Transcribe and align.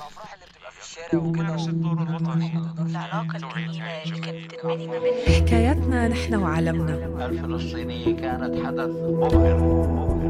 الأفراح 0.00 0.34
اللي 0.34 0.46
بتبقى 0.46 0.72
في 0.72 0.80
الشارع 0.80 1.22
وكده. 1.24 1.42
ومارس 1.42 1.68
الدور 1.68 2.02
الوطني. 2.02 2.52
العلاقة 2.90 3.38
توعية 3.38 3.66
الجميلة 3.66 4.02
اللي 4.04 4.20
كانت. 4.20 4.54
بتنبني 4.54 4.86
ما 4.86 4.98
بيننا. 4.98 5.46
حكاياتنا 5.46 6.08
نحن 6.08 6.34
وعالمنا. 6.34 7.26
الفلسطينية 7.26 8.16
كانت 8.16 8.66
حدث 8.66 8.90
مبهر 8.90 9.62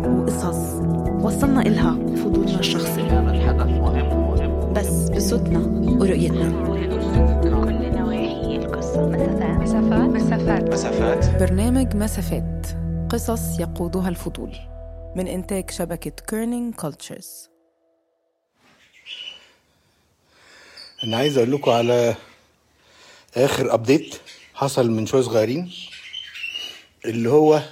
وقصص 0.09 0.81
وصلنا 1.25 1.61
إلها 1.63 1.91
بفضولنا 1.95 2.59
الشخصي. 2.61 3.03
كانت 3.09 3.43
حدث 3.49 3.67
مهم 3.67 4.09
مهم. 4.09 4.73
بس 4.73 5.11
بصوتنا 5.11 5.59
ورؤيتنا. 6.01 6.51
كل 7.43 7.99
نواحي 7.99 8.57
القصة 8.57 9.09
مسافات. 9.09 9.61
مسافات. 9.61 10.11
مسافات. 10.11 10.73
مسافات. 10.73 11.41
برنامج 11.43 11.97
مسافات. 11.97 12.67
قصص 13.11 13.61
يقودها 13.61 14.09
الفضول. 14.09 14.53
من 15.17 15.27
إنتاج 15.27 15.71
شبكة 15.71 16.11
Kerning 16.29 16.75
Cultures 16.75 17.51
أنا 21.05 21.17
عايز 21.17 21.39
أقول 21.39 21.53
لكم 21.53 21.71
على 21.71 22.15
آخر 23.37 23.75
update 23.75 24.15
حصل 24.55 24.91
من 24.91 25.07
شوية 25.07 25.23
صغيرين 25.23 25.73
اللي 27.05 27.31
هو 27.31 27.63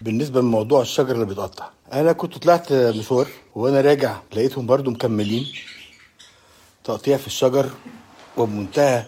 بالنسبة 0.00 0.40
لموضوع 0.40 0.82
الشجر 0.82 1.14
اللي 1.14 1.26
بيتقطع. 1.26 1.70
أنا 1.92 2.12
كنت 2.12 2.38
طلعت 2.38 2.72
مشوار 2.72 3.28
وأنا 3.54 3.80
راجع 3.80 4.20
لقيتهم 4.32 4.66
برضو 4.66 4.90
مكملين 4.90 5.46
تقطيع 6.84 7.16
في 7.16 7.26
الشجر 7.26 7.70
وبمنتهى 8.36 9.04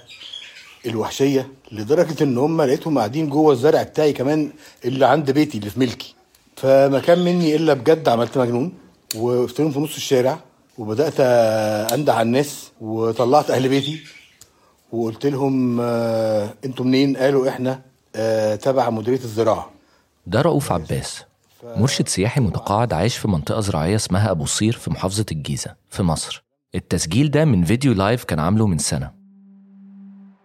الوحشية 0.87 1.49
لدرجة 1.73 2.25
إن 2.25 2.39
هم 2.39 2.63
لقيتهم 2.63 2.99
قاعدين 2.99 3.29
جوه 3.29 3.53
الزرع 3.53 3.83
بتاعي 3.83 4.13
كمان 4.13 4.53
اللي 4.85 5.07
عند 5.07 5.30
بيتي 5.30 5.59
اللي 5.59 5.71
في 5.71 5.80
ملكي. 5.80 6.15
فما 6.57 6.99
كان 7.01 7.19
مني 7.19 7.57
إلا 7.57 7.75
بجد 7.75 8.09
عملت 8.09 8.39
مجنون 8.39 8.75
وقفت 9.15 9.57
في 9.57 9.79
نص 9.79 9.97
الشارع. 9.97 10.41
وبدأت 10.79 11.21
اندع 11.93 12.15
على 12.15 12.23
الناس 12.27 12.71
وطلعت 12.80 13.51
أهل 13.51 13.69
بيتي 13.69 14.01
وقلت 14.93 15.27
لهم 15.27 15.80
آه، 15.80 16.55
أنتوا 16.65 16.85
منين؟ 16.85 17.16
قالوا 17.16 17.49
إحنا 17.49 17.80
آه، 18.16 18.55
تبع 18.55 18.91
مديرية 18.91 19.19
الزراعة. 19.24 19.71
ده 20.27 20.41
رؤوف 20.41 20.73
عباس 20.73 21.24
مرشد 21.65 22.09
سياحي 22.09 22.41
متقاعد 22.41 22.93
عايش 22.93 23.16
في 23.16 23.29
منطقة 23.29 23.61
زراعية 23.61 23.96
اسمها 23.96 24.30
أبو 24.30 24.46
صير 24.46 24.73
في 24.73 24.91
محافظة 24.91 25.27
الجيزة 25.33 25.74
في 25.91 26.02
مصر. 26.02 26.45
التسجيل 26.74 27.30
ده 27.30 27.45
من 27.45 27.65
فيديو 27.65 27.93
لايف 27.93 28.24
كان 28.24 28.39
عامله 28.39 28.66
من 28.66 28.79
سنة. 28.79 29.11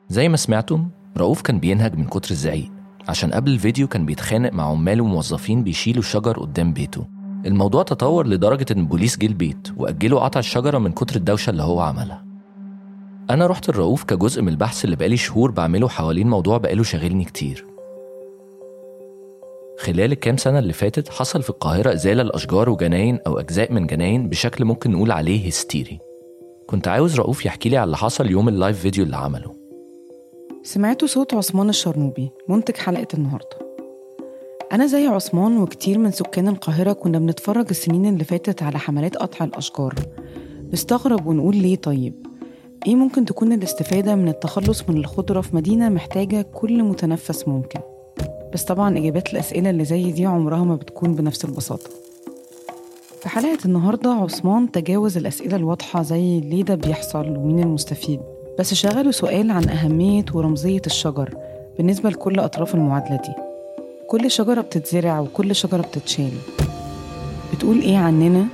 زي 0.09 0.29
ما 0.29 0.37
سمعتم 0.37 0.89
رؤوف 1.17 1.41
كان 1.41 1.59
بينهج 1.59 1.95
من 1.95 2.07
كتر 2.07 2.31
الزعيق 2.31 2.71
عشان 3.07 3.33
قبل 3.33 3.51
الفيديو 3.51 3.87
كان 3.87 4.05
بيتخانق 4.05 4.53
مع 4.53 4.63
عمال 4.63 5.01
وموظفين 5.01 5.63
بيشيلوا 5.63 5.99
الشجر 5.99 6.39
قدام 6.39 6.73
بيته. 6.73 7.07
الموضوع 7.45 7.83
تطور 7.83 8.27
لدرجة 8.27 8.65
إن 8.71 8.79
البوليس 8.79 9.17
جه 9.17 9.25
البيت 9.25 9.67
وأجلوا 9.77 10.19
قطع 10.19 10.39
الشجرة 10.39 10.77
من 10.77 10.91
كتر 10.91 11.15
الدوشة 11.15 11.49
اللي 11.49 11.63
هو 11.63 11.79
عملها. 11.79 12.25
أنا 13.29 13.47
رحت 13.47 13.69
الرؤوف 13.69 14.03
كجزء 14.03 14.41
من 14.41 14.49
البحث 14.49 14.85
اللي 14.85 14.95
بقالي 14.95 15.17
شهور 15.17 15.51
بعمله 15.51 15.87
حوالين 15.87 16.27
موضوع 16.29 16.57
بقاله 16.57 16.83
شاغلني 16.83 17.23
كتير. 17.23 17.65
خلال 19.79 20.11
الكام 20.11 20.37
سنة 20.37 20.59
اللي 20.59 20.73
فاتت 20.73 21.09
حصل 21.09 21.43
في 21.43 21.49
القاهرة 21.49 21.93
إزالة 21.93 22.21
الأشجار 22.21 22.69
وجناين 22.69 23.19
أو 23.27 23.39
أجزاء 23.39 23.73
من 23.73 23.87
جناين 23.87 24.29
بشكل 24.29 24.65
ممكن 24.65 24.91
نقول 24.91 25.11
عليه 25.11 25.47
هستيري. 25.47 25.99
كنت 26.67 26.87
عاوز 26.87 27.15
رؤوف 27.15 27.45
يحكي 27.45 27.69
لي 27.69 27.77
على 27.77 27.85
اللي 27.85 27.97
حصل 27.97 28.31
يوم 28.31 28.49
اللايف 28.49 28.79
فيديو 28.79 29.03
اللي 29.03 29.17
عمله. 29.17 29.55
سمعتوا 30.63 31.07
صوت 31.07 31.33
عثمان 31.33 31.69
الشرنوبي 31.69 32.29
منتج 32.49 32.75
حلقة 32.75 33.07
النهاردة. 33.13 33.66
أنا 34.73 34.85
زي 34.87 35.07
عثمان 35.07 35.57
وكتير 35.57 35.97
من 35.97 36.11
سكان 36.11 36.47
القاهرة 36.47 36.93
كنا 36.93 37.19
بنتفرج 37.19 37.65
السنين 37.69 38.05
اللي 38.05 38.23
فاتت 38.23 38.63
على 38.63 38.79
حملات 38.79 39.17
قطع 39.17 39.45
الأشجار. 39.45 39.95
نستغرب 40.73 41.27
ونقول 41.27 41.55
ليه 41.55 41.75
طيب؟ 41.75 42.13
إيه 42.87 42.95
ممكن 42.95 43.25
تكون 43.25 43.53
الاستفادة 43.53 44.15
من 44.15 44.27
التخلص 44.27 44.89
من 44.89 44.97
الخضرة 44.97 45.41
في 45.41 45.55
مدينة 45.55 45.89
محتاجة 45.89 46.41
كل 46.41 46.83
متنفس 46.83 47.47
ممكن؟ 47.47 47.79
بس 48.53 48.63
طبعا 48.63 48.97
إجابات 48.97 49.33
الأسئلة 49.33 49.69
اللي 49.69 49.85
زي 49.85 50.11
دي 50.11 50.25
عمرها 50.25 50.63
ما 50.63 50.75
بتكون 50.75 51.15
بنفس 51.15 51.45
البساطة. 51.45 51.89
في 53.21 53.29
حلقة 53.29 53.57
النهاردة 53.65 54.09
عثمان 54.11 54.71
تجاوز 54.71 55.17
الأسئلة 55.17 55.55
الواضحة 55.55 56.01
زي 56.03 56.39
ليه 56.39 56.63
ده 56.63 56.75
بيحصل 56.75 57.29
ومين 57.37 57.59
المستفيد؟ 57.59 58.19
بس 58.59 58.73
شغلوا 58.73 59.11
سؤال 59.11 59.51
عن 59.51 59.69
أهمية 59.69 60.25
ورمزية 60.33 60.81
الشجر 60.85 61.37
بالنسبة 61.77 62.09
لكل 62.09 62.39
أطراف 62.39 62.75
المعادلة 62.75 63.15
دي. 63.15 63.46
كل 64.07 64.31
شجرة 64.31 64.61
بتتزرع 64.61 65.19
وكل 65.19 65.55
شجرة 65.55 65.81
بتتشال. 65.81 66.37
بتقول 67.53 67.81
إيه 67.81 67.97
عننا؟ 67.97 68.47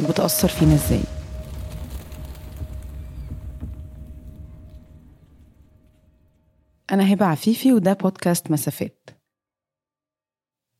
وبتأثر 0.00 0.48
فينا 0.48 0.74
إزاي؟ 0.74 1.02
أنا 6.90 7.12
هبة 7.12 7.26
عفيفي 7.26 7.72
وده 7.72 7.92
بودكاست 7.92 8.50
مسافات. 8.50 9.10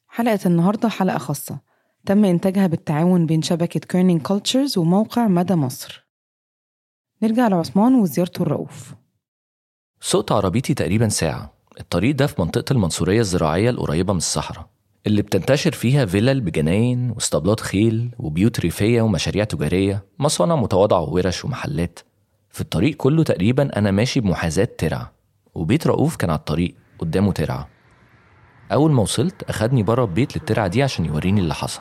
حلقة 0.08 0.38
النهاردة 0.46 0.88
حلقة 0.88 1.18
خاصة. 1.18 1.60
تم 2.06 2.24
إنتاجها 2.24 2.66
بالتعاون 2.66 3.26
بين 3.26 3.42
شبكة 3.42 3.80
Kerning 3.80 4.22
Cultures 4.22 4.78
وموقع 4.78 5.28
مدى 5.28 5.54
مصر. 5.54 6.06
نرجع 7.22 7.48
لعثمان 7.48 7.94
وزيارته 7.94 8.42
الرؤوف. 8.42 8.94
سقت 10.00 10.32
عربيتي 10.32 10.74
تقريبا 10.74 11.08
ساعة. 11.08 11.55
الطريق 11.80 12.14
ده 12.14 12.26
في 12.26 12.40
منطقة 12.42 12.72
المنصورية 12.72 13.20
الزراعية 13.20 13.70
القريبة 13.70 14.12
من 14.12 14.18
الصحراء 14.18 14.66
اللي 15.06 15.22
بتنتشر 15.22 15.72
فيها 15.72 16.06
فيلل 16.06 16.40
بجناين 16.40 17.10
واسطبلات 17.10 17.60
خيل 17.60 18.10
وبيوت 18.18 18.60
ريفية 18.60 19.02
ومشاريع 19.02 19.44
تجارية 19.44 20.04
مصانع 20.18 20.56
متواضعة 20.56 21.00
وورش 21.00 21.44
ومحلات. 21.44 21.98
في 22.50 22.60
الطريق 22.60 22.96
كله 22.96 23.22
تقريبا 23.24 23.78
أنا 23.78 23.90
ماشي 23.90 24.20
بمحاذاة 24.20 24.68
ترعة 24.78 25.12
وبيت 25.54 25.86
رؤوف 25.86 26.16
كان 26.16 26.30
على 26.30 26.38
الطريق 26.38 26.74
قدامه 26.98 27.32
ترعة. 27.32 27.68
أول 28.72 28.92
ما 28.92 29.02
وصلت 29.02 29.42
أخدني 29.42 29.82
بره 29.82 30.04
البيت 30.04 30.36
للترعة 30.36 30.66
دي 30.66 30.82
عشان 30.82 31.04
يوريني 31.04 31.40
اللي 31.40 31.54
حصل. 31.54 31.80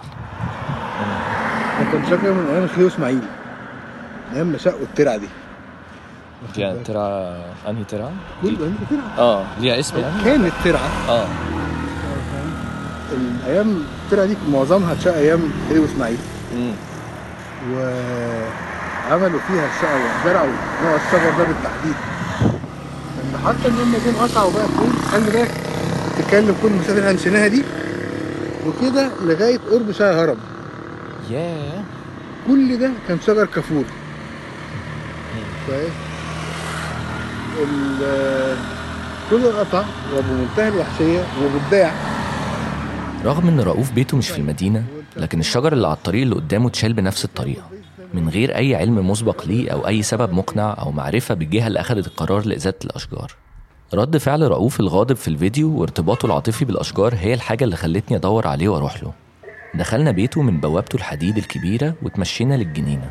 أنا 1.80 1.92
كنت 1.92 2.06
فاكر 2.06 2.34
من 2.34 2.46
أيام 2.46 2.68
خليل 2.68 2.88
إسماعيل 2.88 3.22
أيام 4.34 4.48
ما 4.48 4.58
شقوا 4.58 4.82
الترعة 4.84 5.18
دي. 5.18 5.28
يعني 6.58 6.80
ترى 6.84 7.36
أنهي 7.68 7.84
ترى؟ 7.84 8.12
كل 8.42 8.48
انت 8.50 8.80
ترعه 8.90 9.18
آه 9.26 9.46
ليها 9.60 9.80
اسم 9.80 9.98
يعني؟ 9.98 10.24
كانت 10.24 10.54
ترعه 10.64 10.90
آه. 11.10 11.28
الأيام 13.14 13.84
الترعه 14.06 14.26
دي 14.26 14.38
معظمها 14.52 14.94
اتشق 14.94 15.14
أيام 15.16 15.40
خليل 15.70 15.84
اسماعيل 15.86 16.18
امم 16.54 16.72
وعملوا 17.74 19.40
فيها 19.48 19.66
الشقه 19.76 19.96
وزرعوا 20.22 20.52
نوع 20.84 20.96
الشجر 20.96 21.38
ده 21.38 21.44
بالتحديد. 21.44 21.96
ان 23.24 23.38
حتى 23.48 23.68
إن 23.68 23.74
هم 23.74 23.96
جم 24.06 24.16
قطعوا 24.28 24.52
بقى 24.54 24.68
فين 24.68 24.94
خلي 25.12 25.32
بالك 25.32 25.52
تتكلم 26.18 26.56
كل 26.62 26.68
المسافه 26.68 27.00
اللي 27.00 27.14
مشيناها 27.14 27.48
دي 27.48 27.64
وكده 28.68 29.10
لغاية 29.22 29.58
قرب 29.72 29.92
شارع 29.92 30.24
هرم 30.24 30.38
ياه. 31.30 31.84
كل 32.48 32.80
ده 32.80 32.92
كان 33.08 33.18
شجر 33.28 33.46
كافور 33.46 33.84
كويس؟ 35.68 35.92
كل 39.30 39.46
القطع 39.46 39.86
وبمنتهى 40.18 40.68
الوحشية 40.68 41.26
وبتباع 41.44 41.92
رغم 43.26 43.48
إن 43.48 43.60
رؤوف 43.60 43.92
بيته 43.92 44.18
مش 44.18 44.30
في 44.30 44.38
المدينة 44.38 44.84
لكن 45.18 45.40
الشجر 45.40 45.74
اللي 45.74 45.88
على 45.88 45.96
الطريق 45.96 46.22
اللي 46.22 46.36
قدامه 46.36 46.68
اتشال 46.68 46.94
بنفس 46.94 47.26
الطريقة. 47.26 47.64
من 48.14 48.30
غير 48.30 48.56
أي 48.56 48.76
علم 48.76 49.10
مسبق 49.10 49.46
ليه 49.46 49.72
أو 49.72 49.88
أي 49.88 50.02
سبب 50.02 50.34
مقنع 50.34 50.76
أو 50.80 50.92
معرفة 50.92 51.34
بالجهة 51.36 51.68
اللي 51.68 51.80
أخدت 51.80 52.08
القرار 52.08 52.46
لإزالة 52.46 52.76
الأشجار. 52.86 53.32
رد 53.94 54.18
فعل 54.18 54.42
رؤوف 54.42 54.80
الغاضب 54.80 55.16
في 55.16 55.28
الفيديو 55.28 55.80
وارتباطه 55.80 56.26
العاطفي 56.26 56.66
بالأشجار 56.66 57.16
هي 57.16 57.34
الحاجة 57.34 57.64
اللي 57.64 57.76
خلتني 57.76 58.18
أدور 58.18 58.48
عليه 58.48 58.70
وأروح 58.70 59.04
له. 59.04 59.12
دخلنا 59.76 60.12
بيته 60.12 60.42
من 60.42 60.60
بوابته 60.60 60.96
الحديد 60.96 61.38
الكبيرة 61.38 61.94
وتمشينا 62.04 62.54
للجنينة. 62.54 63.10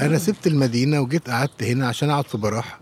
أنا 0.00 0.18
سبت 0.18 0.46
المدينة 0.46 1.00
وجيت 1.00 1.30
قعدت 1.30 1.62
هنا 1.62 1.88
عشان 1.88 2.10
أقعد 2.10 2.24
في 2.26 2.38
براح 2.38 2.80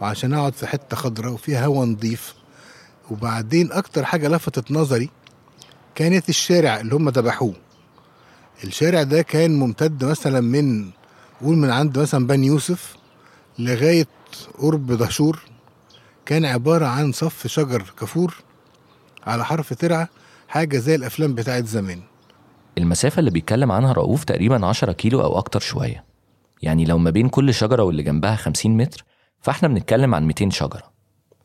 وعشان 0.00 0.34
أقعد 0.34 0.52
في 0.54 0.66
حتة 0.66 0.96
خضراء 0.96 1.32
وفيها 1.32 1.66
هوا 1.66 1.84
نظيف 1.86 2.34
وبعدين 3.10 3.72
أكتر 3.72 4.04
حاجة 4.04 4.28
لفتت 4.28 4.70
نظري 4.70 5.10
كانت 5.94 6.28
الشارع 6.28 6.80
اللي 6.80 6.94
هم 6.94 7.08
ذبحوه. 7.08 7.54
الشارع 8.64 9.02
ده 9.02 9.22
كان 9.22 9.58
ممتد 9.58 10.04
مثلا 10.04 10.40
من 10.40 10.90
قول 11.42 11.56
من 11.56 11.70
عند 11.70 11.98
مثلا 11.98 12.26
بني 12.26 12.46
يوسف 12.46 12.96
لغاية 13.58 14.06
قرب 14.58 14.92
دهشور. 14.92 15.40
كان 16.26 16.44
عبارة 16.44 16.86
عن 16.86 17.12
صف 17.12 17.46
شجر 17.46 17.82
كافور 18.00 18.34
على 19.26 19.44
حرف 19.44 19.74
ترعة 19.74 20.08
حاجة 20.48 20.78
زي 20.78 20.94
الأفلام 20.94 21.34
بتاعت 21.34 21.66
زمان. 21.66 22.00
المسافة 22.78 23.20
اللي 23.20 23.30
بيتكلم 23.30 23.72
عنها 23.72 23.92
رؤوف 23.92 24.24
تقريبا 24.24 24.66
10 24.66 24.92
كيلو 24.92 25.20
أو 25.22 25.38
أكتر 25.38 25.60
شوية. 25.60 26.04
يعني 26.62 26.84
لو 26.84 26.98
ما 26.98 27.10
بين 27.10 27.28
كل 27.28 27.54
شجرة 27.54 27.82
واللي 27.82 28.02
جنبها 28.02 28.36
50 28.36 28.76
متر 28.76 29.04
فاحنا 29.40 29.68
بنتكلم 29.68 30.14
عن 30.14 30.26
200 30.26 30.50
شجرة. 30.50 30.92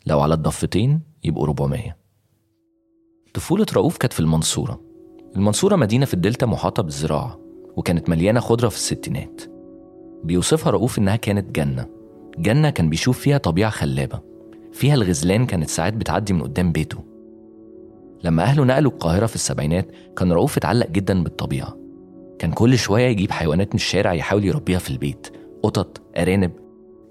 لو 0.08 0.22
على 0.22 0.34
الضفتين 0.34 1.02
يبقوا 1.24 1.46
400 1.46 1.98
طفولة 3.34 3.66
رؤوف 3.74 3.98
كانت 3.98 4.14
في 4.14 4.20
المنصورة. 4.20 4.82
المنصورة 5.36 5.76
مدينة 5.76 6.06
في 6.06 6.14
الدلتا 6.14 6.46
محاطة 6.46 6.84
بالزراعة 6.84 7.40
وكانت 7.78 8.10
مليانة 8.10 8.40
خضرة 8.40 8.70
في 8.70 8.76
الستينات. 8.76 9.42
بيوصفها 10.24 10.72
رؤوف 10.72 11.00
إنها 11.00 11.16
كانت 11.16 11.56
جنة. 11.56 11.88
جنة 12.38 12.70
كان 12.70 12.90
بيشوف 12.90 13.20
فيها 13.20 13.38
طبيعة 13.38 13.72
خلابة. 13.72 14.22
فيها 14.72 14.94
الغزلان 14.94 15.46
كانت 15.46 15.70
ساعات 15.70 15.94
بتعدي 15.94 16.34
من 16.34 16.42
قدام 16.42 16.72
بيته. 16.72 17.04
لما 18.24 18.44
أهله 18.44 18.64
نقلوا 18.64 18.92
القاهرة 18.92 19.26
في 19.26 19.36
السبعينات 19.36 19.92
كان 20.18 20.32
رؤوف 20.32 20.58
اتعلق 20.58 20.90
جدا 20.90 21.24
بالطبيعة. 21.24 21.81
كان 22.42 22.52
كل 22.52 22.78
شوية 22.78 23.08
يجيب 23.08 23.32
حيوانات 23.32 23.68
من 23.68 23.76
الشارع 23.76 24.14
يحاول 24.14 24.46
يربيها 24.46 24.80
في 24.80 24.90
البيت. 24.90 25.28
قطط 25.64 26.02
أرانب. 26.18 26.52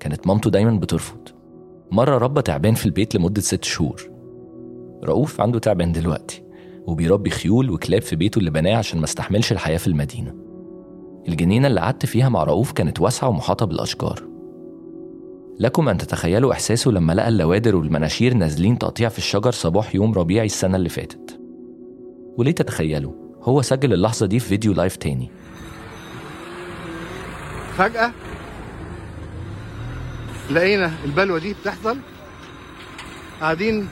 كانت 0.01 0.27
مامته 0.27 0.51
دايما 0.51 0.71
بترفض. 0.71 1.29
مرة 1.93 2.19
ربى 2.19 2.43
تعبان 2.43 2.75
في 2.75 2.87
البيت 2.87 3.15
لمدة 3.15 3.41
ست 3.41 3.65
شهور. 3.65 4.11
رؤوف 5.05 5.41
عنده 5.41 5.59
تعبان 5.59 5.93
دلوقتي 5.93 6.43
وبيربي 6.87 7.31
خيول 7.31 7.71
وكلاب 7.71 8.03
في 8.03 8.17
بيته 8.17 8.39
اللي 8.39 8.51
بناه 8.51 8.77
عشان 8.77 8.99
ما 8.99 9.05
استحملش 9.05 9.53
الحياة 9.53 9.77
في 9.77 9.87
المدينة. 9.87 10.35
الجنينة 11.29 11.69
اللي 11.69 11.81
قعدت 11.81 12.07
فيها 12.07 12.29
مع 12.29 12.45
رؤوف 12.45 12.73
كانت 12.73 13.01
واسعة 13.01 13.29
ومحاطة 13.29 13.67
بالأشجار. 13.67 14.23
لكم 15.61 15.89
أن 15.89 15.99
تتخيلوا 15.99 16.53
إحساسه 16.53 16.91
لما 16.91 17.13
لقى 17.13 17.29
اللوادر 17.29 17.77
والمناشير 17.77 18.35
نازلين 18.35 18.79
تقطيع 18.79 19.09
في 19.09 19.19
الشجر 19.19 19.51
صباح 19.51 19.95
يوم 19.95 20.13
ربيع 20.13 20.45
السنة 20.45 20.77
اللي 20.77 20.89
فاتت. 20.89 21.41
وليه 22.39 22.53
تتخيلوا؟ 22.53 23.30
هو 23.43 23.63
سجل 23.63 23.93
اللحظة 23.93 24.27
دي 24.27 24.39
في 24.39 24.49
فيديو 24.49 24.73
لايف 24.73 24.97
تاني. 24.97 25.31
فجأة 27.79 28.13
لقينا 30.51 30.93
البلوة 31.05 31.39
دي 31.39 31.55
بتحصل. 31.55 31.99
قاعدين 33.41 33.89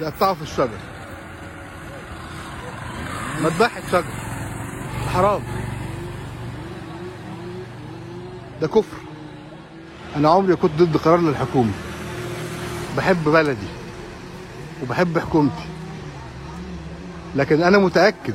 يقطعوا 0.00 0.34
في 0.34 0.42
الشجر. 0.42 0.78
مذبحة 3.42 3.82
شجر. 3.88 4.04
حرام. 5.14 5.42
ده 8.60 8.68
كفر. 8.68 8.96
أنا 10.16 10.28
عمري 10.30 10.56
كنت 10.56 10.72
ضد 10.82 10.96
قرار 10.96 11.20
للحكومة. 11.20 11.72
بحب 12.96 13.24
بلدي. 13.24 13.66
وبحب 14.82 15.18
حكومتي. 15.18 15.73
لكن 17.36 17.62
أنا 17.62 17.78
متأكد 17.78 18.34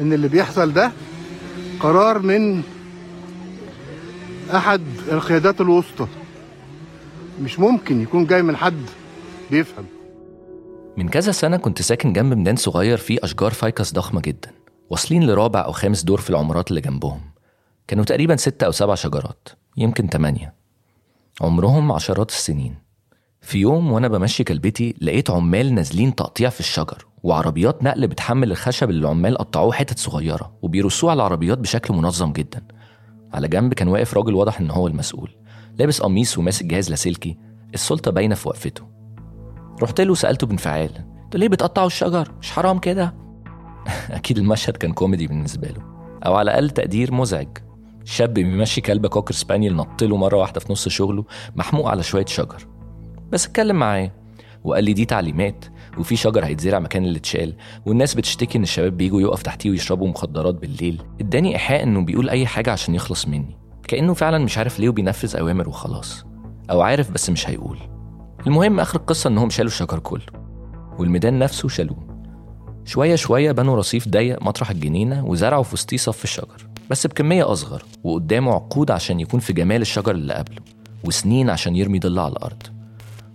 إن 0.00 0.12
اللي 0.12 0.28
بيحصل 0.28 0.72
ده 0.72 0.92
قرار 1.80 2.18
من 2.18 2.62
أحد 4.54 4.82
القيادات 5.12 5.60
الوسطى. 5.60 6.06
مش 7.42 7.58
ممكن 7.58 8.02
يكون 8.02 8.26
جاي 8.26 8.42
من 8.42 8.56
حد 8.56 8.82
بيفهم. 9.50 9.84
من 10.96 11.08
كذا 11.08 11.32
سنة 11.32 11.56
كنت 11.56 11.82
ساكن 11.82 12.12
جنب 12.12 12.34
ميدان 12.34 12.56
صغير 12.56 12.98
فيه 12.98 13.18
أشجار 13.22 13.50
فايكس 13.50 13.92
ضخمة 13.92 14.20
جدا 14.20 14.50
واصلين 14.90 15.26
لرابع 15.26 15.64
أو 15.64 15.72
خامس 15.72 16.02
دور 16.02 16.20
في 16.20 16.30
العمارات 16.30 16.70
اللي 16.70 16.80
جنبهم. 16.80 17.20
كانوا 17.88 18.04
تقريبا 18.04 18.36
ستة 18.36 18.64
أو 18.64 18.72
سبع 18.72 18.94
شجرات 18.94 19.48
يمكن 19.76 20.10
تمانية. 20.10 20.54
عمرهم 21.40 21.92
عشرات 21.92 22.30
السنين. 22.30 22.74
في 23.40 23.58
يوم 23.58 23.92
وأنا 23.92 24.08
بمشي 24.08 24.44
كلبتي 24.44 24.94
لقيت 25.00 25.30
عمال 25.30 25.74
نازلين 25.74 26.14
تقطيع 26.14 26.50
في 26.50 26.60
الشجر. 26.60 27.07
وعربيات 27.22 27.82
نقل 27.82 28.06
بتحمل 28.06 28.50
الخشب 28.50 28.90
اللي 28.90 29.00
العمال 29.00 29.38
قطعوه 29.38 29.72
حتت 29.72 29.98
صغيرة 29.98 30.52
وبيرصوه 30.62 31.10
على 31.10 31.16
العربيات 31.16 31.58
بشكل 31.58 31.94
منظم 31.94 32.32
جدا. 32.32 32.62
على 33.32 33.48
جنب 33.48 33.74
كان 33.74 33.88
واقف 33.88 34.14
راجل 34.14 34.34
واضح 34.34 34.60
إن 34.60 34.70
هو 34.70 34.86
المسؤول. 34.86 35.30
لابس 35.78 36.00
قميص 36.02 36.38
وماسك 36.38 36.66
جهاز 36.66 36.90
لاسلكي 36.90 37.36
السلطة 37.74 38.10
باينة 38.10 38.34
في 38.34 38.48
وقفته. 38.48 38.82
رحت 39.82 40.00
له 40.00 40.14
سألته 40.14 40.46
بانفعال 40.46 40.90
أنتوا 41.24 41.40
ليه 41.40 41.48
بتقطعوا 41.48 41.86
الشجر؟ 41.86 42.32
مش 42.40 42.50
حرام 42.50 42.78
كده؟ 42.78 43.14
أكيد 44.10 44.38
المشهد 44.38 44.76
كان 44.76 44.92
كوميدي 44.92 45.26
بالنسبة 45.26 45.68
له. 45.68 45.82
أو 46.26 46.34
على 46.34 46.50
الأقل 46.50 46.70
تقدير 46.70 47.14
مزعج. 47.14 47.48
شاب 48.04 48.34
بيمشي 48.34 48.80
كلب 48.80 49.06
cocker 49.06 49.34
spaniel 49.34 49.76
نط 49.76 50.02
له 50.02 50.16
مرة 50.16 50.36
واحدة 50.36 50.60
في 50.60 50.72
نص 50.72 50.88
شغله 50.88 51.24
محموق 51.56 51.88
على 51.88 52.02
شوية 52.02 52.26
شجر. 52.26 52.66
بس 53.30 53.46
اتكلم 53.46 53.76
معاه 53.76 54.10
وقال 54.64 54.84
لي 54.84 54.92
دي 54.92 55.04
تعليمات. 55.04 55.64
وفي 55.98 56.16
شجر 56.16 56.44
هيتزرع 56.44 56.78
مكان 56.78 57.04
اللي 57.04 57.18
اتشال 57.18 57.54
والناس 57.86 58.14
بتشتكي 58.14 58.58
إن 58.58 58.62
الشباب 58.62 58.96
بيجوا 58.96 59.20
يقف 59.20 59.42
تحتيه 59.42 59.70
ويشربوا 59.70 60.08
مخدرات 60.08 60.54
بالليل. 60.54 61.02
اداني 61.20 61.52
إيحاء 61.52 61.82
إنه 61.82 62.04
بيقول 62.04 62.30
أي 62.30 62.46
حاجة 62.46 62.72
عشان 62.72 62.94
يخلص 62.94 63.28
مني. 63.28 63.58
كأنه 63.88 64.14
فعلا 64.14 64.38
مش 64.38 64.58
عارف 64.58 64.80
ليه 64.80 64.88
وبينفذ 64.88 65.36
أوامر 65.36 65.68
وخلاص. 65.68 66.24
أو 66.70 66.80
عارف 66.80 67.10
بس 67.10 67.30
مش 67.30 67.48
هيقول. 67.48 67.78
المهم 68.46 68.80
آخر 68.80 68.98
القصة 68.98 69.28
انهم 69.28 69.50
شالوا 69.50 69.70
الشجر 69.70 69.98
كله. 69.98 70.26
والميدان 70.98 71.38
نفسه 71.38 71.68
شالوه. 71.68 72.08
شوية 72.84 73.14
شوية 73.14 73.52
بنوا 73.52 73.76
رصيف 73.76 74.08
ضيق 74.08 74.42
مطرح 74.42 74.70
الجنينة 74.70 75.26
وزرعوا 75.26 75.62
في 75.62 75.74
وسطيه 75.74 75.96
صف 75.96 76.24
الشجر. 76.24 76.68
بس 76.90 77.06
بكمية 77.06 77.52
أصغر 77.52 77.82
وقدامه 78.04 78.52
عقود 78.52 78.90
عشان 78.90 79.20
يكون 79.20 79.40
في 79.40 79.52
جمال 79.52 79.80
الشجر 79.82 80.10
اللي 80.10 80.34
قبله 80.34 80.60
وسنين 81.04 81.50
عشان 81.50 81.76
يرمي 81.76 81.98
ضل 81.98 82.18
على 82.18 82.32
الأرض. 82.32 82.62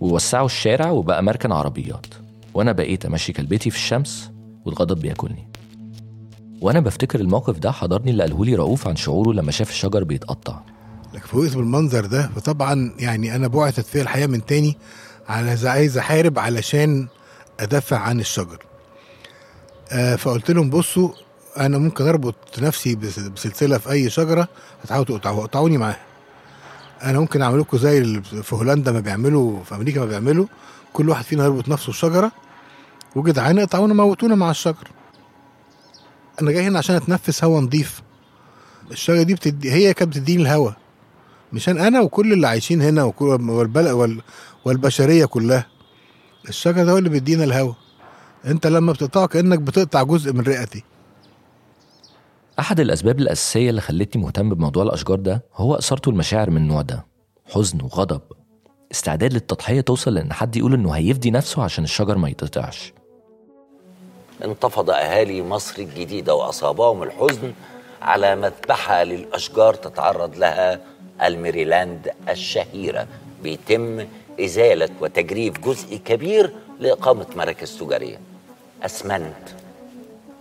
ووسعوا 0.00 0.46
الشارع 0.46 0.90
وبقى 0.90 1.22
مركن 1.22 1.52
عربيات. 1.52 2.06
وأنا 2.54 2.72
بقيت 2.72 3.06
أمشي 3.06 3.32
كلبتي 3.32 3.70
في 3.70 3.76
الشمس 3.76 4.30
والغضب 4.64 5.00
بياكلني. 5.00 5.48
وأنا 6.60 6.80
بفتكر 6.80 7.20
الموقف 7.20 7.58
ده 7.58 7.70
حضرني 7.72 8.10
اللي 8.10 8.22
قاله 8.22 8.44
لي 8.44 8.54
رؤوف 8.54 8.88
عن 8.88 8.96
شعوره 8.96 9.32
لما 9.32 9.52
شاف 9.52 9.70
الشجر 9.70 10.04
بيتقطع. 10.04 10.60
لكن 11.14 11.26
فوقت 11.26 11.56
بالمنظر 11.56 12.06
ده 12.06 12.30
فطبعا 12.36 12.94
يعني 12.98 13.36
أنا 13.36 13.48
بعثت 13.48 13.86
فيا 13.86 14.02
الحياة 14.02 14.26
من 14.26 14.46
تاني 14.46 14.76
على 15.28 15.68
عايز 15.68 15.98
أحارب 15.98 16.38
علشان 16.38 17.08
أدافع 17.60 17.98
عن 17.98 18.20
الشجر. 18.20 18.58
آه 19.92 20.16
فقلت 20.16 20.50
لهم 20.50 20.70
بصوا 20.70 21.08
أنا 21.58 21.78
ممكن 21.78 22.04
أربط 22.08 22.34
نفسي 22.58 22.94
بس- 22.94 23.18
بسلسلة 23.18 23.78
في 23.78 23.90
أي 23.90 24.10
شجرة 24.10 24.48
هتحاولوا 24.82 25.04
تقطعوا 25.18 25.40
اقطعوني 25.40 25.78
معاها. 25.78 26.00
أنا 27.02 27.20
ممكن 27.20 27.42
أعمل 27.42 27.60
لكم 27.60 27.78
زي 27.78 28.20
في 28.22 28.54
هولندا 28.54 28.92
ما 28.92 29.00
بيعملوا 29.00 29.64
في 29.64 29.74
أمريكا 29.74 30.00
ما 30.00 30.06
بيعملوا 30.06 30.46
كل 30.92 31.08
واحد 31.08 31.24
فينا 31.24 31.44
يربط 31.44 31.68
نفسه 31.68 31.92
بشجرة 31.92 32.32
وجدعان 33.16 33.58
اقطعونا 33.58 33.94
موتونا 33.94 34.34
مع 34.34 34.50
الشجر. 34.50 34.90
أنا 36.42 36.52
جاي 36.52 36.66
هنا 36.66 36.78
عشان 36.78 36.96
أتنفس 36.96 37.44
هوا 37.44 37.60
نضيف. 37.60 38.02
الشجرة 38.90 39.22
دي 39.22 39.34
بتدي 39.34 39.72
هي 39.72 39.94
كانت 39.94 40.16
بتديني 40.16 40.42
الهوا. 40.42 40.70
مشان 41.52 41.78
أنا 41.78 42.00
وكل 42.00 42.32
اللي 42.32 42.46
عايشين 42.46 42.82
هنا 42.82 43.04
وكل 43.04 43.26
والبلد 43.26 43.90
وال 43.90 44.22
والبشرية 44.64 45.24
كلها. 45.24 45.66
الشجر 46.48 46.84
ده 46.84 46.92
هو 46.92 46.98
اللي 46.98 47.08
بيدينا 47.08 47.44
الهوا. 47.44 47.74
أنت 48.46 48.66
لما 48.66 48.92
بتقطعه 48.92 49.26
كأنك 49.26 49.58
بتقطع 49.58 50.02
جزء 50.02 50.32
من 50.32 50.40
رئتي. 50.40 50.84
أحد 52.58 52.80
الأسباب 52.80 53.18
الأساسية 53.18 53.70
اللي 53.70 53.80
خلتني 53.80 54.22
مهتم 54.22 54.54
بموضوع 54.54 54.82
الأشجار 54.82 55.18
ده 55.20 55.44
هو 55.54 55.74
إثارته 55.74 56.08
المشاعر 56.08 56.50
من 56.50 56.56
النوع 56.56 56.82
ده. 56.82 57.06
حزن 57.52 57.82
وغضب. 57.82 58.20
استعداد 58.92 59.32
للتضحية 59.32 59.80
توصل 59.80 60.14
لأن 60.14 60.32
حد 60.32 60.56
يقول 60.56 60.74
إنه 60.74 60.90
هيفدي 60.92 61.30
نفسه 61.30 61.62
عشان 61.62 61.84
الشجر 61.84 62.18
ما 62.18 62.28
يتقطعش. 62.28 62.93
انتفض 64.44 64.90
أهالي 64.90 65.42
مصر 65.42 65.82
الجديدة 65.82 66.34
وأصابهم 66.34 67.02
الحزن 67.02 67.52
على 68.02 68.36
مذبحة 68.36 69.02
للأشجار 69.02 69.74
تتعرض 69.74 70.36
لها 70.36 70.80
الميريلاند 71.22 72.10
الشهيرة. 72.28 73.06
بيتم 73.42 74.06
إزالة 74.40 74.88
وتجريف 75.00 75.58
جزء 75.58 75.96
كبير 75.96 76.52
لإقامة 76.80 77.26
مراكز 77.36 77.78
تجارية. 77.78 78.20
أسمنت. 78.82 79.48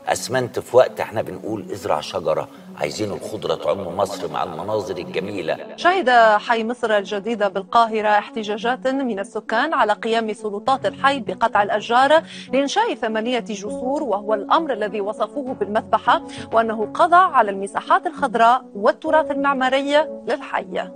أسمنت 0.08 0.60
في 0.60 0.78
وقت 0.78 1.00
إحنا 1.00 1.22
بنقول 1.22 1.72
إزرع 1.72 2.02
شجرة. 2.02 2.48
عايزين 2.78 3.12
الخضرة 3.12 3.56
تعم 3.56 3.98
مصر 3.98 4.32
مع 4.32 4.44
المناظر 4.44 4.98
الجميلة. 4.98 5.58
شهد 5.76 6.10
حي 6.38 6.64
مصر 6.64 6.98
الجديدة 6.98 7.48
بالقاهرة 7.48 8.08
احتجاجات 8.08 8.88
من 8.88 9.20
السكان 9.20 9.74
على 9.74 9.94
قيام 9.94 10.34
سلطات 10.34 10.86
الحي 10.86 11.20
بقطع 11.20 11.64
الأشجار 11.64 12.24
لإنشاء 12.54 12.96
ثمانية 12.96 13.40
جسور 13.40 14.04
وهو 14.04 14.34
الأمر 14.34 14.74
الذي 14.74 15.02
وصفوه 15.02 15.54
بالمذبحة 15.54 16.24
وأنه 16.54 16.86
قضى 16.94 17.16
على 17.16 17.52
المساحات 17.52 18.08
الخضراء 18.08 18.66
والتراث 18.76 19.32
المعماري 19.32 19.94
للحي. 20.28 20.90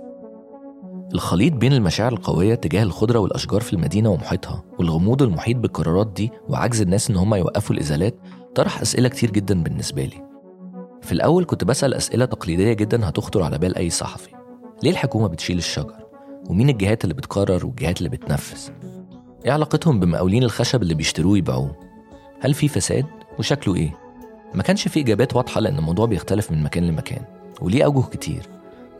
الخليط 1.14 1.52
بين 1.52 1.72
المشاعر 1.72 2.12
القوية 2.12 2.54
تجاه 2.54 2.82
الخضرة 2.82 3.18
والأشجار 3.18 3.60
في 3.60 3.72
المدينة 3.72 4.10
ومحيطها 4.10 4.64
والغموض 4.78 5.22
المحيط 5.22 5.56
بالقرارات 5.56 6.06
دي 6.06 6.32
وعجز 6.48 6.80
الناس 6.80 7.10
إن 7.10 7.16
هم 7.16 7.34
يوقفوا 7.34 7.76
الإزالات 7.76 8.14
طرح 8.54 8.80
أسئلة 8.80 9.08
كتير 9.08 9.30
جدا 9.30 9.62
بالنسبة 9.62 10.04
لي. 10.04 10.27
في 11.02 11.12
الأول 11.12 11.44
كنت 11.44 11.64
بسأل 11.64 11.94
أسئلة 11.94 12.24
تقليدية 12.24 12.72
جدا 12.72 13.08
هتخطر 13.08 13.42
على 13.42 13.58
بال 13.58 13.76
أي 13.76 13.90
صحفي 13.90 14.28
ليه 14.82 14.90
الحكومة 14.90 15.26
بتشيل 15.28 15.58
الشجر؟ 15.58 15.94
ومين 16.50 16.68
الجهات 16.68 17.04
اللي 17.04 17.14
بتقرر 17.14 17.66
والجهات 17.66 17.98
اللي 17.98 18.08
بتنفذ؟ 18.08 18.70
إيه 19.44 19.52
علاقتهم 19.52 20.00
بمقاولين 20.00 20.42
الخشب 20.42 20.82
اللي 20.82 20.94
بيشتروه 20.94 21.32
ويبيعوه؟ 21.32 21.76
هل 22.40 22.54
في 22.54 22.68
فساد؟ 22.68 23.06
وشكله 23.38 23.74
إيه؟ 23.74 23.96
ما 24.54 24.62
كانش 24.62 24.88
في 24.88 25.00
إجابات 25.00 25.36
واضحة 25.36 25.60
لأن 25.60 25.78
الموضوع 25.78 26.06
بيختلف 26.06 26.50
من 26.50 26.62
مكان 26.62 26.86
لمكان 26.86 27.22
وليه 27.60 27.84
أوجه 27.84 28.06
كتير 28.06 28.42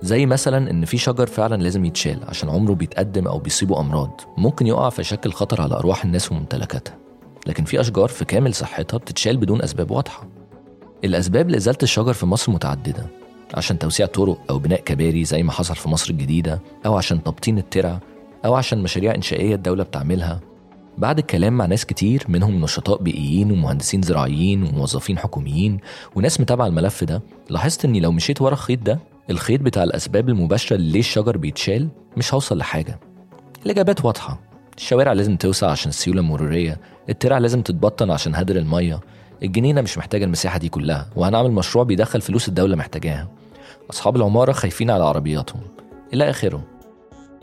زي 0.02 0.26
مثلا 0.26 0.70
إن 0.70 0.84
في 0.84 0.98
شجر 0.98 1.26
فعلا 1.26 1.62
لازم 1.62 1.84
يتشال 1.84 2.18
عشان 2.28 2.48
عمره 2.48 2.72
بيتقدم 2.72 3.28
أو 3.28 3.38
بيصيبه 3.38 3.80
أمراض 3.80 4.20
ممكن 4.36 4.66
يقع 4.66 4.90
فيشكل 4.90 5.32
خطر 5.32 5.60
على 5.62 5.74
أرواح 5.74 6.04
الناس 6.04 6.32
وممتلكاتها 6.32 6.98
لكن 7.46 7.64
في 7.64 7.80
أشجار 7.80 8.08
في 8.08 8.24
كامل 8.24 8.54
صحتها 8.54 8.98
بتتشال 8.98 9.36
بدون 9.36 9.62
أسباب 9.62 9.90
واضحة 9.90 10.28
الأسباب 11.04 11.50
لإزالة 11.50 11.78
الشجر 11.82 12.12
في 12.12 12.26
مصر 12.26 12.52
متعددة 12.52 13.06
عشان 13.54 13.78
توسيع 13.78 14.06
طرق 14.06 14.38
أو 14.50 14.58
بناء 14.58 14.80
كباري 14.80 15.24
زي 15.24 15.42
ما 15.42 15.52
حصل 15.52 15.76
في 15.76 15.88
مصر 15.88 16.10
الجديدة 16.10 16.60
أو 16.86 16.96
عشان 16.96 17.22
تبطين 17.22 17.58
الترع 17.58 17.98
أو 18.44 18.54
عشان 18.54 18.82
مشاريع 18.82 19.14
إنشائية 19.14 19.54
الدولة 19.54 19.82
بتعملها. 19.84 20.40
بعد 20.98 21.18
الكلام 21.18 21.52
مع 21.56 21.66
ناس 21.66 21.86
كتير 21.86 22.24
منهم 22.28 22.60
نشطاء 22.60 23.02
بيئيين 23.02 23.50
ومهندسين 23.52 24.02
زراعيين 24.02 24.62
وموظفين 24.62 25.18
حكوميين 25.18 25.78
وناس 26.14 26.40
متابعة 26.40 26.66
الملف 26.66 27.04
ده 27.04 27.22
لاحظت 27.50 27.84
إني 27.84 28.00
لو 28.00 28.12
مشيت 28.12 28.42
ورا 28.42 28.52
الخيط 28.52 28.78
ده 28.82 28.98
الخيط 29.30 29.60
بتاع 29.60 29.82
الأسباب 29.82 30.28
المباشرة 30.28 30.76
ليه 30.76 31.00
الشجر 31.00 31.36
بيتشال 31.36 31.88
مش 32.16 32.34
هوصل 32.34 32.58
لحاجة. 32.58 33.00
الإجابات 33.66 34.04
واضحة 34.04 34.40
الشوارع 34.76 35.12
لازم 35.12 35.36
توسع 35.36 35.70
عشان 35.70 35.88
السيولة 35.88 36.20
المرورية 36.20 36.80
الترع 37.08 37.38
لازم 37.38 37.62
تتبطن 37.62 38.10
عشان 38.10 38.34
هدر 38.34 38.56
المية 38.56 39.00
الجنينة 39.42 39.80
مش 39.80 39.98
محتاجة 39.98 40.24
المساحة 40.24 40.58
دي 40.58 40.68
كلها 40.68 41.10
وهنعمل 41.16 41.52
مشروع 41.52 41.84
بيدخل 41.84 42.20
فلوس 42.20 42.48
الدولة 42.48 42.76
محتاجاها. 42.76 43.28
أصحاب 43.90 44.16
العمارة 44.16 44.52
خايفين 44.52 44.90
على 44.90 45.04
عربياتهم. 45.04 45.60
إلى 46.14 46.30
آخره. 46.30 46.64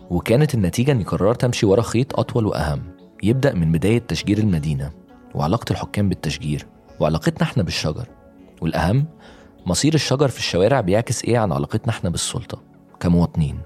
وكانت 0.09 0.55
النتيجة 0.55 0.91
إني 0.91 1.03
قررت 1.03 1.43
أمشي 1.43 1.65
ورا 1.65 1.81
خيط 1.81 2.19
أطول 2.19 2.45
وأهم. 2.45 2.81
يبدأ 3.23 3.53
من 3.53 3.71
بداية 3.71 3.99
تشجير 3.99 4.37
المدينة 4.37 4.91
وعلاقة 5.35 5.65
الحكام 5.71 6.09
بالتشجير 6.09 6.65
وعلاقتنا 6.99 7.43
إحنا 7.43 7.63
بالشجر. 7.63 8.07
والأهم 8.61 9.05
مصير 9.65 9.93
الشجر 9.93 10.27
في 10.27 10.39
الشوارع 10.39 10.81
بيعكس 10.81 11.23
إيه 11.25 11.37
عن 11.37 11.51
علاقتنا 11.51 11.89
إحنا 11.89 12.09
بالسلطة 12.09 12.61
كمواطنين. 12.99 13.59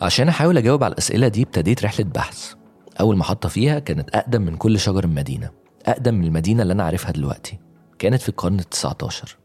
عشان 0.00 0.28
أحاول 0.28 0.58
أجاوب 0.58 0.84
على 0.84 0.92
الأسئلة 0.92 1.28
دي 1.28 1.42
ابتديت 1.42 1.84
رحلة 1.84 2.06
بحث. 2.14 2.52
أول 3.00 3.16
محطة 3.16 3.48
فيها 3.48 3.78
كانت 3.78 4.10
أقدم 4.10 4.42
من 4.42 4.56
كل 4.56 4.78
شجر 4.78 5.04
المدينة. 5.04 5.61
أقدم 5.86 6.14
من 6.14 6.24
المدينة 6.24 6.62
اللي 6.62 6.72
أنا 6.72 6.82
عارفها 6.82 7.10
دلوقتي 7.10 7.58
كانت 7.98 8.22
في 8.22 8.28
القرن 8.28 8.58
التسعة 8.58 8.96
عشر 9.02 9.36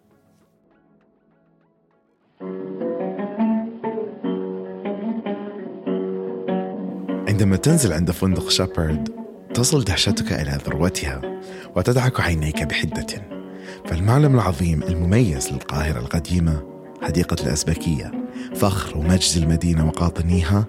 عندما 7.28 7.56
تنزل 7.56 7.94
عند 7.94 8.12
فندق 8.12 8.50
شابرد 8.50 9.10
تصل 9.54 9.84
دهشتك 9.84 10.34
إلى 10.34 10.58
ذروتها 10.66 11.22
وتدعك 11.76 12.20
عينيك 12.20 12.64
بحدة. 12.64 13.38
فالمعلم 13.86 14.36
العظيم 14.36 14.84
المميز 14.84 15.52
للقاهرة 15.52 16.00
القديمة 16.00 16.64
حديقة 17.02 17.44
الأزبكية 17.44 18.12
فخر 18.56 18.98
ومجد 18.98 19.44
المدينة 19.44 19.88
وقاطنيها 19.88 20.66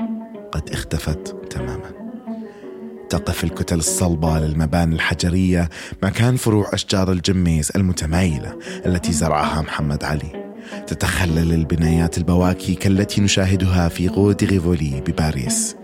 قد 0.53 0.71
اختفت 0.71 1.53
تماما. 1.53 1.98
تقف 3.11 3.45
الكتل 3.45 3.79
الصلبة 3.79 4.39
للمباني 4.39 4.95
الحجرية 4.95 5.69
مكان 6.03 6.37
فروع 6.37 6.71
أشجار 6.73 7.13
الجميز 7.13 7.73
المتمايلة 7.77 8.59
التي 8.87 9.13
زرعها 9.13 9.63
محمد 9.63 10.05
علي. 10.05 10.53
تتخلل 10.87 11.53
البنايات 11.53 12.19
البواكي 12.19 12.75
كالتي 12.75 13.21
نشاهدها 13.21 13.89
في 13.89 14.09
غود 14.09 14.45
ريفولي 14.45 15.03
بباريس. 15.07 15.77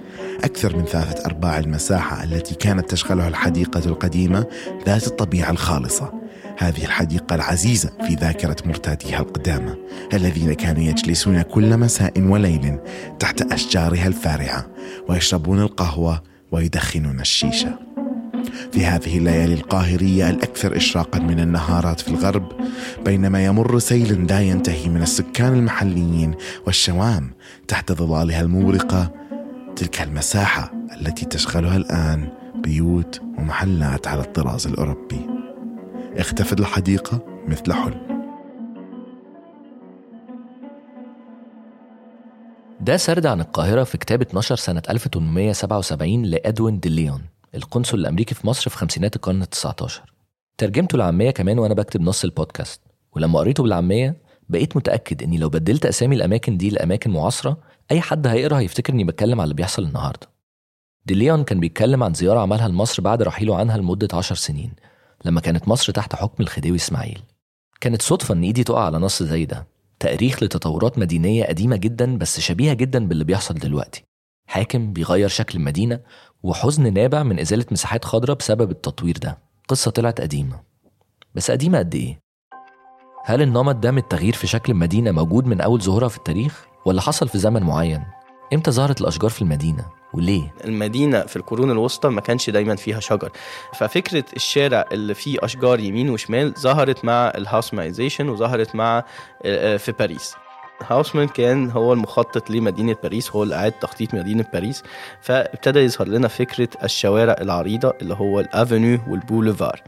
أكثر 0.44 0.76
من 0.76 0.84
ثلاثة 0.84 1.26
أرباع 1.26 1.58
المساحة 1.58 2.24
التي 2.24 2.54
كانت 2.54 2.90
تشغلها 2.90 3.28
الحديقة 3.28 3.82
القديمة 3.86 4.46
ذات 4.86 5.06
الطبيعة 5.06 5.50
الخالصة. 5.50 6.12
هذه 6.58 6.84
الحديقة 6.84 7.34
العزيزة 7.34 7.90
في 8.06 8.14
ذاكرة 8.14 8.56
مرتاديها 8.64 9.18
القدامى 9.18 9.74
الذين 10.14 10.52
كانوا 10.52 10.82
يجلسون 10.82 11.42
كل 11.42 11.76
مساء 11.76 12.20
وليل 12.20 12.78
تحت 13.18 13.52
أشجارها 13.52 14.06
الفارعة 14.06 14.66
ويشربون 15.08 15.60
القهوة 15.60 16.33
ويدخنون 16.52 17.20
الشيشة 17.20 17.78
في 18.72 18.86
هذه 18.86 19.18
الليالي 19.18 19.54
القاهرية 19.54 20.30
الأكثر 20.30 20.76
إشراقا 20.76 21.18
من 21.18 21.40
النهارات 21.40 22.00
في 22.00 22.08
الغرب 22.08 22.52
بينما 23.04 23.44
يمر 23.44 23.78
سيل 23.78 24.26
لا 24.26 24.40
ينتهي 24.40 24.88
من 24.88 25.02
السكان 25.02 25.54
المحليين 25.54 26.34
والشوام 26.66 27.30
تحت 27.68 27.92
ظلالها 27.92 28.40
المورقة 28.40 29.12
تلك 29.76 30.02
المساحة 30.02 30.72
التي 31.00 31.26
تشغلها 31.26 31.76
الآن 31.76 32.28
بيوت 32.54 33.20
ومحلات 33.38 34.06
على 34.06 34.20
الطراز 34.20 34.66
الأوروبي. 34.66 35.20
اختفت 36.16 36.60
الحديقة 36.60 37.20
مثل 37.48 37.72
حلم. 37.72 38.13
ده 42.84 42.96
سرد 42.96 43.26
عن 43.26 43.40
القاهرة 43.40 43.84
في 43.84 43.98
كتاب 43.98 44.20
12 44.22 44.56
سنة 44.56 44.82
1877 44.90 46.22
لإدوين 46.22 46.80
دي 46.80 46.88
ليون 46.88 47.22
القنصل 47.54 47.98
الأمريكي 47.98 48.34
في 48.34 48.46
مصر 48.46 48.70
في 48.70 48.76
خمسينات 48.76 49.16
القرن 49.16 49.42
ال 49.42 49.50
19 49.50 50.02
ترجمته 50.58 50.96
العامية 50.96 51.30
كمان 51.30 51.58
وأنا 51.58 51.74
بكتب 51.74 52.00
نص 52.00 52.24
البودكاست. 52.24 52.80
ولما 53.12 53.38
قريته 53.38 53.62
بالعامية 53.62 54.16
بقيت 54.48 54.76
متأكد 54.76 55.22
إني 55.22 55.38
لو 55.38 55.48
بدلت 55.48 55.86
أسامي 55.86 56.16
الأماكن 56.16 56.56
دي 56.56 56.70
لأماكن 56.70 57.10
معاصرة 57.10 57.56
أي 57.90 58.00
حد 58.00 58.26
هيقرأ 58.26 58.58
هيفتكر 58.58 58.92
إني 58.92 59.04
بتكلم 59.04 59.40
على 59.40 59.44
اللي 59.44 59.54
بيحصل 59.54 59.82
النهاردة. 59.82 60.28
دي 61.06 61.14
ليون 61.14 61.44
كان 61.44 61.60
بيتكلم 61.60 62.02
عن 62.02 62.14
زيارة 62.14 62.40
عملها 62.40 62.68
لمصر 62.68 63.02
بعد 63.02 63.22
رحيله 63.22 63.56
عنها 63.56 63.76
لمدة 63.76 64.08
عشر 64.12 64.34
سنين 64.34 64.72
لما 65.24 65.40
كانت 65.40 65.68
مصر 65.68 65.92
تحت 65.92 66.14
حكم 66.14 66.42
الخديوي 66.42 66.76
إسماعيل. 66.76 67.22
كانت 67.80 68.02
صدفة 68.02 68.34
إن 68.34 68.42
إيدي 68.42 68.64
تقع 68.64 68.84
على 68.84 68.98
نص 68.98 69.22
زي 69.22 69.44
ده. 69.44 69.73
تاريخ 70.00 70.42
لتطورات 70.42 70.98
مدينية 70.98 71.44
قديمة 71.44 71.76
جدا 71.76 72.18
بس 72.18 72.40
شبيهة 72.40 72.74
جدا 72.74 73.08
باللي 73.08 73.24
بيحصل 73.24 73.54
دلوقتي 73.54 74.04
حاكم 74.46 74.92
بيغير 74.92 75.28
شكل 75.28 75.58
المدينة 75.58 76.00
وحزن 76.42 76.92
نابع 76.92 77.22
من 77.22 77.38
إزالة 77.38 77.66
مساحات 77.70 78.04
خضراء 78.04 78.36
بسبب 78.36 78.70
التطوير 78.70 79.18
ده 79.18 79.38
قصة 79.68 79.90
طلعت 79.90 80.20
قديمة 80.20 80.60
بس 81.34 81.50
قديمة 81.50 81.78
قد 81.78 81.94
إيه؟ 81.94 82.18
هل 83.24 83.42
النمط 83.42 83.74
ده 83.76 83.90
من 83.90 83.98
التغيير 83.98 84.32
في 84.32 84.46
شكل 84.46 84.72
المدينة 84.72 85.10
موجود 85.10 85.46
من 85.46 85.60
أول 85.60 85.80
ظهورها 85.80 86.08
في 86.08 86.16
التاريخ 86.16 86.66
ولا 86.86 87.00
حصل 87.00 87.28
في 87.28 87.38
زمن 87.38 87.62
معين؟ 87.62 88.04
إمتى 88.52 88.70
ظهرت 88.70 89.00
الأشجار 89.00 89.30
في 89.30 89.42
المدينة؟ 89.42 89.86
وليه؟ 90.14 90.54
المدينة 90.64 91.20
في 91.20 91.36
القرون 91.36 91.70
الوسطى 91.70 92.08
ما 92.08 92.20
كانش 92.20 92.50
دايما 92.50 92.76
فيها 92.76 93.00
شجر. 93.00 93.30
ففكرة 93.74 94.24
الشارع 94.36 94.84
اللي 94.92 95.14
فيه 95.14 95.38
أشجار 95.42 95.80
يمين 95.80 96.10
وشمال 96.10 96.54
ظهرت 96.58 97.04
مع 97.04 97.32
الهاوسمايزيشن 97.36 98.28
وظهرت 98.28 98.74
مع 98.74 99.04
آه، 99.44 99.76
في 99.76 99.92
باريس. 99.92 100.34
هاوسمان 100.86 101.28
كان 101.28 101.70
هو 101.70 101.92
المخطط 101.92 102.50
لمدينة 102.50 102.96
باريس 103.02 103.30
هو 103.30 103.42
اللي 103.42 103.54
قاعد 103.54 103.72
تخطيط 103.72 104.14
مدينة 104.14 104.44
باريس. 104.52 104.82
فابتدى 105.20 105.78
يظهر 105.80 106.08
لنا 106.08 106.28
فكرة 106.28 106.68
الشوارع 106.84 107.36
العريضة 107.40 107.94
اللي 108.02 108.14
هو 108.14 108.40
ال 108.40 108.49
avenue 108.49 108.98
وال 109.08 109.22
boulevard 109.22 109.82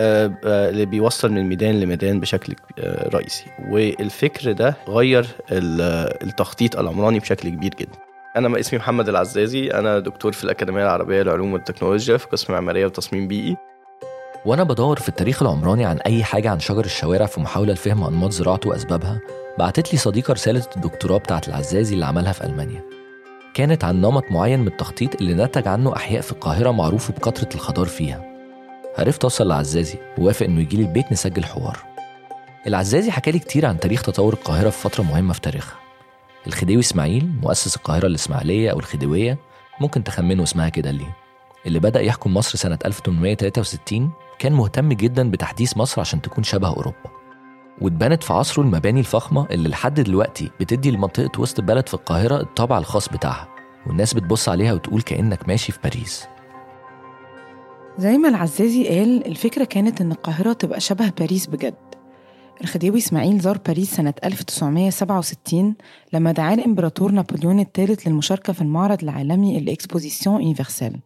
آه، 0.00 0.32
آه، 0.44 0.70
اللي 0.70 0.86
بيوصل 0.86 1.32
من 1.32 1.48
ميدان 1.48 1.80
لميدان 1.80 2.20
بشكل 2.20 2.54
آه، 2.78 3.08
رئيسي. 3.08 3.44
والفكر 3.68 4.52
ده 4.52 4.76
غير 4.88 5.26
ال- 5.52 6.22
التخطيط 6.28 6.76
العمراني 6.78 7.18
بشكل 7.18 7.48
كبير 7.48 7.74
جدا. 7.74 8.03
أنا 8.36 8.60
اسمي 8.60 8.78
محمد 8.78 9.08
العزازي 9.08 9.70
أنا 9.70 9.98
دكتور 9.98 10.32
في 10.32 10.44
الأكاديمية 10.44 10.82
العربية 10.82 11.22
للعلوم 11.22 11.52
والتكنولوجيا 11.52 12.16
في 12.16 12.26
قسم 12.26 12.52
معمارية 12.52 12.86
وتصميم 12.86 13.28
بيئي. 13.28 13.56
وأنا 14.46 14.64
بدور 14.64 14.98
في 14.98 15.08
التاريخ 15.08 15.42
العمراني 15.42 15.84
عن 15.84 15.98
أي 15.98 16.24
حاجة 16.24 16.50
عن 16.50 16.60
شجر 16.60 16.84
الشوارع 16.84 17.26
في 17.26 17.40
محاولة 17.40 17.72
لفهم 17.72 18.04
أنماط 18.04 18.30
زراعته 18.30 18.70
وأسبابها 18.70 19.20
بعتت 19.58 19.92
لي 19.92 19.98
صديقة 19.98 20.32
رسالة 20.32 20.64
الدكتوراه 20.76 21.18
بتاعة 21.18 21.42
العزازي 21.48 21.94
اللي 21.94 22.06
عملها 22.06 22.32
في 22.32 22.44
ألمانيا. 22.44 22.82
كانت 23.54 23.84
عن 23.84 24.00
نمط 24.00 24.24
معين 24.30 24.60
من 24.60 24.66
التخطيط 24.66 25.20
اللي 25.20 25.34
نتج 25.34 25.68
عنه 25.68 25.96
أحياء 25.96 26.20
في 26.20 26.32
القاهرة 26.32 26.70
معروف 26.70 27.12
بكثرة 27.12 27.54
الخضار 27.54 27.86
فيها. 27.86 28.24
عرفت 28.98 29.24
أوصل 29.24 29.48
لعزازي 29.48 29.98
ووافق 30.18 30.46
إنه 30.46 30.60
يجيلي 30.60 30.82
البيت 30.82 31.12
نسجل 31.12 31.44
حوار. 31.44 31.78
العزازي 32.66 33.10
حكالي 33.10 33.38
كتير 33.38 33.66
عن 33.66 33.80
تاريخ 33.80 34.02
تطور 34.02 34.32
القاهرة 34.32 34.70
في 34.70 34.80
فترة 34.80 35.02
مهمة 35.02 35.32
في 35.32 35.40
تاريخها. 35.40 35.83
الخديوي 36.46 36.80
إسماعيل 36.80 37.32
مؤسس 37.42 37.76
القاهرة 37.76 38.06
الإسماعيلية 38.06 38.70
أو 38.70 38.78
الخديوية 38.78 39.38
ممكن 39.80 40.04
تخمنوا 40.04 40.44
اسمها 40.44 40.68
كده 40.68 40.90
ليه؟ 40.90 41.16
اللي 41.66 41.78
بدأ 41.78 42.00
يحكم 42.00 42.34
مصر 42.34 42.58
سنة 42.58 42.78
1863 42.84 44.10
كان 44.38 44.52
مهتم 44.52 44.88
جدا 44.92 45.30
بتحديث 45.30 45.76
مصر 45.76 46.00
عشان 46.00 46.22
تكون 46.22 46.44
شبه 46.44 46.68
أوروبا. 46.68 47.14
واتبنت 47.80 48.22
في 48.22 48.32
عصره 48.32 48.62
المباني 48.62 49.00
الفخمة 49.00 49.46
اللي 49.50 49.68
لحد 49.68 50.00
دلوقتي 50.00 50.50
بتدي 50.60 50.90
لمنطقة 50.90 51.40
وسط 51.40 51.58
البلد 51.58 51.88
في 51.88 51.94
القاهرة 51.94 52.40
الطابع 52.40 52.78
الخاص 52.78 53.08
بتاعها 53.08 53.48
والناس 53.86 54.14
بتبص 54.14 54.48
عليها 54.48 54.72
وتقول 54.72 55.02
كأنك 55.02 55.48
ماشي 55.48 55.72
في 55.72 55.78
باريس. 55.84 56.26
زي 57.98 58.18
ما 58.18 58.28
العزازي 58.28 58.88
قال 58.88 59.26
الفكرة 59.26 59.64
كانت 59.64 60.00
إن 60.00 60.12
القاهرة 60.12 60.52
تبقى 60.52 60.80
شبه 60.80 61.10
باريس 61.18 61.46
بجد. 61.46 61.74
الخديوي 62.60 62.98
إسماعيل 62.98 63.38
زار 63.38 63.58
باريس 63.66 63.94
سنة 63.94 64.14
1967 64.24 65.74
لما 66.12 66.32
دعاه 66.32 66.54
الإمبراطور 66.54 67.10
نابليون 67.10 67.60
الثالث 67.60 68.08
للمشاركة 68.08 68.52
في 68.52 68.60
المعرض 68.62 69.02
العالمي 69.02 69.58
ال 69.58 69.65
exposition 69.65 70.40
universelle. 70.40 71.00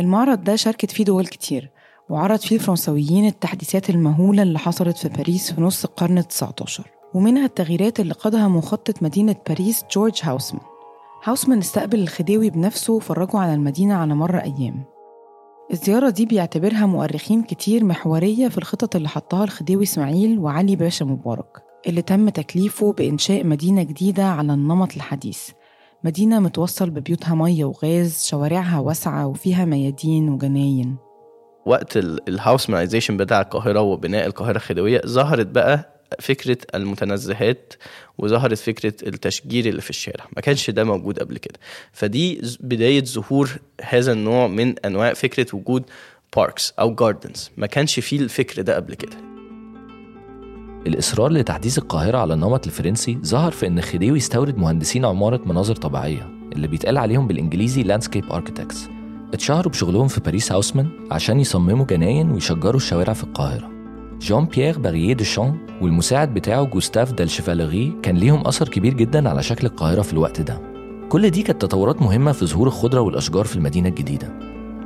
المعرض 0.00 0.44
ده 0.44 0.56
شاركت 0.56 0.90
فيه 0.90 1.04
دول 1.04 1.26
كتير 1.26 1.70
وعرض 2.10 2.38
فيه 2.38 2.56
الفرنسويين 2.56 3.26
التحديثات 3.26 3.90
المهولة 3.90 4.42
اللي 4.42 4.58
حصلت 4.58 4.96
في 4.96 5.08
باريس 5.08 5.52
في 5.52 5.60
نص 5.60 5.84
القرن 5.84 6.18
ال 6.18 6.28
19 6.28 6.84
ومنها 7.14 7.44
التغييرات 7.44 8.00
اللي 8.00 8.14
قادها 8.14 8.48
مخطط 8.48 9.02
مدينة 9.02 9.36
باريس 9.48 9.84
جورج 9.92 10.20
هاوسمان. 10.22 10.62
هاوسمان 11.24 11.58
استقبل 11.58 11.98
الخديوي 12.00 12.50
بنفسه 12.50 12.92
وفرجه 12.92 13.38
على 13.38 13.54
المدينة 13.54 13.94
على 13.94 14.14
مر 14.14 14.38
أيام. 14.38 14.84
الزيارة 15.72 16.10
دي 16.10 16.26
بيعتبرها 16.26 16.86
مؤرخين 16.86 17.42
كتير 17.42 17.84
محورية 17.84 18.48
في 18.48 18.58
الخطط 18.58 18.96
اللي 18.96 19.08
حطها 19.08 19.44
الخديوي 19.44 19.82
إسماعيل 19.82 20.38
وعلي 20.38 20.76
باشا 20.76 21.04
مبارك 21.04 21.62
اللي 21.86 22.02
تم 22.02 22.28
تكليفه 22.28 22.92
بإنشاء 22.92 23.46
مدينة 23.46 23.82
جديدة 23.82 24.24
على 24.24 24.54
النمط 24.54 24.94
الحديث. 24.96 25.48
مدينة 26.04 26.38
متوصل 26.40 26.90
ببيوتها 26.90 27.34
مية 27.34 27.64
وغاز 27.64 28.24
شوارعها 28.24 28.78
واسعة 28.78 29.26
وفيها 29.26 29.64
ميادين 29.64 30.28
وجناين. 30.28 30.96
وقت 31.66 31.96
ال 31.96 32.03
Haussmannization 32.03 33.16
بتاع 33.16 33.40
القاهرة 33.40 33.80
وبناء 33.80 34.26
القاهرة 34.26 34.56
الخديوية 34.56 35.00
ظهرت 35.06 35.46
بقى 35.46 35.99
فكرة 36.20 36.58
المتنزهات 36.74 37.74
وظهرت 38.18 38.58
فكرة 38.58 38.94
التشجير 39.08 39.66
اللي 39.66 39.80
في 39.80 39.90
الشارع. 39.90 40.24
ما 40.36 40.42
كانش 40.42 40.70
ده 40.70 40.84
موجود 40.84 41.18
قبل 41.18 41.38
كده. 41.38 41.58
فدي 41.92 42.40
بداية 42.60 43.04
ظهور 43.04 43.50
هذا 43.82 44.12
النوع 44.12 44.46
من 44.46 44.78
أنواع 44.78 45.12
فكرة 45.12 45.46
وجود 45.52 45.84
parks 46.36 46.74
أو 46.78 46.94
gardens 46.94 47.50
ما 47.56 47.66
كانش 47.66 48.00
فيه 48.00 48.20
الفكر 48.20 48.62
ده 48.62 48.76
قبل 48.76 48.94
كده. 48.94 49.16
الإصرار 50.86 51.32
لتحديث 51.32 51.78
القاهرة 51.78 52.18
على 52.18 52.34
النمط 52.34 52.66
الفرنسي 52.66 53.18
ظهر 53.24 53.50
في 53.52 53.66
إن 53.66 53.80
خديوي 53.80 54.18
يستورد 54.18 54.58
مهندسين 54.58 55.04
عمارة 55.04 55.40
مناظر 55.46 55.76
طبيعية 55.76 56.28
اللي 56.52 56.66
بيتقال 56.66 56.98
عليهم 56.98 57.26
بالإنجليزي 57.26 57.82
landscape 57.82 58.32
architects 58.32 58.88
اتشهروا 59.32 59.72
بشغلهم 59.72 60.08
في 60.08 60.20
باريس 60.20 60.52
هاوسمان 60.52 60.88
عشان 61.10 61.40
يصمموا 61.40 61.86
جناين 61.86 62.30
ويشجروا 62.30 62.76
الشوارع 62.76 63.12
في 63.12 63.24
القاهرة. 63.24 63.79
جان 64.20 64.44
بيير 64.44 64.78
باريليه 64.78 65.14
ديشان 65.14 65.56
والمساعد 65.80 66.34
بتاعه 66.34 66.64
جوستاف 66.64 67.12
ديلشيفاليري 67.12 67.92
كان 68.02 68.16
ليهم 68.16 68.46
أثر 68.46 68.68
كبير 68.68 68.94
جدا 68.94 69.28
على 69.28 69.42
شكل 69.42 69.66
القاهرة 69.66 70.02
في 70.02 70.12
الوقت 70.12 70.40
ده. 70.40 70.60
كل 71.08 71.30
دي 71.30 71.42
كانت 71.42 71.62
تطورات 71.62 72.02
مهمة 72.02 72.32
في 72.32 72.46
ظهور 72.46 72.66
الخضرة 72.66 73.00
والأشجار 73.00 73.44
في 73.44 73.56
المدينة 73.56 73.88
الجديدة. 73.88 74.28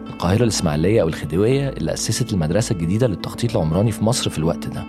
القاهرة 0.07 0.43
الإسماعيلية 0.43 1.03
أو 1.03 1.09
الخديوية 1.09 1.69
اللي 1.69 1.93
أسست 1.93 2.33
المدرسة 2.33 2.73
الجديدة 2.73 3.07
للتخطيط 3.07 3.57
العمراني 3.57 3.93
في 3.93 4.05
مصر 4.05 4.31
في 4.31 4.39
الوقت 4.39 4.67
ده. 4.67 4.85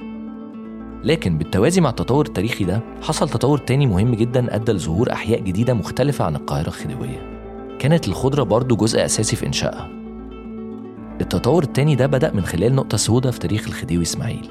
لكن 1.04 1.38
بالتوازي 1.38 1.82
مع 1.82 1.90
التطور 1.90 2.26
التاريخي 2.26 2.66
ده 2.66 2.82
حصل 3.02 3.30
تطور 3.30 3.58
تاني 3.58 3.88
مهم 3.88 4.16
جدا 4.16 4.56
أدى 4.56 4.72
لظهور 4.72 5.12
أحياء 5.12 5.40
جديدة 5.42 5.74
مختلفة 5.74 6.26
عن 6.26 6.36
القاهرة 6.36 6.68
الخديوية. 6.68 7.36
كانت 7.80 8.08
الخضرة 8.08 8.44
برضو 8.44 8.76
جزء 8.76 9.06
أساسي 9.06 9.36
في 9.36 9.46
إنشائها. 9.46 10.05
التطور 11.22 11.64
التاني 11.64 11.96
ده 11.96 12.08
بدأ 12.08 12.32
من 12.34 12.42
خلال 12.42 12.76
نقطة 12.76 12.98
سوداء 12.98 13.32
في 13.32 13.40
تاريخ 13.40 13.68
الخديوي 13.68 14.04
إسماعيل. 14.04 14.50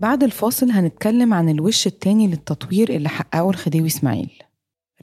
بعد 0.00 0.22
الفاصل 0.22 0.70
هنتكلم 0.70 1.34
عن 1.34 1.48
الوش 1.48 1.86
التاني 1.86 2.26
للتطوير 2.26 2.88
اللي 2.88 3.08
حققه 3.08 3.50
الخديوي 3.50 3.86
إسماعيل. 3.86 4.42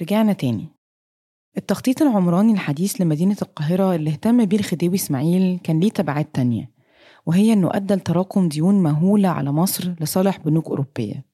رجعنا 0.01 0.33
تاني. 0.33 0.67
التخطيط 1.57 2.01
العمراني 2.01 2.53
الحديث 2.53 3.01
لمدينة 3.01 3.37
القاهرة 3.41 3.95
اللي 3.95 4.09
اهتم 4.09 4.45
بيه 4.45 4.59
الخديوي 4.59 4.95
إسماعيل 4.95 5.59
كان 5.63 5.79
ليه 5.79 5.89
تبعات 5.89 6.29
تانية 6.33 6.71
وهي 7.25 7.53
إنه 7.53 7.69
أدى 7.73 7.93
لتراكم 7.93 8.49
ديون 8.49 8.83
مهولة 8.83 9.29
على 9.29 9.51
مصر 9.51 9.91
لصالح 10.01 10.37
بنوك 10.37 10.67
أوروبية. 10.67 11.25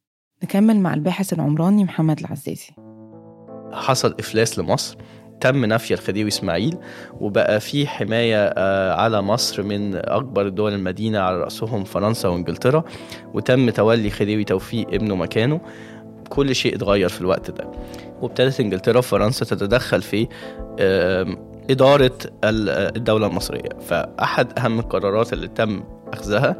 نكمل 0.43 0.79
مع 0.79 0.93
الباحث 0.93 1.33
العمراني 1.33 1.83
محمد 1.83 2.19
العزازي. 2.19 2.69
حصل 3.71 4.15
إفلاس 4.19 4.59
لمصر 4.59 4.97
تم 5.41 5.65
نفي 5.65 5.93
الخديوي 5.93 6.27
إسماعيل 6.27 6.77
وبقى 7.19 7.59
في 7.59 7.87
حماية 7.87 8.45
آه، 8.45 8.93
على 8.93 9.21
مصر 9.21 9.63
من 9.63 9.95
أكبر 9.95 10.49
دول 10.49 10.73
المدينة 10.73 11.19
على 11.19 11.37
رأسهم 11.37 11.83
فرنسا 11.83 12.27
وإنجلترا 12.29 12.83
وتم 13.33 13.69
تولي 13.69 14.09
خديوي 14.09 14.43
توفيق 14.43 14.87
ابنه 14.93 15.15
مكانه. 15.15 15.61
كل 16.29 16.55
شيء 16.55 16.75
اتغير 16.75 17.09
في 17.09 17.21
الوقت 17.21 17.51
ده. 17.51 17.71
وابتدت 18.21 18.59
إنجلترا 18.59 18.97
وفرنسا 18.97 19.45
تتدخل 19.45 20.01
في 20.01 20.27
إدارة 21.69 22.11
ال- 22.43 22.95
الدولة 22.97 23.27
المصرية. 23.27 23.69
فأحد 23.87 24.59
أهم 24.59 24.79
القرارات 24.79 25.33
اللي 25.33 25.47
تم 25.47 25.83
أخذها 26.13 26.55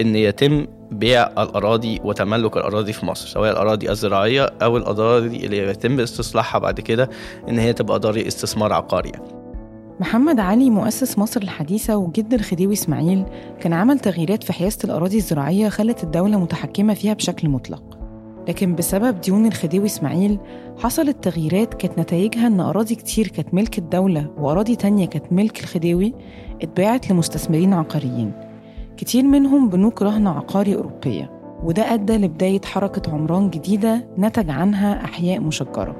إن 0.00 0.16
يتم 0.16 0.66
بيع 0.90 1.26
الأراضي 1.26 2.00
وتملك 2.04 2.56
الأراضي 2.56 2.92
في 2.92 3.06
مصر 3.06 3.28
سواء 3.28 3.50
الأراضي 3.52 3.90
الزراعية 3.90 4.50
أو 4.62 4.76
الأراضي 4.76 5.46
اللي 5.46 5.58
يتم 5.58 6.00
استصلاحها 6.00 6.58
بعد 6.58 6.80
كده 6.80 7.10
إن 7.48 7.58
هي 7.58 7.72
تبقى 7.72 7.96
أراضي 7.96 8.28
استثمار 8.28 8.72
عقاري. 8.72 9.12
محمد 10.00 10.40
علي 10.40 10.70
مؤسس 10.70 11.18
مصر 11.18 11.42
الحديثة 11.42 11.96
وجد 11.96 12.34
الخديوي 12.34 12.72
إسماعيل 12.72 13.24
كان 13.60 13.72
عمل 13.72 13.98
تغييرات 13.98 14.44
في 14.44 14.52
حيازة 14.52 14.78
الأراضي 14.84 15.16
الزراعية 15.16 15.68
خلت 15.68 16.04
الدولة 16.04 16.38
متحكمة 16.38 16.94
فيها 16.94 17.14
بشكل 17.14 17.48
مطلق. 17.48 17.98
لكن 18.48 18.74
بسبب 18.74 19.20
ديون 19.20 19.46
الخديوي 19.46 19.86
إسماعيل 19.86 20.38
حصلت 20.78 21.24
تغييرات 21.24 21.74
كانت 21.74 21.98
نتائجها 21.98 22.46
إن 22.46 22.60
أراضي 22.60 22.94
كتير 22.94 23.28
كانت 23.28 23.54
ملك 23.54 23.78
الدولة 23.78 24.30
وأراضي 24.38 24.76
تانية 24.76 25.06
كانت 25.06 25.32
ملك 25.32 25.60
الخديوي 25.60 26.14
اتباعت 26.62 27.10
لمستثمرين 27.10 27.72
عقاريين. 27.72 28.47
كتير 28.98 29.24
منهم 29.24 29.68
بنوك 29.68 30.02
رهن 30.02 30.26
عقاري 30.26 30.74
أوروبية 30.74 31.30
وده 31.62 31.94
أدى 31.94 32.16
لبداية 32.16 32.60
حركة 32.64 33.12
عمران 33.12 33.50
جديدة 33.50 34.08
نتج 34.18 34.50
عنها 34.50 35.04
أحياء 35.04 35.40
مشجرة. 35.40 35.96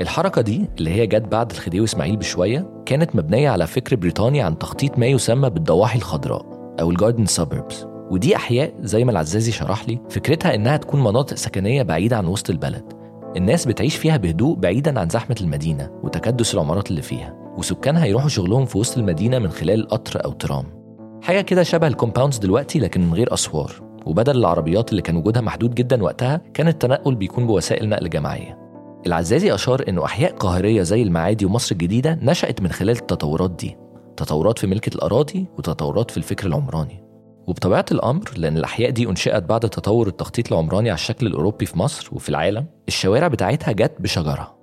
الحركة 0.00 0.42
دي 0.42 0.68
اللي 0.78 0.90
هي 0.90 1.06
جت 1.06 1.28
بعد 1.32 1.50
الخديوي 1.50 1.84
إسماعيل 1.84 2.16
بشوية 2.16 2.82
كانت 2.86 3.16
مبنية 3.16 3.50
على 3.50 3.66
فكر 3.66 3.96
بريطاني 3.96 4.42
عن 4.42 4.58
تخطيط 4.58 4.98
ما 4.98 5.06
يسمى 5.06 5.50
بالضواحي 5.50 5.98
الخضراء 5.98 6.46
أو 6.80 6.90
الجاردن 6.90 7.26
سابربس 7.26 7.86
ودي 8.10 8.36
أحياء 8.36 8.74
زي 8.80 9.04
ما 9.04 9.10
العزازي 9.10 9.52
شرح 9.52 9.88
لي 9.88 9.98
فكرتها 10.10 10.54
إنها 10.54 10.76
تكون 10.76 11.00
مناطق 11.00 11.36
سكنية 11.36 11.82
بعيدة 11.82 12.16
عن 12.16 12.26
وسط 12.26 12.50
البلد. 12.50 12.92
الناس 13.36 13.66
بتعيش 13.66 13.96
فيها 13.96 14.16
بهدوء 14.16 14.56
بعيدا 14.56 15.00
عن 15.00 15.08
زحمة 15.08 15.36
المدينة 15.40 15.90
وتكدس 16.02 16.54
العمارات 16.54 16.90
اللي 16.90 17.02
فيها 17.02 17.34
وسكانها 17.58 18.06
يروحوا 18.06 18.28
شغلهم 18.28 18.64
في 18.64 18.78
وسط 18.78 18.98
المدينة 18.98 19.38
من 19.38 19.50
خلال 19.50 19.88
قطر 19.88 20.24
أو 20.24 20.32
ترام. 20.32 20.81
حاجة 21.22 21.40
كده 21.40 21.62
شبه 21.62 21.86
الكومباوندز 21.86 22.38
دلوقتي 22.38 22.78
لكن 22.78 23.00
من 23.00 23.14
غير 23.14 23.34
أسوار. 23.34 23.72
وبدل 24.06 24.36
العربيات 24.36 24.90
اللي 24.90 25.02
كان 25.02 25.16
وجودها 25.16 25.42
محدود 25.42 25.74
جدا 25.74 26.02
وقتها 26.02 26.40
كان 26.54 26.68
التنقل 26.68 27.14
بيكون 27.14 27.46
بوسائل 27.46 27.88
نقل 27.88 28.10
جماعية. 28.10 28.58
العزازي 29.06 29.54
أشار 29.54 29.84
إنه 29.88 30.04
أحياء 30.04 30.32
قاهرية 30.32 30.82
زي 30.82 31.02
المعادي 31.02 31.44
ومصر 31.44 31.72
الجديدة 31.72 32.18
نشأت 32.22 32.62
من 32.62 32.72
خلال 32.72 32.96
التطورات 32.96 33.50
دي. 33.50 33.76
تطورات 34.16 34.58
في 34.58 34.66
ملكة 34.66 34.94
الأراضي 34.94 35.46
وتطورات 35.58 36.10
في 36.10 36.16
الفكر 36.16 36.46
العمراني. 36.46 37.04
وبطبيعة 37.46 37.86
الأمر 37.92 38.24
لأن 38.36 38.56
الأحياء 38.56 38.90
دي 38.90 39.08
أنشئت 39.08 39.42
بعد 39.42 39.60
تطور 39.60 40.06
التخطيط 40.06 40.52
العمراني 40.52 40.90
على 40.90 40.96
الشكل 40.96 41.26
الأوروبي 41.26 41.66
في 41.66 41.78
مصر 41.78 42.08
وفي 42.12 42.28
العالم 42.28 42.66
الشوارع 42.88 43.28
بتاعتها 43.28 43.72
جت 43.72 43.92
بشجرة. 44.00 44.61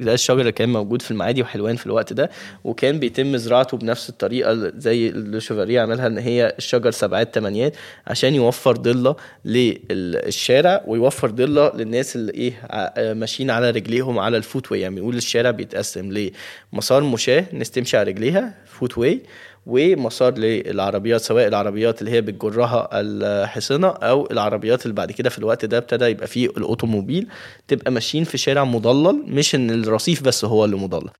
ده 0.00 0.14
الشجر 0.14 0.40
اللي 0.40 0.52
كان 0.52 0.68
موجود 0.68 1.02
في 1.02 1.10
المعادي 1.10 1.42
وحلوان 1.42 1.76
في 1.76 1.86
الوقت 1.86 2.12
ده 2.12 2.30
وكان 2.64 2.98
بيتم 2.98 3.36
زراعته 3.36 3.76
بنفس 3.76 4.08
الطريقة 4.08 4.72
زي 4.78 5.08
اللي 5.08 5.40
شوفاريه 5.40 5.80
عملها 5.80 6.06
إن 6.06 6.18
هي 6.18 6.54
الشجر 6.58 6.90
سبعات 6.90 7.34
تمانيات 7.34 7.76
عشان 8.06 8.34
يوفر 8.34 8.76
ضلة 8.76 9.16
للشارع 9.44 10.82
ويوفر 10.86 11.30
ضلة 11.30 11.72
للناس 11.76 12.16
اللي 12.16 12.32
إيه 12.32 12.52
ماشيين 13.14 13.50
على 13.50 13.70
رجليهم 13.70 14.18
على 14.18 14.36
ال 14.36 14.72
footway. 14.72 14.80
يعني 14.80 14.94
بنقول 14.94 15.16
الشارع 15.16 15.50
بيتقسم 15.50 16.30
لمسار 16.72 17.02
مشاة 17.02 17.44
الناس 17.52 17.70
تمشي 17.70 17.96
على 17.96 18.10
رجليها 18.10 18.54
footway 18.66 19.22
ومسار 19.68 20.38
للعربيات 20.38 21.20
سواء 21.20 21.48
العربيات 21.48 22.00
اللي 22.00 22.10
هي 22.10 22.20
بتجرها 22.20 22.88
الحصنة 22.92 23.86
أو 23.88 24.28
العربيات 24.30 24.82
اللي 24.82 24.94
بعد 24.94 25.12
كده 25.12 25.30
في 25.30 25.38
الوقت 25.38 25.64
ده 25.64 25.78
ابتدى 25.78 26.04
يبقى 26.04 26.26
فيه 26.26 26.46
الأوتوموبيل 26.46 27.26
تبقى 27.68 27.90
ماشيين 27.92 28.24
في 28.24 28.38
شارع 28.38 28.64
مضلل 28.64 29.22
مش 29.26 29.54
إن 29.54 29.70
الرصيف 29.70 30.22
بس 30.22 30.44
هو 30.44 30.64
اللي 30.64 30.76
مضلل. 30.76 31.10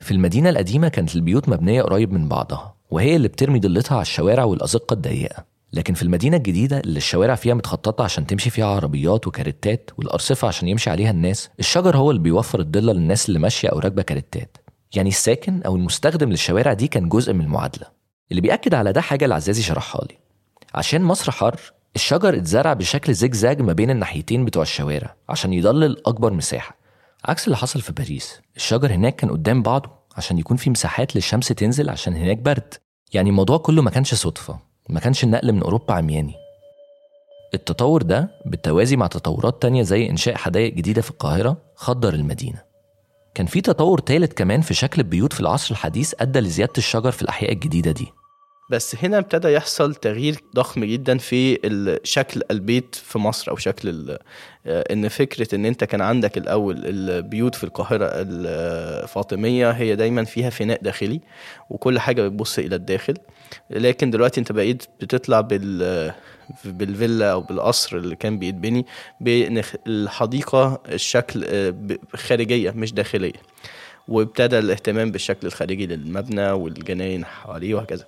في 0.00 0.10
المدينة 0.10 0.50
القديمة 0.50 0.88
كانت 0.88 1.14
البيوت 1.16 1.48
مبنية 1.48 1.82
قريب 1.82 2.12
من 2.12 2.28
بعضها 2.28 2.76
وهي 2.90 3.16
اللي 3.16 3.28
بترمي 3.28 3.60
ضلتها 3.60 3.94
على 3.94 4.02
الشوارع 4.02 4.44
والأزقة 4.44 4.94
الضيقة. 4.94 5.44
لكن 5.72 5.94
في 5.94 6.02
المدينة 6.02 6.36
الجديدة 6.36 6.80
اللي 6.80 6.96
الشوارع 6.96 7.34
فيها 7.34 7.54
متخططة 7.54 8.04
عشان 8.04 8.26
تمشي 8.26 8.50
فيها 8.50 8.66
عربيات 8.66 9.26
وكاريتات 9.26 9.90
والأرصفة 9.98 10.48
عشان 10.48 10.68
يمشي 10.68 10.90
عليها 10.90 11.10
الناس 11.10 11.50
الشجر 11.58 11.96
هو 11.96 12.10
اللي 12.10 12.22
بيوفر 12.22 12.60
الضلة 12.60 12.92
للناس 12.92 13.28
اللي 13.28 13.38
ماشية 13.38 13.68
أو 13.68 13.78
راكبة 13.78 14.02
كاريتات 14.02 14.56
يعني 14.94 15.08
الساكن 15.08 15.62
أو 15.62 15.76
المستخدم 15.76 16.30
للشوارع 16.30 16.72
دي 16.72 16.88
كان 16.88 17.08
جزء 17.08 17.32
من 17.32 17.40
المعادلة. 17.44 17.86
اللي 18.30 18.40
بيأكد 18.40 18.74
على 18.74 18.92
ده 18.92 19.00
حاجة 19.00 19.24
العزازي 19.24 19.62
شرحها 19.62 20.04
لي. 20.04 20.18
عشان 20.74 21.02
مصر 21.02 21.32
حر 21.32 21.60
الشجر 21.96 22.36
اتزرع 22.36 22.72
بشكل 22.72 23.14
زجزاج 23.14 23.60
ما 23.62 23.72
بين 23.72 23.90
الناحيتين 23.90 24.44
بتوع 24.44 24.62
الشوارع 24.62 25.14
عشان 25.28 25.52
يضلل 25.52 26.02
أكبر 26.06 26.32
مساحة. 26.32 26.76
عكس 27.24 27.44
اللي 27.44 27.56
حصل 27.56 27.80
في 27.80 27.92
باريس 27.92 28.40
الشجر 28.56 28.92
هناك 28.92 29.16
كان 29.16 29.30
قدام 29.30 29.62
بعضه 29.62 29.90
عشان 30.16 30.38
يكون 30.38 30.56
في 30.56 30.70
مساحات 30.70 31.16
للشمس 31.16 31.48
تنزل 31.48 31.90
عشان 31.90 32.14
هناك 32.14 32.38
برد. 32.38 32.74
يعني 33.12 33.30
الموضوع 33.30 33.58
كله 33.58 33.82
ما 33.82 33.90
كانش 33.90 34.14
صدفة 34.14 34.58
ما 34.88 35.00
كانش 35.00 35.24
النقل 35.24 35.52
من 35.52 35.62
أوروبا 35.62 35.94
عمياني. 35.94 36.34
التطور 37.54 38.02
ده 38.02 38.30
بالتوازي 38.46 38.96
مع 38.96 39.06
تطورات 39.06 39.62
تانية 39.62 39.82
زي 39.82 40.10
إنشاء 40.10 40.36
حدائق 40.36 40.74
جديدة 40.74 41.02
في 41.02 41.10
القاهرة 41.10 41.56
خضر 41.74 42.14
المدينة. 42.14 42.65
كان 43.36 43.46
في 43.46 43.60
تطور 43.60 43.98
تالت 43.98 44.32
كمان 44.32 44.60
في 44.60 44.74
شكل 44.74 45.00
البيوت 45.00 45.32
في 45.32 45.40
العصر 45.40 45.70
الحديث 45.70 46.14
أدى 46.20 46.40
لزيادة 46.40 46.72
الشجر 46.78 47.10
في 47.10 47.22
الأحياء 47.22 47.52
الجديدة 47.52 47.90
دي. 47.90 48.12
بس 48.70 48.96
هنا 49.04 49.18
ابتدى 49.18 49.48
يحصل 49.48 49.94
تغيير 49.94 50.36
ضخم 50.54 50.84
جدا 50.84 51.18
في 51.18 51.58
شكل 52.04 52.42
البيت 52.50 52.94
في 52.94 53.18
مصر 53.18 53.50
أو 53.50 53.56
شكل 53.56 54.16
آه، 54.66 54.92
إن 54.92 55.08
فكرة 55.08 55.54
إن 55.54 55.66
أنت 55.66 55.84
كان 55.84 56.00
عندك 56.00 56.38
الأول 56.38 56.76
البيوت 56.84 57.54
في 57.54 57.64
القاهرة 57.64 58.08
الفاطمية 58.12 59.70
هي 59.70 59.96
دايما 59.96 60.24
فيها 60.24 60.50
فناء 60.50 60.82
داخلي 60.82 61.20
وكل 61.70 61.98
حاجة 61.98 62.22
بتبص 62.22 62.58
إلى 62.58 62.76
الداخل. 62.76 63.14
لكن 63.70 64.10
دلوقتي 64.10 64.40
أنت 64.40 64.52
بقيت 64.52 64.82
بتطلع 65.00 65.40
بال 65.40 66.12
بالفيلا 66.64 67.32
أو 67.32 67.40
بالقصر 67.40 67.96
اللي 67.96 68.16
كان 68.16 68.38
بيتبني 68.38 68.86
بالحديقه 69.20 70.80
الشكل 70.88 71.44
آه، 71.48 71.74
خارجية 72.14 72.70
مش 72.70 72.92
داخلية 72.92 73.32
وابتدى 74.08 74.58
الاهتمام 74.58 75.10
بالشكل 75.10 75.46
الخارجي 75.46 75.86
للمبنى 75.86 76.50
والجناين 76.50 77.24
حواليه 77.24 77.74
وهكذا. 77.74 78.04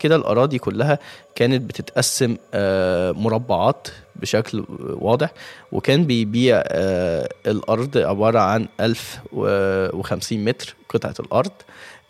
كده 0.00 0.16
الأراضي 0.16 0.58
كلها 0.58 0.98
كانت 1.34 1.62
بتتقسم 1.62 2.36
آه، 2.54 3.12
مربعات 3.12 3.88
بشكل 4.16 4.64
واضح 4.80 5.32
وكان 5.72 6.04
بيبيع 6.04 6.62
آه، 6.66 7.28
الأرض 7.46 7.98
عبارة 7.98 8.38
عن 8.38 8.68
1050 8.80 10.44
متر 10.44 10.76
قطعة 10.88 11.14
الأرض 11.20 11.50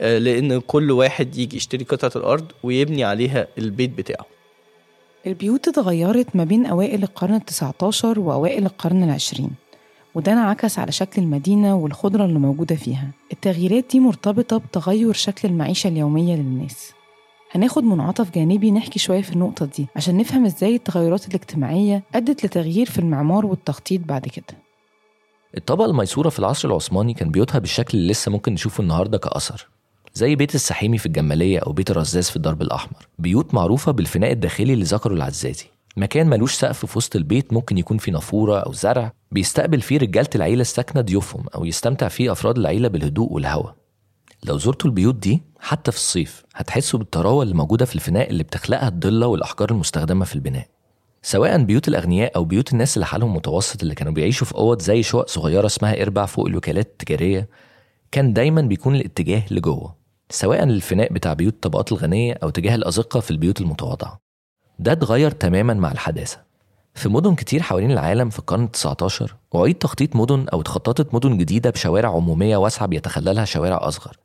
آه، 0.01 0.19
لأن 0.19 0.61
كل 0.61 0.91
واحد 0.91 1.37
يجي 1.39 1.57
يشتري 1.57 1.85
قطعة 1.85 2.13
الأرض 2.17 2.53
ويبني 2.63 3.05
عليها 3.05 3.47
البيت 3.59 3.91
بتاعه. 3.91 4.27
البيوت 5.27 5.69
اتغيرت 5.69 6.37
ما 6.37 6.45
بين 6.45 6.67
أوائل 6.67 7.03
القرن 7.03 7.35
التسعة 7.35 7.75
عشر 7.83 8.21
وأوائل 8.21 8.67
القرن 8.67 9.03
العشرين 9.03 9.51
وده 10.15 10.33
انعكس 10.33 10.79
على 10.79 10.93
شكل 10.93 11.23
المدينة 11.23 11.75
والخضرة 11.77 12.25
اللي 12.25 12.39
موجودة 12.39 12.75
فيها. 12.77 13.11
التغييرات 13.33 13.85
دي 13.91 14.01
مرتبطة 14.01 14.57
بتغير 14.57 15.13
شكل 15.13 15.49
المعيشة 15.49 15.89
اليومية 15.89 16.37
للناس. 16.37 16.93
هناخد 17.53 17.85
منعطف 17.85 18.31
جانبي 18.31 18.71
نحكي 18.71 18.99
شوية 18.99 19.23
في 19.23 19.33
النقطة 19.33 19.67
دي 19.67 19.87
عشان 19.97 20.17
نفهم 20.17 20.45
إزاي 20.45 20.75
التغيرات 20.75 21.29
الاجتماعية 21.29 22.03
أدت 22.15 22.45
لتغيير 22.45 22.87
في 22.87 22.99
المعمار 22.99 23.47
والتخطيط 23.47 24.01
بعد 24.05 24.29
كده. 24.29 24.59
الطبقة 25.57 25.87
الميسورة 25.87 26.29
في 26.29 26.39
العصر 26.39 26.69
العثماني 26.69 27.15
كان 27.15 27.31
بيوتها 27.31 27.59
بالشكل 27.59 27.99
اللي 27.99 28.13
لسه 28.13 28.31
ممكن 28.33 28.53
نشوفه 28.53 28.83
النهاردة 28.83 29.19
كأثر. 29.19 29.69
زي 30.17 30.37
بيت 30.37 30.55
السحيمي 30.55 30.99
في 30.99 31.07
الجمالية 31.07 31.59
أو 31.59 31.73
بيت 31.73 31.91
الرزاز 31.91 32.31
في 32.31 32.37
الدرب 32.37 32.63
الأحمر. 32.63 33.09
بيوت 33.19 33.55
معروفة 33.55 33.93
بالفناء 33.93 34.33
الداخلي 34.33 34.73
اللي 34.73 34.85
ذكره 34.85 35.15
العزازي. 35.15 35.65
مكان 35.97 36.27
ملوش 36.27 36.55
سقف 36.55 36.87
في 36.87 36.99
وسط 36.99 37.17
البيت 37.17 37.53
ممكن 37.53 37.79
يكون 37.79 37.99
فيه 37.99 38.13
نافورة 38.13 38.59
أو 38.59 38.73
زرع. 38.73 39.13
بيستقبل 39.33 39.81
فيه 39.81 39.99
رجالة 39.99 40.29
العيلة 40.35 40.61
الساكنة 40.61 41.03
ضيوفهم 41.03 41.45
أو 41.55 41.65
يستمتع 41.65 42.09
فيه 42.09 42.33
أفراد 42.33 42.59
العيلة 42.59 42.89
بالهدوء 42.89 43.33
والهواء 43.33 43.75
لو 44.45 44.59
زرتوا 44.59 44.91
البيوت 44.91 45.15
دي 45.15 45.43
حتى 45.61 45.91
في 45.91 45.97
الصيف 45.97 46.45
هتحسوا 46.55 46.99
بالطراوة 46.99 47.43
اللي 47.43 47.55
موجودة 47.55 47.85
في 47.85 47.95
الفناء 47.95 48.31
اللي 48.31 48.43
بتخلقها 48.43 48.89
الضلة 48.89 49.27
والأحجار 49.27 49.71
المستخدمة 49.71 50.25
في 50.25 50.35
البناء. 50.35 50.67
سواء 51.23 51.63
بيوت 51.63 51.89
الأغنياء 51.89 52.37
أو 52.37 52.45
بيوت 52.45 52.73
الناس 52.73 52.97
اللي 52.97 53.07
حالهم 53.07 53.37
متوسط 53.37 53.83
اللي 53.83 53.95
كانوا 53.95 54.13
بيعيشوا 54.13 54.47
في 54.47 54.55
أوض 54.55 54.81
زي 54.83 55.03
شقق 55.03 55.29
صغيرة 55.29 55.67
اسمها 55.67 56.03
إربع 56.03 56.27
فوق 56.27 56.47
الوكالات 56.47 56.87
التجارية 56.87 57.49
كان 58.13 58.33
دايما 58.33 58.61
بيكون 58.61 58.95
الاتجاه 58.95 59.43
لجوه. 59.51 60.04
سواء 60.35 60.65
للفناء 60.65 61.13
بتاع 61.13 61.33
بيوت 61.33 61.53
الطبقات 61.55 61.93
الغنية 61.93 62.39
أو 62.43 62.51
تجاه 62.51 62.75
الأزقة 62.75 63.21
في 63.21 63.31
البيوت 63.31 63.61
المتواضعة. 63.61 64.21
ده 64.79 64.93
اتغير 64.93 65.31
تماما 65.31 65.75
مع 65.75 65.93
الحداثة. 65.93 66.39
في 66.95 67.09
مدن 67.09 67.35
كتير 67.35 67.63
حوالين 67.63 67.91
العالم 67.91 68.31
في 68.31 68.39
القرن 68.39 68.69
ال19 68.77 69.33
أعيد 69.57 69.75
تخطيط 69.75 70.17
مدن 70.17 70.47
أو 70.53 70.61
اتخططت 70.61 71.15
مدن 71.15 71.39
جديدة 71.39 71.71
بشوارع 71.71 72.09
عمومية 72.09 72.57
واسعة 72.57 72.87
بيتخللها 72.87 73.45
شوارع 73.45 73.79
أصغر. 73.89 74.17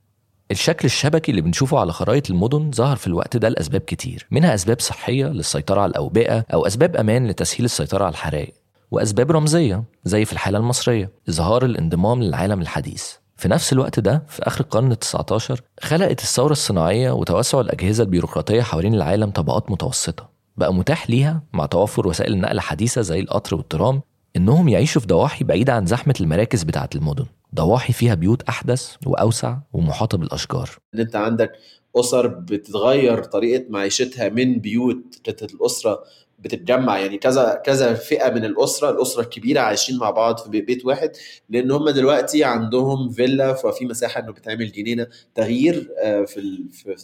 الشكل 0.51 0.85
الشبكي 0.85 1.31
اللي 1.31 1.41
بنشوفه 1.41 1.79
على 1.79 1.91
خرائط 1.93 2.29
المدن 2.29 2.71
ظهر 2.71 2.95
في 2.95 3.07
الوقت 3.07 3.37
ده 3.37 3.49
لأسباب 3.49 3.81
كتير 3.81 4.27
منها 4.31 4.53
أسباب 4.53 4.79
صحية 4.79 5.25
للسيطرة 5.25 5.81
على 5.81 5.89
الأوبئة 5.89 6.45
أو 6.53 6.67
أسباب 6.67 6.95
أمان 6.95 7.27
لتسهيل 7.27 7.65
السيطرة 7.65 8.03
على 8.03 8.11
الحرائق 8.11 8.53
وأسباب 8.91 9.31
رمزية 9.31 9.83
زي 10.03 10.25
في 10.25 10.33
الحالة 10.33 10.57
المصرية 10.57 11.11
إظهار 11.29 11.65
الانضمام 11.65 12.23
للعالم 12.23 12.61
الحديث. 12.61 13.13
في 13.39 13.47
نفس 13.47 13.73
الوقت 13.73 13.99
ده 13.99 14.23
في 14.27 14.47
آخر 14.47 14.59
القرن 14.61 14.93
ال19 14.93 15.59
خلقت 15.81 16.21
الثورة 16.21 16.51
الصناعية 16.51 17.11
وتوسع 17.11 17.61
الأجهزة 17.61 18.03
البيروقراطية 18.03 18.61
حوالين 18.61 18.93
العالم 18.93 19.29
طبقات 19.29 19.71
متوسطة. 19.71 20.29
بقى 20.57 20.73
متاح 20.73 21.09
ليها 21.09 21.43
مع 21.53 21.65
توفر 21.65 22.07
وسائل 22.07 22.39
نقل 22.39 22.59
حديثة 22.59 23.01
زي 23.01 23.19
القطر 23.19 23.55
والترام 23.55 24.01
إنهم 24.35 24.69
يعيشوا 24.69 25.01
في 25.01 25.07
ضواحي 25.07 25.43
بعيدة 25.43 25.73
عن 25.73 25.85
زحمة 25.85 26.13
المراكز 26.21 26.63
بتاعة 26.63 26.89
المدن. 26.95 27.25
ضواحي 27.55 27.93
فيها 27.93 28.15
بيوت 28.15 28.41
أحدث 28.41 28.95
وأوسع 29.05 29.57
ومحاطة 29.73 30.17
بالأشجار. 30.17 30.69
أنت 30.95 31.15
عندك 31.15 31.51
أسر 31.95 32.27
بتتغير 32.27 33.23
طريقة 33.23 33.65
معيشتها 33.69 34.29
من 34.29 34.59
بيوت 34.59 35.21
كانت 35.23 35.43
الأسرة 35.43 36.03
بتتجمع 36.41 36.99
يعني 36.99 37.17
كذا 37.17 37.61
كذا 37.65 37.93
فئة 37.93 38.29
من 38.29 38.45
الأسرة 38.45 38.89
الأسرة 38.89 39.21
الكبيرة 39.21 39.59
عايشين 39.59 39.97
مع 39.97 40.09
بعض 40.09 40.37
في 40.39 40.49
بي- 40.49 40.61
بيت 40.61 40.85
واحد 40.85 41.11
لأن 41.49 41.71
هم 41.71 41.89
دلوقتي 41.89 42.43
عندهم 42.43 43.09
فيلا 43.11 43.53
ففي 43.53 43.85
مساحة 43.85 44.21
إنه 44.21 44.31
بتعمل 44.31 44.71
جنينة 44.71 45.07
تغيير 45.35 45.89
آه، 46.03 46.23
في 46.25 46.63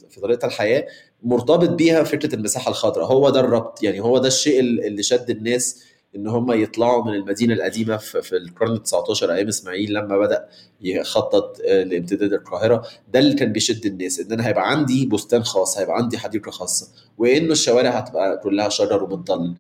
في 0.10 0.19
طريقة 0.21 0.45
الحياة 0.45 0.88
مرتبط 1.24 1.69
بيها 1.69 2.04
فكرة 2.04 2.36
المساحة 2.36 2.69
الخضراء. 2.71 3.06
هو 3.08 3.30
ده 3.30 3.39
الربط 3.39 3.84
يعني 3.84 4.00
هو 4.00 4.17
ده 4.17 4.28
الشيء 4.28 4.60
اللي 4.60 5.04
شد 5.04 5.30
الناس 5.30 5.84
إن 6.15 6.28
هم 6.28 6.51
يطلعوا 6.51 7.06
من 7.06 7.13
المدينة 7.13 7.54
القديمة 7.54 7.97
في 7.97 8.38
القرن 8.38 8.71
ال 8.71 8.84
19 8.84 9.34
أيام 9.34 9.47
إسماعيل 9.47 9.93
لما 9.93 10.17
بدأ 10.17 10.45
يخطط 10.82 11.58
آه، 11.69 11.84
لامتداد 11.84 12.34
القاهرة. 12.34 12.88
ده 13.13 13.19
اللي 13.19 13.34
كان 13.36 13.51
بيشد 13.51 13.86
الناس 13.86 14.19
إن 14.19 14.32
أنا 14.32 14.47
هيبقى 14.47 14.71
عندي 14.71 15.06
بستان 15.06 15.43
خاص 15.43 15.78
هيبقى 15.78 15.95
عندي 15.97 16.17
حديقة 16.17 16.51
خاصة 16.51 16.88
وإنه 17.17 17.51
الشوارع 17.51 17.89
هتبقى 17.89 18.38
كلها 18.43 18.69
شجر 18.69 19.04
وبتضل 19.04 19.56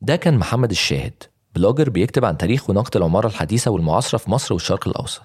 ده 0.00 0.16
كان 0.16 0.38
محمد 0.38 0.70
الشاهد 0.70 1.22
بلوجر 1.54 1.90
بيكتب 1.90 2.24
عن 2.24 2.38
تاريخ 2.38 2.70
ونقد 2.70 2.96
العمارة 2.96 3.26
الحديثة 3.26 3.70
والمعاصرة 3.70 4.18
في 4.18 4.30
مصر 4.30 4.54
والشرق 4.54 4.88
الأوسط 4.88 5.22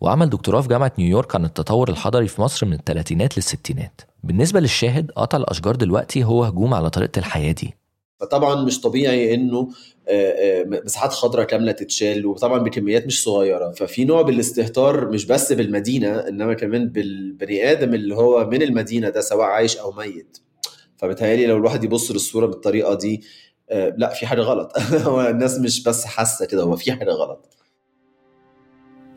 وعمل 0.00 0.30
دكتوراه 0.30 0.60
في 0.60 0.68
جامعة 0.68 0.92
نيويورك 0.98 1.34
عن 1.34 1.44
التطور 1.44 1.88
الحضري 1.88 2.28
في 2.28 2.40
مصر 2.42 2.66
من 2.66 2.72
الثلاثينات 2.72 3.36
للستينات. 3.38 4.00
بالنسبة 4.24 4.60
للشاهد 4.60 5.10
قطع 5.10 5.38
الأشجار 5.38 5.76
دلوقتي 5.76 6.24
هو 6.24 6.44
هجوم 6.44 6.74
على 6.74 6.90
طريقة 6.90 7.18
الحياة 7.18 7.52
دي. 7.52 7.74
فطبعا 8.20 8.64
مش 8.64 8.80
طبيعي 8.80 9.34
إنه 9.34 9.68
آه، 10.08 10.62
آه، 10.62 10.64
مساحات 10.84 11.12
خضراء 11.12 11.44
كاملة 11.46 11.72
تتشال 11.72 12.26
وطبعا 12.26 12.58
بكميات 12.58 13.06
مش 13.06 13.22
صغيرة. 13.22 13.70
ففي 13.70 14.04
نوع 14.04 14.22
بالاستهتار 14.22 15.08
مش 15.10 15.26
بس 15.26 15.52
بالمدينة 15.52 16.18
إنما 16.18 16.54
كمان 16.54 16.88
بالبني 16.88 17.72
آدم 17.72 17.94
اللي 17.94 18.14
هو 18.14 18.46
من 18.46 18.62
المدينة 18.62 19.08
ده 19.08 19.20
سواء 19.20 19.46
عايش 19.46 19.76
أو 19.76 19.92
ميت. 19.92 20.38
فبتهيألي 20.96 21.46
لو 21.46 21.56
الواحد 21.56 21.84
يبص 21.84 22.10
للصورة 22.10 22.46
بالطريقة 22.46 22.94
دي 22.94 23.22
آه، 23.70 23.94
لأ 23.98 24.08
في 24.14 24.26
حاجة 24.26 24.40
غلط. 24.40 24.78
هو 25.08 25.20
الناس 25.20 25.58
مش 25.58 25.82
بس 25.82 26.04
حاسة 26.04 26.46
كده 26.46 26.62
هو 26.62 26.76
في 26.76 26.92
حاجة 26.92 27.10
غلط. 27.10 27.56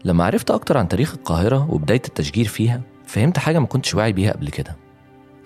لما 0.06 0.24
عرفت 0.24 0.52
أكتر 0.52 0.78
عن 0.78 0.88
تاريخ 0.88 1.14
القاهرة 1.14 1.74
وبداية 1.74 2.02
التشجير 2.08 2.46
فيها 2.48 2.82
فهمت 3.06 3.38
حاجة 3.38 3.60
ما 3.60 3.66
كنتش 3.66 3.96
واعي 3.96 4.14
بيها 4.14 4.34
قبل 4.34 4.50
كده. 4.50 4.78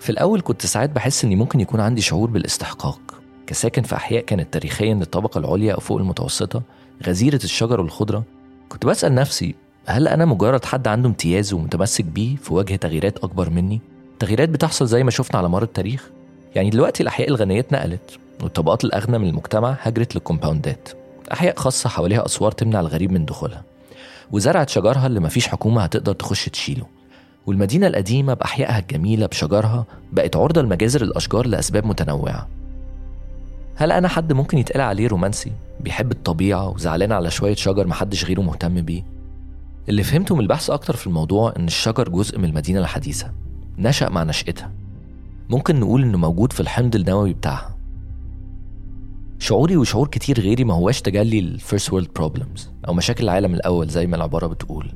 في 0.00 0.10
الأول 0.10 0.40
كنت 0.40 0.66
ساعات 0.66 0.90
بحس 0.90 1.24
إني 1.24 1.36
ممكن 1.36 1.60
يكون 1.60 1.80
عندي 1.80 2.00
شعور 2.00 2.30
بالإستحقاق. 2.30 3.13
كساكن 3.46 3.82
في 3.82 3.96
أحياء 3.96 4.24
كانت 4.24 4.52
تاريخيا 4.52 4.94
للطبقة 4.94 5.38
العليا 5.38 5.74
أو 5.74 5.80
فوق 5.80 5.98
المتوسطة 5.98 6.62
غزيرة 7.06 7.40
الشجر 7.44 7.80
والخضرة. 7.80 8.24
كنت 8.68 8.86
بسأل 8.86 9.14
نفسي 9.14 9.54
هل 9.86 10.08
أنا 10.08 10.24
مجرد 10.24 10.64
حد 10.64 10.88
عنده 10.88 11.08
امتياز 11.08 11.52
ومتمسك 11.52 12.04
بيه 12.04 12.36
في 12.36 12.54
وجه 12.54 12.76
تغييرات 12.76 13.18
أكبر 13.18 13.50
مني؟ 13.50 13.80
تغييرات 14.18 14.48
بتحصل 14.48 14.86
زي 14.86 15.04
ما 15.04 15.10
شفنا 15.10 15.38
على 15.38 15.48
مر 15.48 15.62
التاريخ. 15.62 16.10
يعني 16.54 16.70
دلوقتي 16.70 17.02
الأحياء 17.02 17.28
الغنية 17.28 17.60
اتنقلت 17.60 18.18
والطبقات 18.42 18.84
الأغنى 18.84 19.18
من 19.18 19.28
المجتمع 19.28 19.76
هجرت 19.80 20.14
للكومباوندات. 20.14 20.88
أحياء 21.32 21.56
خاصة 21.56 21.88
حواليها 21.88 22.26
أسوار 22.26 22.52
تمنع 22.52 22.80
الغريب 22.80 23.12
من 23.12 23.24
دخولها. 23.24 23.62
وزرعت 24.32 24.68
شجرها 24.68 25.06
اللي 25.06 25.20
مفيش 25.20 25.48
حكومة 25.48 25.82
هتقدر 25.82 26.12
تخش 26.12 26.48
تشيله. 26.48 26.86
والمدينة 27.46 27.86
القديمة 27.86 28.34
بأحيائها 28.34 28.78
الجميلة 28.78 29.26
بشجرها 29.26 29.84
بقت 30.12 30.36
عرضة 30.36 30.62
لمجازر 30.62 31.02
الأشجار 31.02 31.46
لأسباب 31.46 31.86
متنوعة. 31.86 32.48
هل 33.76 33.92
أنا 33.92 34.08
حد 34.08 34.32
ممكن 34.32 34.58
يتقال 34.58 34.80
عليه 34.80 35.08
رومانسي؟ 35.08 35.52
بيحب 35.80 36.12
الطبيعة 36.12 36.68
وزعلان 36.68 37.12
على 37.12 37.30
شوية 37.30 37.54
شجر 37.54 37.86
محدش 37.86 38.24
غيره 38.24 38.40
مهتم 38.40 38.82
بيه. 38.82 39.02
اللي 39.88 40.02
فهمته 40.02 40.34
من 40.34 40.40
البحث 40.40 40.70
أكتر 40.70 40.96
في 40.96 41.06
الموضوع 41.06 41.52
إن 41.58 41.64
الشجر 41.66 42.08
جزء 42.08 42.38
من 42.38 42.44
المدينة 42.44 42.80
الحديثة. 42.80 43.32
نشأ 43.78 44.08
مع 44.08 44.22
نشأتها. 44.22 44.72
ممكن 45.48 45.80
نقول 45.80 46.02
إنه 46.02 46.18
موجود 46.18 46.52
في 46.52 46.60
الحمض 46.60 46.94
النووي 46.94 47.32
بتاعها. 47.32 47.76
شعوري 49.38 49.76
وشعور 49.76 50.08
كتير 50.08 50.40
غيري 50.40 50.64
ما 50.64 50.74
هواش 50.74 51.00
تجلي 51.00 51.38
ال 51.38 51.47
first 51.47 51.92
world 51.92 52.08
problems 52.16 52.70
أو 52.88 52.94
مشاكل 52.94 53.24
العالم 53.24 53.54
الأول 53.54 53.88
زي 53.88 54.06
ما 54.06 54.16
العبارة 54.16 54.46
بتقول. 54.46 54.92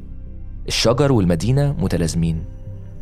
الشجر 0.68 1.12
والمدينة 1.12 1.74
متلازمين. 1.78 2.44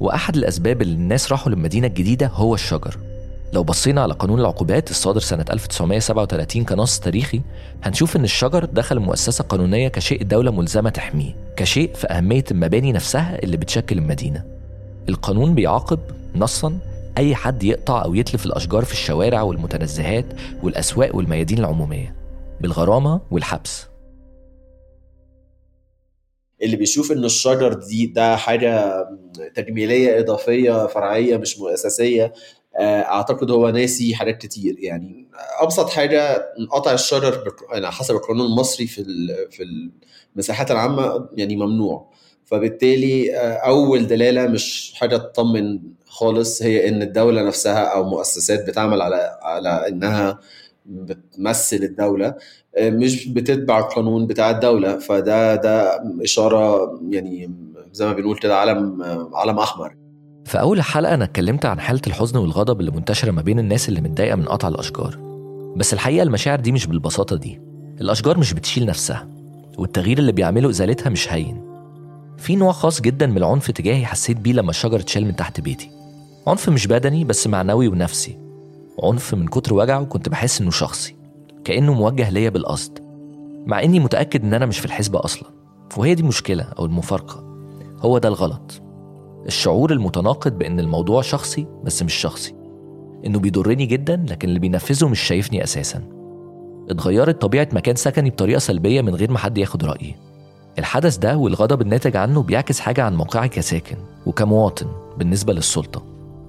وأحد 0.01 0.37
الأسباب 0.37 0.83
اللي 0.83 0.95
الناس 0.95 1.33
راحوا 1.33 1.53
للمدينة 1.53 1.87
الجديدة 1.87 2.27
هو 2.27 2.55
الشجر. 2.55 2.99
لو 3.53 3.63
بصينا 3.63 4.03
على 4.03 4.15
قانون 4.15 4.41
العقوبات 4.41 4.91
الصادر 4.91 5.21
سنة 5.21 5.45
1937 5.51 6.65
كنص 6.65 7.01
تاريخي 7.01 7.41
هنشوف 7.83 8.17
إن 8.17 8.25
الشجر 8.25 8.65
دخل 8.65 8.97
المؤسسة 8.97 9.43
القانونية 9.43 9.89
كشيء 9.89 10.23
الدولة 10.23 10.51
ملزمة 10.51 10.91
تحميه 10.91 11.37
كشيء 11.57 11.95
في 11.95 12.07
أهمية 12.07 12.45
المباني 12.51 12.93
نفسها 12.93 13.43
اللي 13.43 13.57
بتشكل 13.57 13.99
المدينة. 13.99 14.45
القانون 15.09 15.55
بيعاقب 15.55 15.99
نصا 16.35 16.79
أي 17.19 17.35
حد 17.35 17.63
يقطع 17.65 18.05
أو 18.05 18.15
يتلف 18.15 18.47
الأشجار 18.47 18.85
في 18.85 18.93
الشوارع 18.93 19.43
والمتنزهات 19.43 20.25
والأسواق 20.63 21.17
والميادين 21.17 21.59
العمومية 21.59 22.15
بالغرامة 22.61 23.21
والحبس. 23.31 23.87
اللي 26.63 26.77
بيشوف 26.77 27.13
إن 27.13 27.25
الشجر 27.25 27.73
دي 27.73 28.07
ده 28.07 28.37
حاجة 28.37 29.05
تجميلية 29.55 30.21
إضافية 30.21 30.87
فرعية 30.87 31.37
مش 31.37 31.59
آه، 31.61 32.33
أعتقد 32.81 33.51
هو 33.51 33.71
ناسي 33.71 34.15
حاجات 34.15 34.39
كتير. 34.39 34.77
يعني 34.79 35.29
أبسط 35.61 35.89
حاجة 35.91 36.47
قطع 36.71 36.93
الشجر 36.93 37.53
يعني 37.73 37.87
حسب 37.91 38.15
القانون 38.15 38.47
المصري 38.47 38.87
في 38.87 39.05
في 39.51 39.65
المساحات 40.35 40.71
العامة 40.71 41.29
يعني 41.33 41.57
ممنوع. 41.57 42.11
فبالتالي 42.45 43.37
آه، 43.37 43.53
أول 43.55 44.07
دلالة 44.07 44.47
مش 44.47 44.93
حاجة 44.97 45.17
تطمن 45.17 45.81
خالص 46.07 46.63
هي 46.63 46.89
إن 46.89 47.03
الدولة 47.03 47.43
نفسها 47.43 47.85
أو 47.85 48.05
مؤسسات 48.11 48.67
بتعمل 48.69 49.03
على 49.03 49.39
على 49.43 49.89
إنها 49.89 50.39
بتمثل 50.87 51.77
الدولة 51.77 52.35
آه، 52.77 52.91
مش 52.91 53.29
بتتبع 53.29 53.79
القانون 53.79 54.27
بتاع 54.27 54.51
الدولة. 54.51 54.99
فده 54.99 55.55
ده 55.57 56.03
إشارة 56.25 56.91
يعني 57.11 57.51
زي 57.93 58.07
ما 58.07 58.13
بنقول 58.13 58.39
كده 58.39 58.57
علم 58.57 59.03
آه، 59.03 59.31
علم 59.35 59.59
أحمر. 59.59 59.97
في 60.47 60.61
أول 60.61 60.83
حلقة 60.83 61.15
أنا 61.15 61.25
اتكلمت 61.25 61.67
عن 61.67 61.81
حالة 61.81 62.01
الحزن 62.07 62.39
والغضب 62.39 62.81
اللي 62.81 62.91
منتشرة 62.91 63.31
ما 63.31 63.43
بين 63.43 63.59
الناس 63.59 63.89
اللي 63.89 64.01
متضايقة 64.01 64.37
من 64.37 64.45
قطع 64.45 64.69
الأشجار. 64.69 65.19
بس 65.77 65.93
الحقيقة 65.93 66.23
المشاعر 66.23 66.61
دي 66.61 66.73
مش 66.73 66.87
بالبساطة 66.87 67.37
دي. 67.37 67.61
الأشجار 68.01 68.39
مش 68.39 68.55
بتشيل 68.55 68.87
نفسها 68.87 69.29
والتغيير 69.79 70.19
اللي 70.19 70.33
بيعمله 70.33 70.71
إزالتها 70.71 71.11
مش 71.11 71.33
هين. 71.33 71.61
في 72.39 72.57
نوع 72.57 72.73
خاص 72.73 73.01
جدا 73.01 73.27
من 73.27 73.37
العنف 73.37 73.71
تجاهي 73.71 74.07
حسيت 74.07 74.37
بيه 74.37 74.53
لما 74.53 74.71
الشجر 74.71 75.01
اتشال 75.01 75.25
من 75.25 75.37
تحت 75.37 75.61
بيتي. 75.61 75.91
عنف 76.47 76.69
مش 76.69 76.87
بدني 76.87 77.25
بس 77.25 77.47
معنوي 77.47 77.89
ونفسي. 77.89 78.39
عنف 79.03 79.35
من 79.35 79.47
كتر 79.47 79.75
وجعه 79.75 80.05
كنت 80.05 80.29
بحس 80.29 80.61
إنه 80.61 80.71
شخصي 80.71 81.17
كأنه 81.65 81.95
موجه 81.95 82.31
ليا 82.31 82.51
بالقصد. 82.51 82.99
مع 83.67 83.83
إني 83.83 84.01
متأكد 84.01 84.45
إن 84.45 84.55
أنا 84.55 84.67
مش 84.67 84.79
في 84.79 84.87
الحسبة 84.87 85.25
أصلا. 85.25 85.51
وهي 85.97 86.15
دي 86.15 86.23
المشكلة 86.23 86.65
أو 86.79 86.85
المفارقة. 86.85 87.45
هو 88.01 88.19
ده 88.19 88.29
الغلط. 88.29 88.86
الشعور 89.47 89.93
المتناقض 89.93 90.59
بإن 90.59 90.81
الموضوع 90.81 91.23
شخصي 91.23 91.67
بس 91.85 92.03
مش 92.03 92.15
شخصي. 92.15 92.55
إنه 93.27 93.39
بيضرني 93.39 93.87
جدا 93.87 94.25
لكن 94.29 94.49
اللي 94.49 94.59
بينفذه 94.61 95.09
مش 95.09 95.21
شايفني 95.21 95.65
أساسا. 95.65 96.03
اتغيرت 96.91 97.41
طبيعة 97.43 97.69
مكان 97.73 97.97
سكني 97.97 98.31
بطريقة 98.31 98.59
سلبية 98.59 99.01
من 99.01 99.15
غير 99.15 99.31
ما 99.31 99.39
حد 99.39 99.59
ياخد 99.59 99.85
رأيي. 99.85 100.15
الحدث 100.79 101.17
ده 101.17 101.37
والغضب 101.37 101.83
الناتج 101.83 102.17
عنه 102.17 102.43
بيعكس 102.43 102.81
حاجة 102.81 103.03
عن 103.03 103.17
موقعي 103.17 103.49
كساكن 103.49 103.97
وكمواطن 104.27 104.87
بالنسبة 105.19 105.53
للسلطة. 105.53 106.03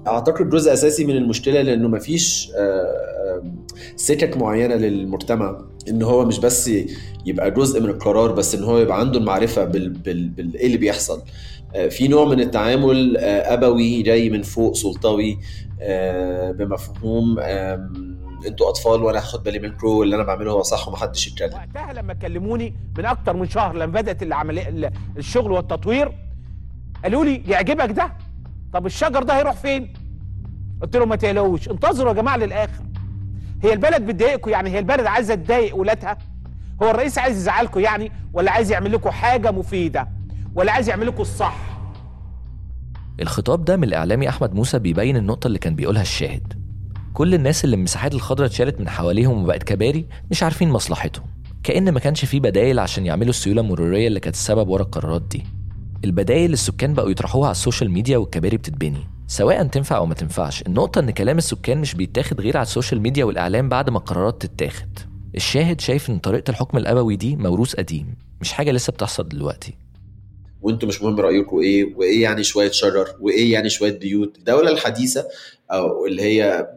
أعتقد 0.06 0.50
جزء 0.50 0.72
أساسي 0.72 1.04
من 1.04 1.16
المشكلة 1.16 1.62
لأنه 1.62 1.88
مفيش 1.88 2.50
آه، 2.58 3.42
سكك 3.96 4.36
معينة 4.36 4.74
للمجتمع. 4.74 5.58
إن 5.88 6.02
هو 6.02 6.24
مش 6.24 6.38
بس 6.38 6.70
يبقى 7.26 7.50
جزء 7.50 7.80
من 7.80 7.88
القرار 7.88 8.32
بس 8.32 8.54
إن 8.54 8.64
هو 8.64 8.78
يبقى 8.78 9.00
عنده 9.00 9.18
المعرفة 9.18 9.64
بال 9.64 9.88
بال 9.88 10.28
بال 10.28 10.54
إيه 10.56 10.66
اللي 10.66 10.76
بيحصل. 10.76 11.22
في 11.90 12.08
نوع 12.08 12.24
من 12.24 12.40
التعامل 12.40 13.16
آه، 13.16 13.54
أبوي 13.54 14.02
جاي 14.02 14.30
من 14.30 14.42
فوق 14.42 14.74
سلطوي 14.74 15.38
آه، 15.80 16.50
بمفهوم 16.50 17.38
أنتوا 18.46 18.68
أطفال 18.68 19.02
وأنا 19.02 19.18
هاخد 19.18 19.42
بالي 19.42 19.58
منكم 19.58 19.86
واللي 19.86 20.16
أنا 20.16 20.24
بعمله 20.24 20.50
هو 20.52 20.62
صح 20.62 20.88
ومحدش 20.88 21.26
يتكلم. 21.26 21.52
وقتها 21.54 21.92
لما 21.92 22.14
كلموني 22.14 22.74
من 22.98 23.04
أكتر 23.06 23.36
من 23.36 23.48
شهر 23.48 23.74
لما 23.76 23.86
بدأت 24.00 24.22
العملية 24.22 24.68
ال- 24.68 24.90
الشغل 25.16 25.52
والتطوير 25.52 26.12
قالوا 27.02 27.24
لي 27.24 27.42
يعجبك 27.48 27.90
ده؟ 27.90 28.12
طب 28.72 28.86
الشجر 28.86 29.22
ده 29.22 29.36
هيروح 29.38 29.54
فين؟ 29.56 29.92
قلت 30.82 30.96
لهم 30.96 31.08
ما 31.08 31.16
تقلقوش 31.16 31.68
انتظروا 31.68 32.08
يا 32.08 32.14
جماعة 32.16 32.36
للآخر. 32.36 32.82
هي 33.62 33.72
البلد 33.72 34.06
بتضايقكم 34.06 34.50
يعني؟ 34.50 34.70
هي 34.70 34.78
البلد 34.78 35.06
عايزة 35.06 35.34
تضايق 35.34 35.76
ولادها؟ 35.76 36.18
هو 36.82 36.90
الرئيس 36.90 37.18
عايز 37.18 37.36
يزعلكم 37.36 37.80
يعني؟ 37.80 38.12
ولا 38.32 38.50
عايز 38.52 38.72
يعمل 38.72 38.92
لكم 38.92 39.10
حاجة 39.10 39.50
مفيدة؟ 39.50 40.08
ولا 40.58 40.72
عايز 40.72 40.88
يعمل 40.88 41.06
لكم 41.06 41.20
الصح. 41.22 41.56
الخطاب 43.20 43.64
ده 43.64 43.76
من 43.76 43.84
الإعلامي 43.84 44.28
أحمد 44.28 44.54
موسى 44.54 44.78
بيبين 44.78 45.16
النقطة 45.16 45.46
اللي 45.46 45.58
كان 45.58 45.74
بيقولها 45.74 46.02
الشاهد. 46.02 46.52
كل 47.14 47.34
الناس 47.34 47.64
اللي 47.64 47.76
المساحات 47.76 48.14
الخضراء 48.14 48.48
اتشالت 48.48 48.80
من 48.80 48.88
حواليهم 48.88 49.42
وبقت 49.42 49.62
كباري 49.62 50.06
مش 50.30 50.42
عارفين 50.42 50.68
مصلحتهم. 50.70 51.26
كأن 51.62 51.92
ما 51.92 52.00
كانش 52.00 52.24
فيه 52.24 52.40
بدايل 52.40 52.78
عشان 52.78 53.06
يعملوا 53.06 53.30
السيولة 53.30 53.60
المرورية 53.60 54.08
اللي 54.08 54.20
كانت 54.20 54.34
السبب 54.34 54.68
ورا 54.68 54.82
القرارات 54.82 55.22
دي. 55.22 55.44
البدايل 56.04 56.52
السكان 56.52 56.94
بقوا 56.94 57.10
يطرحوها 57.10 57.46
على 57.46 57.52
ال 57.54 57.59
social 57.59 57.90
media 57.90 58.18
والكباري 58.18 58.56
بتتبني. 58.56 59.06
سواء 59.26 59.66
تنفع 59.66 59.96
أو 59.96 60.06
ما 60.06 60.14
تنفعش 60.14 60.62
النقطة 60.62 60.98
إن 60.98 61.10
كلام 61.10 61.38
السكان 61.38 61.78
مش 61.78 61.94
بيتاخد 61.94 62.40
غير 62.40 62.56
على 62.56 62.62
ال 62.62 62.67
social 62.67 63.00
media 63.00 63.24
والإعلام 63.24 63.68
بعد 63.68 63.90
ما 63.90 63.98
القرارات 63.98 64.46
تتاخد. 64.46 64.98
الشاهد 65.34 65.80
شايف 65.80 66.10
إن 66.10 66.18
طريقة 66.18 66.50
الحكم 66.50 66.78
الأبوي 66.78 67.16
دي 67.16 67.36
موروث 67.36 67.74
قديم 67.74 68.14
مش 68.40 68.52
حاجة 68.52 68.70
لسه 68.70 68.92
بتحصل 68.92 69.28
دلوقتي. 69.28 69.87
وانتوا 70.62 70.88
مش 70.88 71.02
مهم 71.02 71.20
رأيكم 71.20 71.58
إيه 71.58 71.94
وايه 71.96 72.22
يعني 72.22 72.44
شوية 72.44 72.70
شجر 72.70 73.16
وايه 73.20 73.52
يعني 73.52 73.70
شوية 73.70 73.98
بيوت. 73.98 74.38
الدولة 74.38 74.70
الحديثة 74.70 75.28
أو 75.70 76.06
اللي 76.06 76.22
هي 76.22 76.68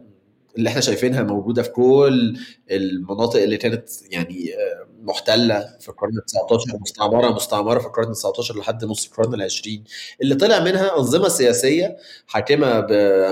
اللي 0.58 0.68
إحنا 0.68 0.80
شايفينها 0.80 1.22
موجودة 1.22 1.62
في 1.62 1.70
كل 1.70 2.38
المناطق 2.70 3.42
اللي 3.42 3.56
كانت 3.56 3.88
يعني 4.10 4.54
آه، 4.54 4.86
محتلة 5.02 5.76
في 5.80 5.88
القرن 5.88 6.16
ال 6.18 6.24
19 6.24 6.78
مستعمرة 6.80 7.30
مستعمرة 7.34 7.78
في 7.78 7.86
القرن 7.86 8.08
ال 8.08 8.14
19 8.14 8.58
لحد 8.58 8.84
نص 8.84 9.06
القرن 9.06 9.34
ال 9.34 9.42
20 9.42 9.84
اللي 10.22 10.34
طلع 10.34 10.60
منها 10.64 10.98
أنظمة 10.98 11.28
سياسية 11.28 11.96
حاكمة 12.26 12.80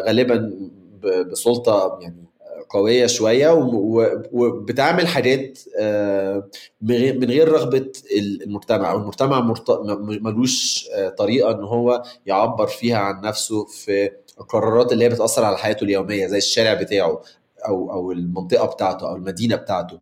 غالبا 0.06 0.52
بسلطة 1.32 1.98
يعني 2.02 2.29
قوية 2.70 3.06
شوية 3.06 3.50
وبتعمل 4.32 5.06
حاجات 5.08 5.58
آه، 5.80 6.48
من 6.82 6.94
غير- 7.24 7.48
رغبة 7.52 7.92
المجتمع. 8.46 8.92
والمجتمع 8.92 9.54
ملوش 10.20 10.86
آه، 10.96 11.08
طريقة 11.08 11.50
إن 11.50 11.64
هو 11.64 12.02
يعبر 12.26 12.66
فيها 12.66 12.98
عن 12.98 13.20
نفسه 13.20 13.64
في 13.64 14.10
القرارات 14.40 14.92
اللي 14.92 15.04
هي 15.04 15.08
بتأثر 15.08 15.44
على 15.44 15.58
حياته 15.58 15.84
اليومية 15.84 16.26
زي 16.26 16.38
الشارع 16.38 16.74
بتاعه 16.74 17.20
أو 17.68 17.92
أو 17.92 18.12
المنطقة 18.12 18.66
بتاعته 18.66 19.08
أو 19.08 19.16
المدينة 19.16 19.56
بتاعته. 19.56 19.98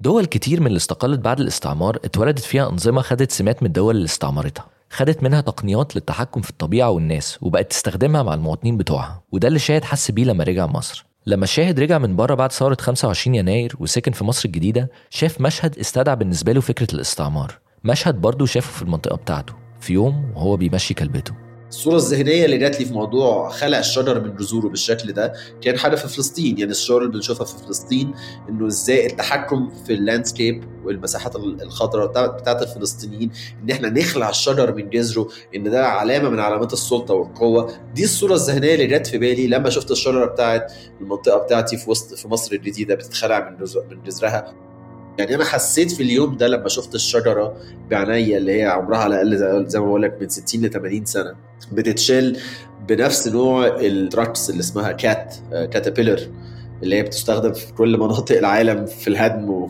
دول 0.00 0.24
كتير 0.24 0.60
من 0.60 0.66
اللي 0.66 0.76
استقلت 0.76 1.20
بعد 1.20 1.40
الاستعمار 1.40 1.96
اتولدت 2.04 2.38
فيها 2.38 2.68
أنظمة 2.70 3.02
خدت 3.02 3.30
سمات 3.32 3.62
من 3.62 3.66
الدول 3.66 3.94
اللي 3.96 4.04
استعمرتها. 4.04 4.66
خدت 4.90 5.22
منها 5.22 5.40
تقنيات 5.40 5.96
للتحكم 5.96 6.40
في 6.40 6.50
الطبيعة 6.50 6.90
والناس 6.90 7.38
وبقت 7.42 7.70
تستخدمها 7.70 8.22
مع 8.22 8.34
المواطنين 8.34 8.76
بتوعها. 8.76 9.22
وده 9.32 9.48
اللي 9.48 9.58
شاهد 9.58 9.84
حس 9.84 10.10
بيه 10.10 10.24
لما 10.24 10.44
رجع 10.44 10.66
مصر. 10.66 11.06
لما 11.26 11.44
الشاهد 11.44 11.80
رجع 11.80 11.98
من 11.98 12.16
بره 12.16 12.34
بعد 12.34 12.52
ثورة 12.52 12.76
25 12.80 13.34
يناير 13.34 13.74
وسكن 13.78 14.12
في 14.12 14.24
مصر 14.24 14.42
الجديدة 14.44 14.90
شاف 15.10 15.40
مشهد 15.40 15.78
استدعى 15.78 16.16
بالنسبة 16.16 16.52
له 16.52 16.60
فكرة 16.60 16.94
الاستعمار. 16.94 17.58
مشهد 17.84 18.14
برضه 18.14 18.46
شافه 18.46 18.72
في 18.72 18.82
المنطقة 18.82 19.16
بتاعته 19.16 19.54
في 19.80 19.92
يوم 19.92 20.32
وهو 20.34 20.56
بيمشي 20.56 20.94
كلبته. 20.94 21.43
الصورة 21.74 21.96
الذهنية 21.96 22.44
اللي 22.44 22.58
جات 22.58 22.80
لي 22.80 22.86
في 22.86 22.92
موضوع 22.92 23.48
خلع 23.48 23.78
الشجر 23.78 24.20
من 24.20 24.36
جذوره 24.36 24.68
بالشكل 24.68 25.12
ده 25.12 25.32
كان 25.62 25.78
حاجة 25.78 25.96
في 25.96 26.08
فلسطين. 26.08 26.58
يعني 26.58 26.70
الصور 26.70 27.02
اللي 27.02 27.12
بنشوفها 27.12 27.44
في 27.46 27.58
فلسطين 27.66 28.14
إنه 28.48 28.66
إزاي 28.66 29.06
التحكم 29.06 29.70
في 29.86 29.92
اللاندسكيب 29.92 30.64
والمساحات 30.84 31.36
الخضراء 31.36 32.06
بتاع- 32.06 32.26
بتاعت 32.26 32.62
الفلسطينيين 32.62 33.30
إن 33.64 33.70
إحنا 33.70 33.88
نخلع 33.90 34.28
الشجر 34.30 34.74
من 34.74 34.90
جذره 34.90 35.28
إن 35.56 35.70
ده 35.70 35.86
علامة 35.86 36.28
من 36.28 36.40
علامات 36.40 36.72
السلطة 36.72 37.14
والقوة. 37.14 37.72
دي 37.94 38.04
الصورة 38.04 38.34
الذهنية 38.34 38.74
اللي 38.74 38.86
جت 38.86 39.06
في 39.06 39.18
بالي 39.18 39.46
لما 39.46 39.70
شفت 39.70 39.90
الشجرة 39.90 40.24
بتاعت 40.26 40.72
المنطقة 41.00 41.38
بتاعتي 41.38 41.76
في 41.76 41.90
وسط 41.90 42.14
في 42.14 42.28
مصر 42.28 42.54
الجديدة 42.54 42.94
بتتخلع 42.94 43.50
من 43.90 44.02
جذرها. 44.04 44.54
يعني 45.18 45.34
أنا 45.34 45.44
حسيت 45.44 45.92
في 45.92 46.02
اليوم 46.02 46.36
ده 46.36 46.48
لما 46.48 46.68
شفت 46.68 46.94
الشجرة 46.94 47.56
بعينيا 47.90 48.38
اللي 48.38 48.60
هي 48.60 48.64
عمرها 48.66 48.98
على 48.98 49.22
الأقل 49.22 49.66
زي- 49.68 49.78
ما 49.80 49.86
بقول 49.86 50.02
لك 50.02 50.18
من 50.20 50.28
60 50.28 50.62
ل 50.64 50.70
80 50.70 51.04
سنة 51.04 51.34
بتتشال 51.72 52.38
بنفس 52.88 53.28
نوع 53.28 53.66
ال 53.66 53.78
trucks 53.78 54.50
اللي 54.50 54.60
اسمها 54.60 54.92
Cat 54.92 55.34
Caterpillar 55.50 56.20
اللي 56.82 56.96
هي 56.96 57.02
بتستخدم 57.02 57.52
في 57.52 57.72
كل 57.72 57.98
مناطق 57.98 58.36
العالم 58.38 58.86
في 58.86 59.08
الهدم 59.08 59.68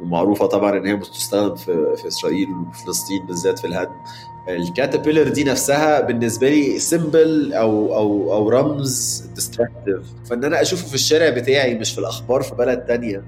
ومعروفة 0.00 0.46
طبعا 0.46 0.78
إن 0.78 0.86
هي 0.86 0.96
بتستخدم 0.96 1.54
في 1.54 1.94
في 2.02 2.08
إسرائيل 2.08 2.46
وفلسطين 2.50 3.26
بالذات 3.26 3.58
في 3.58 3.66
الهدم. 3.66 3.90
ال 4.48 4.55
Caterpillar 4.55 5.28
دي 5.28 5.44
نفسها 5.44 6.00
بالنسبة 6.00 6.48
لي 6.48 6.78
symbol 6.78 7.52
أو 7.52 7.96
أو 7.96 8.32
أو 8.32 8.48
رمز 8.48 9.24
destructive 9.34 10.02
فإن 10.30 10.44
أنا 10.44 10.62
أشوفه 10.62 10.86
في 10.88 10.94
الشارع 10.94 11.28
بتاعي 11.28 11.74
مش 11.74 11.92
في 11.92 11.98
الأخبار 11.98 12.42
في 12.42 12.54
بلد 12.54 12.78
تانية 12.84 13.24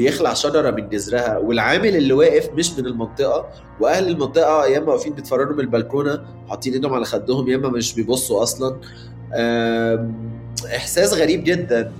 بيخلع 0.00 0.34
شجرة 0.34 0.70
من 0.70 0.88
جذرها 0.88 1.38
والعامل 1.38 1.96
اللي 1.96 2.12
واقف 2.12 2.50
مش 2.54 2.72
من 2.78 2.86
المنطقة 2.86 3.46
وأهل 3.80 4.08
المنطقة 4.08 4.66
يا 4.66 4.78
إما 4.78 4.92
واقفين 4.92 5.12
بيتفرجوا 5.12 5.52
من 5.52 5.60
البلكونة 5.60 6.20
حاطين 6.48 6.72
إيدهم 6.72 6.94
على 6.94 7.04
خدهم 7.04 7.48
يا 7.48 7.56
إما 7.56 7.68
مش 7.68 7.94
بيبصوا 7.94 8.42
أصلا. 8.42 8.76
إحساس 10.76 11.14
غريب 11.14 11.44
جدا. 11.44 11.92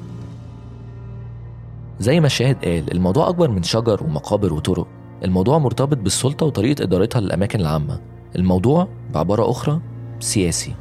زي 1.98 2.20
ما 2.20 2.26
الشاهد 2.26 2.64
قال 2.64 2.92
الموضوع 2.92 3.28
أكبر 3.28 3.50
من 3.50 3.62
شجر 3.62 4.04
ومقابر 4.04 4.54
وطرق. 4.54 4.86
الموضوع 5.24 5.58
مرتبط 5.58 5.96
بالسلطة 5.96 6.46
وطريقة 6.46 6.82
إدارتها 6.82 7.20
للأماكن 7.20 7.60
العامة. 7.60 8.00
الموضوع 8.36 8.88
بعبارة 9.14 9.50
أخرى 9.50 9.80
سياسي. 10.20 10.74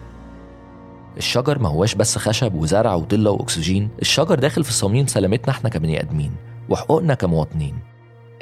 الشجر 1.17 1.60
ما 1.60 1.69
هواش 1.69 1.95
بس 1.95 2.17
خشب 2.17 2.55
وزرع 2.55 2.95
وضلة 2.95 3.32
وأكسجين. 3.32 3.89
الشجر 4.01 4.36
داخل 4.39 4.63
في 4.63 4.73
صميم 4.73 5.08
سلامتنا 5.08 5.49
إحنا 5.49 5.69
كبني 5.69 6.01
آدمين. 6.01 6.32
وحقوقنا 6.69 7.13
كمواطنين. 7.13 7.79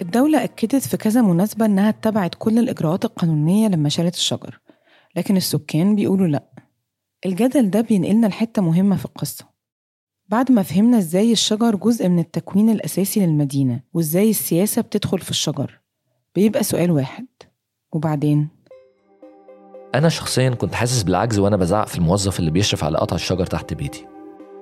الدولة 0.01 0.43
أكدت 0.43 0.87
في 0.87 0.97
كذا 0.97 1.21
مناسبة 1.21 1.65
إنها 1.65 1.89
اتبعت 1.89 2.35
كل 2.35 2.59
الإجراءات 2.59 3.05
القانونية 3.05 3.67
لما 3.67 3.89
شالت 3.89 4.15
الشجر 4.15 4.59
لكن 5.15 5.37
السكان 5.37 5.95
بيقولوا 5.95 6.27
لأ. 6.27 6.43
الجدل 7.25 7.69
ده 7.69 7.81
بينقلنا 7.81 8.27
لحتة 8.27 8.61
مهمة 8.61 8.95
في 8.95 9.05
القصة. 9.05 9.45
بعد 10.27 10.51
ما 10.51 10.63
فهمنا 10.63 10.97
إزاي 10.97 11.31
الشجر 11.31 11.75
جزء 11.75 12.09
من 12.09 12.19
التكوين 12.19 12.69
الأساسي 12.69 13.25
للمدينة 13.25 13.81
وإزاي 13.93 14.29
السياسة 14.29 14.81
بتدخل 14.81 15.19
في 15.19 15.29
الشجر 15.31 15.79
بيبقى 16.35 16.63
سؤال 16.63 16.91
واحد. 16.91 17.25
وبعدين؟ 17.93 18.47
أنا 19.95 20.09
شخصيا 20.09 20.49
كنت 20.49 20.75
حاسس 20.75 21.03
بالعجز 21.03 21.39
وأنا 21.39 21.57
بزعق 21.57 21.87
في 21.87 21.97
الموظف 21.97 22.39
اللي 22.39 22.51
بيشرف 22.51 22.83
على 22.83 22.97
قطع 22.97 23.15
الشجر 23.15 23.45
تحت 23.45 23.73
بيتي. 23.73 24.05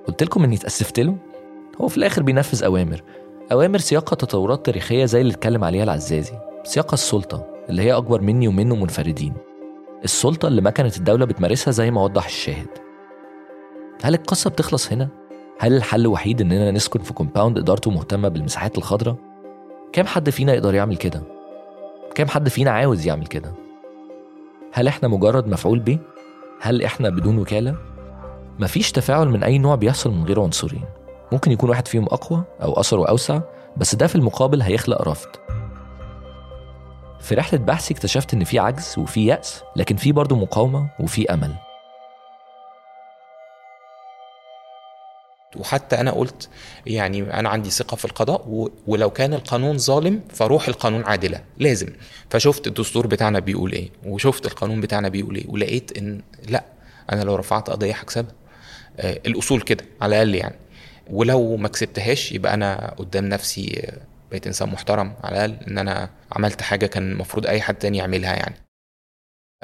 قلت 0.06 0.22
لكم 0.22 0.44
إني 0.44 0.56
اتأسفت 0.56 1.00
له؟ 1.00 1.16
هو 1.80 1.88
في 1.88 1.96
الآخر 1.96 2.22
بينفذ 2.22 2.64
أوامر. 2.64 3.02
أوامر 3.52 3.78
سياقها 3.78 4.16
تطورات 4.16 4.66
تاريخية 4.66 5.04
زي 5.04 5.20
اللي 5.20 5.32
اتكلم 5.32 5.64
عليها 5.64 5.84
العزازي 5.84 6.32
سياقها 6.64 6.94
السلطة 6.94 7.46
اللي 7.68 7.82
هي 7.82 7.92
أكبر 7.92 8.20
مني 8.20 8.48
ومنه 8.48 8.76
منفردين 8.76 9.34
السلطة 10.04 10.48
اللي 10.48 10.60
ما 10.60 10.70
كانت 10.70 10.96
الدولة 10.96 11.24
بتمارسها 11.24 11.70
زي 11.70 11.90
ما 11.90 12.02
وضح 12.02 12.26
الشاهد 12.26 12.68
هل 14.02 14.14
القصة 14.14 14.50
بتخلص 14.50 14.92
هنا؟ 14.92 15.08
هل 15.58 15.76
الحل 15.76 16.00
الوحيد 16.00 16.40
إننا 16.40 16.70
نسكن 16.70 16.98
في 17.00 17.12
كومباوند 17.12 17.58
إدارته 17.58 17.90
مهتمة 17.90 18.28
بالمساحات 18.28 18.78
الخضراء؟ 18.78 19.16
كام 19.92 20.06
حد 20.06 20.30
فينا 20.30 20.54
يقدر 20.54 20.74
يعمل 20.74 20.96
كده؟ 20.96 21.22
كام 22.14 22.28
حد 22.28 22.48
فينا 22.48 22.70
عاوز 22.70 23.06
يعمل 23.06 23.26
كده؟ 23.26 23.52
هل 24.72 24.88
إحنا 24.88 25.08
مجرد 25.08 25.48
مفعول 25.48 25.78
به؟ 25.78 25.98
هل 26.60 26.82
إحنا 26.82 27.10
بدون 27.10 27.38
وكالة؟ 27.38 27.76
مفيش 28.58 28.92
تفاعل 28.92 29.28
من 29.28 29.42
أي 29.42 29.58
نوع 29.58 29.74
بيحصل 29.74 30.10
من 30.10 30.24
غير 30.24 30.40
عنصرين 30.40 30.84
ممكن 31.32 31.52
يكون 31.52 31.70
واحد 31.70 31.88
فيهم 31.88 32.04
أقوى 32.04 32.44
أو 32.62 32.80
أثره 32.80 33.08
أوسع 33.08 33.40
بس 33.76 33.94
ده 33.94 34.06
في 34.06 34.14
المقابل 34.14 34.62
هيخلق 34.62 35.02
رفض. 35.02 35.28
في 37.20 37.34
رحلة 37.34 37.58
بحثي 37.58 37.94
اكتشفت 37.94 38.34
إن 38.34 38.44
في 38.44 38.58
عجز 38.58 38.94
وفي 38.98 39.26
يأس 39.26 39.62
لكن 39.76 39.96
في 39.96 40.12
برضه 40.12 40.36
مقاومة 40.36 40.90
وفي 41.00 41.34
أمل. 41.34 41.54
وحتى 45.56 46.00
أنا 46.00 46.10
قلت 46.10 46.48
يعني 46.86 47.22
أنا 47.40 47.48
عندي 47.48 47.70
ثقة 47.70 47.94
في 47.94 48.04
القضاء 48.04 48.70
ولو 48.86 49.10
كان 49.10 49.34
القانون 49.34 49.78
ظالم 49.78 50.20
فروح 50.28 50.68
القانون 50.68 51.04
عادلة 51.04 51.44
لازم. 51.58 51.88
فشفت 52.30 52.66
الدستور 52.66 53.06
بتاعنا 53.06 53.38
بيقول 53.38 53.72
إيه 53.72 53.90
وشفت 54.06 54.46
القانون 54.46 54.80
بتاعنا 54.80 55.08
بيقول 55.08 55.36
إيه 55.36 55.44
ولقيت 55.48 55.98
إن 55.98 56.22
لأ 56.48 56.64
أنا 57.12 57.22
لو 57.22 57.34
رفعت 57.34 57.70
قضية 57.70 57.92
هكسبها. 57.94 58.32
آه، 59.00 59.20
الأصول 59.26 59.60
كده 59.60 59.84
على 60.00 60.14
الأقل 60.22 60.34
يعني. 60.34 60.56
ولو 61.10 61.56
ما 61.56 61.68
كسبتهاش 61.68 62.32
يبقى 62.32 62.54
أنا 62.54 62.94
قدام 62.98 63.24
نفسي 63.24 63.92
بقيت 64.30 64.46
إنسان 64.46 64.68
محترم 64.68 65.12
على 65.24 65.44
الأقل 65.44 65.64
إن 65.70 65.78
أنا 65.78 66.10
عملت 66.32 66.62
حاجة 66.62 66.86
كان 66.86 67.12
المفروض 67.12 67.46
أي 67.46 67.60
حد 67.60 67.74
تاني 67.74 67.98
يعملها 67.98 68.34
يعني. 68.34 68.54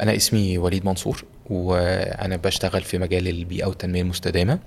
أنا 0.00 0.16
اسمي 0.16 0.58
وليد 0.58 0.84
منصور 0.84 1.24
وأنا 1.50 2.36
بشتغل 2.36 2.82
في 2.82 2.98
مجال 2.98 3.28
البيئة 3.28 3.66
والتنمية 3.66 4.02
المستدامة 4.02 4.58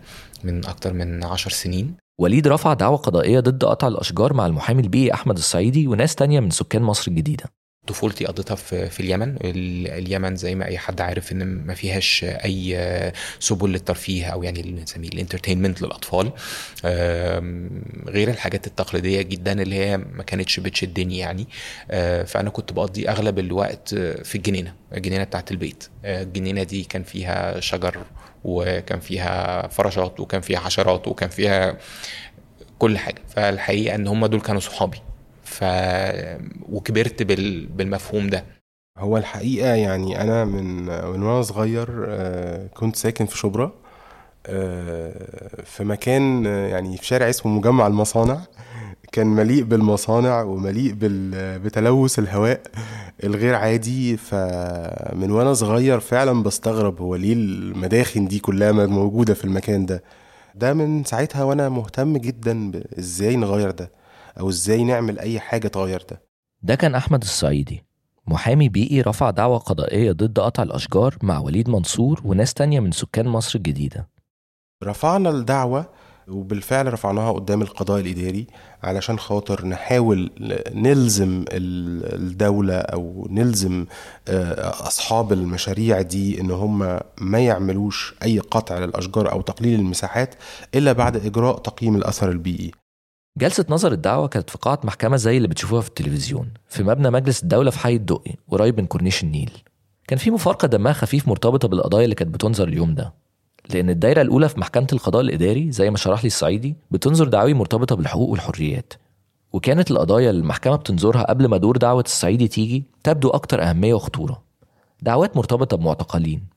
من 0.43 0.65
أكتر 0.65 0.93
من 0.93 1.23
عشر 1.23 1.49
سنين. 1.51 1.95
وليد 2.19 2.47
رفع 2.47 2.73
دعوى 2.73 2.97
قضائية 2.97 3.39
ضد 3.39 3.65
قطع 3.65 3.88
الأشجار 3.88 4.33
مع 4.33 4.45
المحامي 4.45 4.81
البيئي 4.81 5.13
أحمد 5.13 5.38
الصعيدي 5.38 5.88
وناس 5.88 6.15
تانية 6.15 6.39
من 6.39 6.49
سكان 6.49 6.81
مصر 6.81 7.11
الجديدة. 7.11 7.43
طفولتي 7.87 8.25
قضيتها 8.25 8.55
في 8.55 8.89
في 8.89 8.99
اليمن. 8.99 9.29
ال- 9.43 9.87
اليمن 9.87 10.35
زي 10.35 10.55
ما 10.55 10.65
أي 10.65 10.77
حد 10.77 11.01
عارف 11.01 11.31
إن 11.31 11.43
ما 11.45 11.73
فيهاش 11.73 12.23
أي 12.23 13.13
سبل 13.39 13.69
للترفيه 13.71 14.25
أو 14.25 14.43
يعني 14.43 14.59
اللي 14.59 14.71
بنسميه 14.71 15.09
الإنترتينمنت 15.09 15.81
للأطفال. 15.81 16.31
غير 18.07 18.29
الحاجات 18.29 18.67
التقليدية 18.67 19.21
جدا 19.21 19.61
اللي 19.61 19.75
هي 19.75 19.97
ما 19.97 20.23
كانتش 20.23 20.59
بتشدني 20.59 21.17
يعني. 21.17 21.47
آه، 21.91 22.23
فأنا 22.23 22.49
كنت 22.49 22.73
بقضي 22.73 23.09
أغلب 23.09 23.39
الوقت 23.39 23.95
في 24.23 24.35
الجنينة 24.35 24.73
الجنينة 24.93 25.23
بتاعت 25.23 25.51
البيت. 25.51 25.83
آه، 26.05 26.23
الجنينة 26.23 26.63
دي 26.63 26.83
كان 26.83 27.03
فيها 27.03 27.59
شجر 27.59 27.97
وكان 28.43 28.99
فيها 28.99 29.67
فراشات 29.67 30.19
وكان 30.19 30.41
فيها 30.41 30.59
حشرات 30.59 31.07
وكان 31.07 31.29
فيها 31.29 31.77
كل 32.79 32.97
حاجة. 32.97 33.21
فالحقيقة 33.35 33.95
إن 33.95 34.07
هم 34.07 34.25
دول 34.25 34.41
كانوا 34.41 34.61
صحابي. 34.61 34.97
ف 35.55 35.63
وكبرت 36.69 37.23
بال... 37.23 37.65
بالمفهوم 37.67 38.27
ده. 38.27 38.45
هو 38.97 39.17
الحقيقة 39.17 39.67
يعني 39.67 40.21
أنا 40.21 40.45
من 40.45 40.85
من 40.85 41.23
وأنا 41.23 41.41
صغير 41.41 42.05
آه، 42.07 42.67
كنت 42.67 42.95
ساكن 42.95 43.25
في 43.25 43.37
شبرا 43.37 43.71
آه، 44.45 45.61
في 45.63 45.83
مكان 45.83 46.47
آه، 46.47 46.67
يعني 46.67 46.97
في 46.97 47.05
شارع 47.05 47.29
اسمه 47.29 47.51
مجمع 47.51 47.87
المصانع. 47.87 48.39
كان 49.11 49.27
مليء 49.27 49.63
بالمصانع 49.63 50.41
ومليء 50.41 50.95
بتلوث 51.63 52.19
الهواء 52.19 52.61
الغير 53.23 53.55
عادي. 53.55 54.17
فمن 54.17 55.31
وأنا 55.31 55.53
صغير 55.53 55.99
فعلا 55.99 56.43
بستغرب 56.43 57.01
هو 57.01 57.15
ليه 57.15 57.33
المداخن 57.33 58.27
دي 58.27 58.39
كلها 58.39 58.71
موجودة 58.71 59.33
في 59.33 59.45
المكان 59.45 59.85
ده. 59.85 60.03
ده 60.55 60.73
من 60.73 61.03
ساعتها 61.03 61.43
وأنا 61.43 61.69
مهتم 61.69 62.17
جدا 62.17 62.71
إزاي 62.99 63.35
نغير 63.35 63.71
ده. 63.71 63.91
أو 64.39 64.49
إزاي 64.49 64.83
نعمل 64.83 65.19
أي 65.19 65.39
حاجة 65.39 65.67
تغير 65.67 66.03
ده 66.11 66.21
ده 66.61 66.75
كان 66.75 66.95
أحمد 66.95 67.21
الصعيدي. 67.21 67.83
محامي 68.27 68.69
بيئي 68.69 69.01
رفع 69.01 69.29
دعوى 69.29 69.57
قضائية 69.57 70.11
ضد 70.11 70.39
قطع 70.39 70.63
الأشجار 70.63 71.15
مع 71.23 71.39
وليد 71.39 71.69
منصور 71.69 72.21
وناس 72.25 72.53
تانية 72.53 72.79
من 72.79 72.91
سكان 72.91 73.27
مصر 73.27 73.57
الجديدة. 73.57 74.09
رفعنا 74.83 75.29
الدعوة 75.29 75.85
وبالفعل 76.27 76.93
رفعناها 76.93 77.31
قدام 77.31 77.61
القضاء 77.61 77.99
الإداري 78.01 78.47
علشان 78.83 79.19
خاطر 79.19 79.65
نحاول 79.65 80.31
نلزم 80.73 81.45
ال- 81.51 82.15
الدولة 82.15 82.75
أو 82.77 83.27
نلزم 83.29 83.85
آه، 84.27 84.69
أصحاب 84.87 85.33
المشاريع 85.33 86.01
دي 86.01 86.41
إن 86.41 86.51
هم 86.51 86.99
ما 87.21 87.39
يعملوش 87.39 88.15
أي 88.23 88.39
قطع 88.39 88.77
للأشجار 88.79 89.31
أو 89.31 89.41
تقليل 89.41 89.79
المساحات 89.79 90.35
إلا 90.75 90.91
بعد 90.93 91.25
إجراء 91.25 91.57
تقييم 91.57 91.95
الأثر 91.95 92.29
البيئي. 92.31 92.71
جلسة 93.37 93.65
نظر 93.69 93.91
الدعوة 93.91 94.27
كانت 94.27 94.49
في 94.49 94.57
قاعة 94.57 94.79
محكمة 94.83 95.17
زي 95.17 95.37
اللي 95.37 95.47
بتشوفوها 95.47 95.81
في 95.81 95.87
التلفزيون 95.87 96.49
في 96.69 96.83
مبنى 96.83 97.09
مجلس 97.09 97.43
الدولة 97.43 97.71
في 97.71 97.79
حي 97.79 97.95
الدقي 97.95 98.35
قريب 98.51 98.79
من 98.79 98.85
كورنيش 98.85 99.23
النيل. 99.23 99.51
كان 100.07 100.19
في 100.19 100.31
مفارقة 100.31 100.67
دمها 100.67 100.93
خفيف 100.93 101.27
مرتبطة 101.27 101.67
بالقضايا 101.67 102.03
اللي 102.03 102.15
كانت 102.15 102.33
بتنظر 102.33 102.67
اليوم 102.67 102.95
ده. 102.95 103.13
لأن 103.69 103.89
الدايرة 103.89 104.21
الأولى 104.21 104.49
في 104.49 104.59
محكمة 104.59 104.87
القضاء 104.93 105.21
الإداري 105.21 105.71
زي 105.71 105.89
ما 105.89 105.97
شرح 105.97 106.23
لي 106.23 106.27
الصعيدي 106.27 106.75
بتنظر 106.91 107.27
دعاوي 107.27 107.53
مرتبطة 107.53 107.95
بالحقوق 107.95 108.29
والحريات. 108.29 108.93
وكانت 109.53 109.91
القضايا 109.91 110.29
اللي 110.29 110.41
المحكمة 110.41 110.75
بتنظرها 110.75 111.23
قبل 111.23 111.45
ما 111.45 111.57
دور 111.57 111.77
دعوة 111.77 112.03
الصعيدي 112.05 112.47
تيجي 112.47 112.83
تبدو 113.03 113.29
أكتر 113.29 113.63
أهمية 113.63 113.93
وخطورة. 113.93 114.43
دعوات 115.01 115.37
مرتبطة 115.37 115.77
بمعتقلين. 115.77 116.47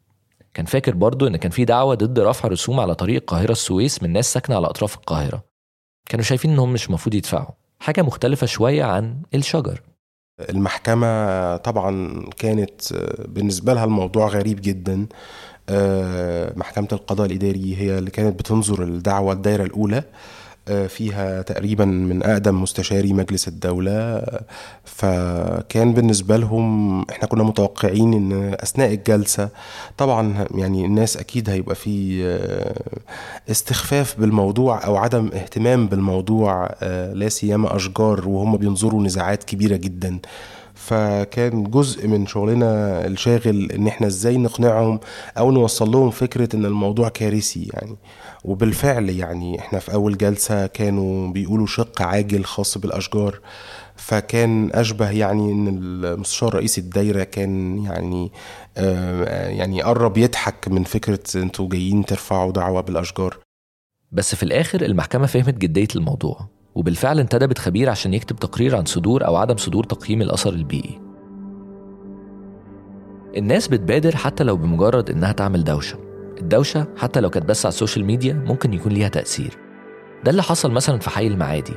كان 0.54 0.66
فاكر 0.66 0.94
برضو 0.94 1.26
إن 1.26 1.36
كان 1.36 1.50
في 1.50 1.64
دعوة 1.64 1.94
ضد 1.94 2.18
رفع 2.18 2.48
رسوم 2.48 2.80
على 2.80 2.94
طريق 2.94 3.16
القاهرة 3.20 3.52
السويس 3.52 4.02
من 4.02 4.12
ناس 4.12 4.32
ساكنة 4.32 4.56
على 4.56 4.66
أطراف 4.66 4.94
القاهرة. 4.94 5.47
كانوا 6.08 6.24
شايفين 6.24 6.50
إنهم 6.50 6.72
مش 6.72 6.86
المفروض 6.86 7.14
يدفعوا. 7.14 7.50
حاجة 7.80 8.02
مختلفة 8.02 8.46
شوية 8.46 8.84
عن 8.84 9.16
الشجر. 9.34 9.82
المحكمة 10.50 11.56
طبعا 11.56 12.24
كانت 12.36 12.92
آه، 12.92 13.26
بالنسبة 13.28 13.74
لها 13.74 13.84
الموضوع 13.84 14.26
غريب 14.28 14.60
جدا. 14.60 15.06
آه، 15.68 16.52
محكمة 16.56 16.88
القضاء 16.92 17.26
الإداري 17.26 17.76
هي 17.76 17.98
اللي 17.98 18.10
كانت 18.10 18.38
بتنظر 18.38 18.82
الدعوة 18.82 19.32
الدايرة 19.32 19.62
الأولى. 19.64 20.02
فيها 20.88 21.42
تقريبا 21.42 21.84
من 21.84 22.22
أقدم 22.22 22.62
مستشاري 22.62 23.12
مجلس 23.12 23.48
الدولة 23.48 24.22
فكان 24.84 25.92
بالنسبة 25.92 26.36
لهم 26.36 27.00
إحنا 27.10 27.28
كنا 27.28 27.42
متوقعين 27.42 28.12
إن 28.12 28.54
أثناء 28.60 28.94
الجلسة 28.94 29.48
طبعا 29.98 30.46
يعني 30.54 30.84
الناس 30.84 31.16
أكيد 31.16 31.50
هيبقى 31.50 31.74
في 31.74 32.24
آه، 32.26 32.82
استخفاف 33.50 34.20
بالموضوع 34.20 34.84
أو 34.84 34.96
عدم 34.96 35.30
اهتمام 35.34 35.86
بالموضوع 35.86 36.68
آه، 36.82 37.12
لا 37.12 37.28
سيما 37.28 37.76
أشجار 37.76 38.28
وهم 38.28 38.56
بينظروا 38.56 39.02
نزاعات 39.02 39.44
كبيرة 39.44 39.76
جدا. 39.76 40.18
فكان 40.88 41.64
جزء 41.64 42.06
من 42.08 42.26
شغلنا 42.26 43.06
الشاغل 43.06 43.72
إن 43.72 43.86
إحنا 43.86 44.06
إزاي 44.06 44.36
نقنعهم 44.36 45.00
أو 45.38 45.50
نوصل 45.50 45.90
لهم 45.90 46.10
فكرة 46.10 46.56
إن 46.56 46.64
الموضوع 46.64 47.08
كارثي 47.08 47.70
يعني. 47.72 47.96
وبالفعل 48.44 49.10
يعني 49.10 49.58
إحنا 49.58 49.78
في 49.78 49.92
أول 49.92 50.16
جلسة 50.16 50.66
كانوا 50.66 51.32
بيقولوا 51.32 51.66
شق 51.66 52.02
عاجل 52.02 52.44
خاص 52.44 52.78
بالأشجار 52.78 53.40
فكان 53.96 54.70
أشبه 54.72 55.10
يعني 55.10 55.52
إن 55.52 55.68
المستشار 55.68 56.54
رئيس 56.54 56.78
الدايرة 56.78 57.24
كان 57.24 57.84
يعني 57.84 58.32
آه 58.76 59.48
يعني 59.48 59.82
قرب 59.82 60.18
يضحك 60.18 60.68
من 60.68 60.84
فكرة 60.84 61.20
إنتوا 61.36 61.68
جايين 61.68 62.04
ترفعوا 62.04 62.52
دعوة 62.52 62.80
بالأشجار. 62.80 63.38
بس 64.12 64.34
في 64.34 64.42
الآخر 64.42 64.82
المحكمة 64.82 65.26
فهمت 65.26 65.54
جدية 65.58 65.88
الموضوع. 65.96 66.57
وبالفعل 66.78 67.20
انتدبت 67.20 67.58
خبير 67.58 67.90
عشان 67.90 68.14
يكتب 68.14 68.36
تقرير 68.36 68.76
عن 68.76 68.84
صدور 68.84 69.26
أو 69.26 69.36
عدم 69.36 69.56
صدور 69.56 69.84
تقييم 69.84 70.22
الأثر 70.22 70.52
البيئي. 70.52 71.00
الناس 73.36 73.68
بتبادر 73.68 74.16
حتى 74.16 74.44
لو 74.44 74.56
بمجرد 74.56 75.10
إنها 75.10 75.32
تعمل 75.32 75.64
دوشة. 75.64 75.98
الدوشة 76.40 76.86
حتى 76.96 77.20
لو 77.20 77.30
كانت 77.30 77.46
بس 77.46 77.66
على 77.66 77.72
ال 77.72 77.77
social 77.77 78.04
media 78.04 78.44
ممكن 78.46 78.72
يكون 78.72 78.92
ليها 78.92 79.08
تأثير. 79.08 79.58
ده 80.24 80.30
اللي 80.30 80.42
حصل 80.42 80.70
مثلا 80.70 80.98
في 80.98 81.10
حي 81.10 81.26
المعادي. 81.26 81.74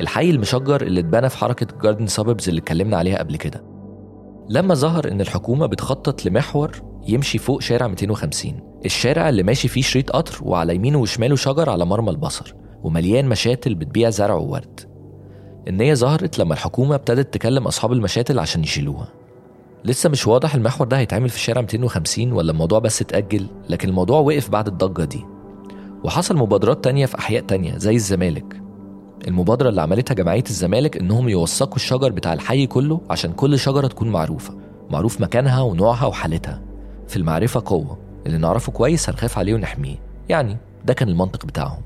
الحي 0.00 0.30
المشجر 0.30 0.82
اللي 0.82 1.00
اتبنى 1.00 1.28
في 1.28 1.36
حركة 1.38 1.66
garden 1.82 2.06
suburbs 2.06 2.48
اللي 2.48 2.60
اتكلمنا 2.60 2.96
عليها 2.96 3.18
قبل 3.18 3.36
كده. 3.36 3.64
لما 4.48 4.74
ظهر 4.74 5.12
إن 5.12 5.20
الحكومة 5.20 5.66
بتخطط 5.66 6.26
لمحور 6.26 6.70
يمشي 7.08 7.38
فوق 7.38 7.60
شارع 7.60 7.86
250 7.86 8.60
الشارع 8.84 9.28
اللي 9.28 9.42
ماشي 9.42 9.68
فيه 9.68 9.82
شريط 9.82 10.10
قطر 10.10 10.38
وعلى 10.42 10.74
يمينه 10.74 10.98
وشماله 10.98 11.36
شجر 11.36 11.70
على 11.70 11.84
مرمى 11.84 12.10
البصر. 12.10 12.59
ومليان 12.82 13.28
مشاتل 13.28 13.74
بتبيع 13.74 14.10
زرع 14.10 14.34
وورد. 14.34 14.80
النية 15.68 15.94
ظهرت 15.94 16.38
لما 16.38 16.54
الحكومة 16.54 16.94
ابتدت 16.94 17.34
تكلم 17.34 17.66
أصحاب 17.66 17.92
المشاتل 17.92 18.38
عشان 18.38 18.64
يشيلوها. 18.64 19.08
لسه 19.84 20.08
مش 20.10 20.26
واضح 20.26 20.54
المحور 20.54 20.86
ده 20.86 20.98
هيتعمل 20.98 21.28
في 21.28 21.40
شارع 21.40 21.60
250 21.60 22.32
ولا 22.32 22.52
الموضوع 22.52 22.78
بس 22.78 23.02
اتأجل 23.02 23.46
لكن 23.68 23.88
الموضوع 23.88 24.20
وقف 24.20 24.50
بعد 24.50 24.66
الضجة 24.66 25.04
دي. 25.04 25.24
وحصل 26.04 26.36
مبادرات 26.36 26.84
تانية 26.84 27.06
في 27.06 27.18
أحياء 27.18 27.42
تانية 27.42 27.78
زي 27.78 27.94
الزمالك. 27.94 28.60
المبادرة 29.28 29.68
اللي 29.68 29.82
عملتها 29.82 30.14
جمعية 30.14 30.44
الزمالك 30.50 30.96
إنهم 30.96 31.28
يوثقوا 31.28 31.76
الشجر 31.76 32.12
بتاع 32.12 32.32
الحي 32.32 32.66
كله 32.66 33.00
عشان 33.10 33.32
كل 33.32 33.58
شجرة 33.58 33.86
تكون 33.86 34.08
معروفة 34.08 34.54
معروف 34.90 35.20
مكانها 35.20 35.60
ونوعها 35.62 36.06
وحالتها. 36.06 36.62
في 37.08 37.16
المعرفة 37.16 37.62
قوة 37.66 37.98
اللي 38.26 38.38
نعرفه 38.38 38.72
كويس 38.72 39.10
هنخاف 39.10 39.38
عليه 39.38 39.54
ونحميه. 39.54 39.96
يعني 40.28 40.56
ده 40.84 40.94
كان 40.94 41.08
المنطق 41.08 41.46
بتاعهم. 41.46 41.82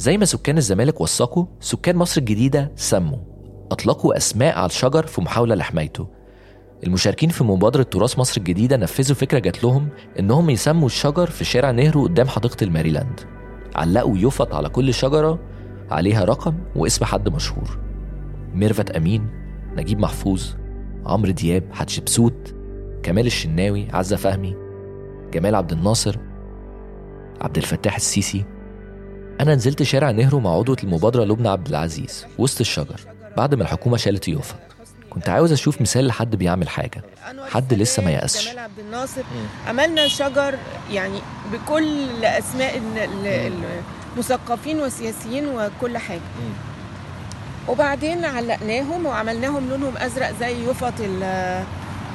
زي 0.00 0.18
ما 0.18 0.24
سكان 0.24 0.58
الزمالك 0.58 1.00
وثقوا 1.00 1.46
سكان 1.60 1.96
مصر 1.96 2.20
الجديدة 2.20 2.72
سموا 2.76 3.18
أطلقوا 3.70 4.16
أسماء 4.16 4.58
على 4.58 4.66
الشجر 4.66 5.06
في 5.06 5.20
محاولة 5.20 5.54
لحمايته. 5.54 6.08
المشاركين 6.86 7.28
في 7.28 7.44
مبادرة 7.44 7.82
تراث 7.82 8.18
مصر 8.18 8.40
الجديدة 8.40 8.76
نفذوا 8.76 9.16
فكرة 9.16 9.38
جات 9.38 9.64
لهم 9.64 9.88
إنهم 10.18 10.50
يسموا 10.50 10.86
الشجر 10.86 11.26
في 11.26 11.44
شارع 11.44 11.70
نهرو 11.70 12.04
قدام 12.04 12.28
حديقة 12.28 12.64
الماريلاند. 12.64 13.20
علقوا 13.74 14.18
يفط 14.18 14.54
على 14.54 14.68
كل 14.68 14.94
شجرة 14.94 15.38
عليها 15.90 16.24
رقم 16.24 16.54
واسم 16.76 17.04
حد 17.04 17.28
مشهور. 17.28 17.78
ميرفت 18.54 18.90
أمين 18.90 19.26
نجيب 19.76 19.98
محفوظ 19.98 20.54
عمرو 21.06 21.30
دياب 21.30 21.64
حتشبسوت 21.72 22.54
كمال 23.02 23.26
الشناوي 23.26 23.88
عزة 23.92 24.16
فهمي 24.16 24.56
جمال 25.32 25.54
عبد 25.54 25.72
الناصر 25.72 26.16
عبد 27.40 27.56
الفتاح 27.56 27.96
السيسي. 27.96 28.44
أنا 29.40 29.54
نزلت 29.54 29.82
شارع 29.82 30.10
نهرو 30.10 30.40
مع 30.40 30.50
عضوة 30.54 30.76
المبادرة 30.84 31.24
لبنى 31.24 31.48
عبد 31.48 31.68
العزيز 31.68 32.26
وسط 32.38 32.60
الشجر 32.60 33.00
بعد 33.36 33.54
ما 33.54 33.62
الحكومة 33.62 33.96
شالت 33.96 34.28
يوفط. 34.28 34.54
كنت 35.10 35.28
عاوز 35.28 35.52
أشوف 35.52 35.80
مثال 35.80 36.06
لحد 36.06 36.36
بيعمل 36.36 36.68
حاجة 36.68 37.02
حد 37.50 37.74
لسه 37.74 38.02
ما 38.04 38.10
يأسش. 38.10 38.44
جمال 38.48 38.58
عبد 38.58 38.78
الناصر 38.78 39.22
عملنا 39.68 40.08
شجر 40.08 40.54
يعني 40.92 41.18
بكل 41.52 42.24
ال- 42.24 43.52
المثقفين 44.16 44.80
والسياسيين 44.80 45.46
وكل 45.48 45.98
حاجة. 45.98 46.20
وبعدين 47.68 48.24
علقناهم 48.24 49.06
وعملناهم 49.06 49.68
لونهم 49.70 49.96
أزرق 49.96 50.32
زي 50.40 50.70
يفط 50.70 50.92
ال- 51.00 51.64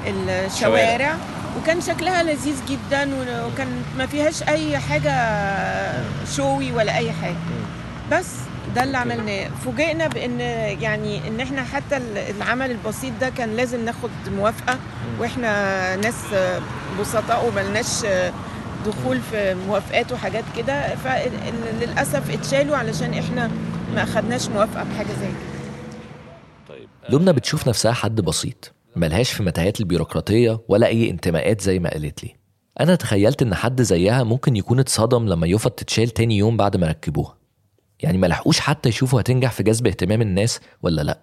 الشوارع. 0.07 1.17
وكان 1.61 1.81
شكلها 1.81 2.23
لذيذ 2.23 2.55
جدا 2.69 3.09
وكان 3.47 3.83
ما 3.97 4.05
فيهاش 4.05 4.43
أي 4.43 4.77
حاجة 4.77 5.13
شوي 6.35 6.71
ولا 6.71 6.97
أي 6.97 7.11
حاجة. 7.11 7.35
بس 8.11 8.27
ده 8.75 8.83
اللي 8.83 8.97
عملناه. 8.97 9.49
فوجئنا 9.65 10.07
بإن 10.07 10.39
يعني 10.81 11.27
إن 11.27 11.39
إحنا 11.39 11.63
حتى 11.63 11.97
العمل 12.29 12.71
البسيط 12.71 13.13
ده 13.21 13.29
كان 13.29 13.55
لازم 13.55 13.85
ناخد 13.85 14.09
موافقة 14.37 14.77
وإحنا 15.19 15.95
ناس 15.95 16.15
بسطاء 16.99 17.47
وملناش 17.47 18.05
دخول 18.85 19.19
في 19.31 19.55
موافقات 19.67 20.11
وحاجات 20.11 20.43
كده. 20.57 20.95
فللاسف 20.95 22.31
اتشالوا 22.33 22.77
علشان 22.77 23.13
إحنا 23.13 23.51
ما 23.95 24.03
أخدناش 24.03 24.47
موافقة 24.47 24.83
بحاجة 24.83 25.07
زي 25.07 25.27
كده 25.27 26.87
لبنى 27.09 27.33
بتشوف 27.33 27.67
نفسها 27.67 27.93
حد 27.93 28.21
بسيط. 28.21 28.71
ملهاش 28.95 29.31
في 29.31 29.43
متاهات 29.43 29.79
البيروقراطية 29.79 30.59
ولا 30.67 30.87
أي 30.87 31.09
انتماءات 31.09 31.61
زي 31.61 31.79
ما 31.79 31.89
قالت 31.89 32.23
لي. 32.23 32.35
أنا 32.79 32.95
تخيلت 32.95 33.41
إن 33.41 33.55
حد 33.55 33.81
زيها 33.81 34.23
ممكن 34.23 34.55
يكون 34.55 34.79
اتصدم 34.79 35.27
لما 35.27 35.47
يفط 35.47 35.71
تتشال 35.71 36.09
تاني 36.09 36.37
يوم 36.37 36.57
بعد 36.57 36.77
ما 36.77 36.87
ركبوها. 36.87 37.37
يعني 37.99 38.17
ما 38.17 38.27
لحقوش 38.27 38.59
حتى 38.59 38.89
يشوفوا 38.89 39.21
هتنجح 39.21 39.51
في 39.51 39.63
جذب 39.63 39.87
اهتمام 39.87 40.21
الناس 40.21 40.59
ولا 40.83 41.01
لأ. 41.01 41.21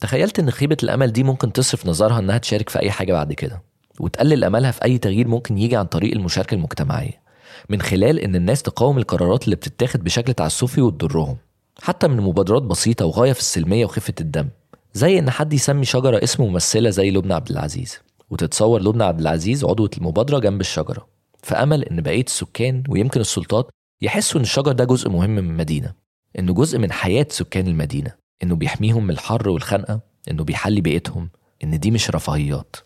تخيلت 0.00 0.38
إن 0.38 0.50
خيبة 0.50 0.76
الأمل 0.82 1.12
دي 1.12 1.22
ممكن 1.22 1.52
تصرف 1.52 1.86
نظرها 1.86 2.18
إنها 2.18 2.38
تشارك 2.38 2.68
في 2.68 2.78
أي 2.78 2.90
حاجة 2.90 3.12
بعد 3.12 3.32
كده 3.32 3.62
وتقلل 4.00 4.44
أملها 4.44 4.70
في 4.70 4.84
أي 4.84 4.98
تغيير 4.98 5.28
ممكن 5.28 5.58
يجي 5.58 5.76
عن 5.76 5.84
طريق 5.86 6.12
المشاركة 6.12 6.54
المجتمعية. 6.54 7.22
من 7.68 7.82
خلال 7.82 8.18
إن 8.18 8.34
الناس 8.36 8.62
تقاوم 8.62 8.98
القرارات 8.98 9.44
اللي 9.44 9.56
بتتاخد 9.56 10.04
بشكل 10.04 10.32
تعسفي 10.34 10.80
وتضرهم 10.80 11.36
حتى 11.82 12.08
من 12.08 12.16
مبادرات 12.20 12.62
بسيطة 12.62 13.06
وغاية 13.06 13.32
في 13.32 13.40
السلمية 13.40 13.84
وخفة 13.84 14.14
الدم. 14.20 14.48
زي 14.92 15.18
إن 15.18 15.30
حد 15.30 15.52
يسمي 15.52 15.84
شجرة 15.84 16.24
اسم 16.24 16.42
ممثلة 16.44 16.90
زي 16.90 17.10
لبنى 17.10 17.34
عبد 17.34 17.50
العزيز 17.50 17.98
وتتصور 18.30 18.82
لبنى 18.82 19.04
عبد 19.04 19.20
العزيز 19.20 19.64
عضوة 19.64 19.90
المبادرة 19.98 20.38
جنب 20.38 20.60
الشجرة 20.60 21.08
في 21.42 21.54
أمل 21.54 21.84
إن 21.84 22.00
بقية 22.00 22.24
السكان 22.24 22.82
ويمكن 22.88 23.20
السلطات 23.20 23.70
يحسوا 24.02 24.38
إن 24.40 24.44
الشجر 24.44 24.72
ده 24.72 24.84
جزء 24.84 25.08
مهم 25.10 25.30
من 25.30 25.38
المدينة 25.50 25.94
إنه 26.38 26.54
جزء 26.54 26.78
من 26.78 26.92
حياة 26.92 27.26
سكان 27.30 27.66
المدينة 27.66 28.12
إنه 28.42 28.56
بيحميهم 28.56 29.04
من 29.04 29.10
الحر 29.10 29.48
والخنقة 29.48 30.00
إنه 30.30 30.44
بيحلي 30.44 30.80
بيئتهم 30.80 31.30
إن 31.64 31.78
دي 31.80 31.90
مش 31.90 32.10
رفاهيات. 32.10 32.76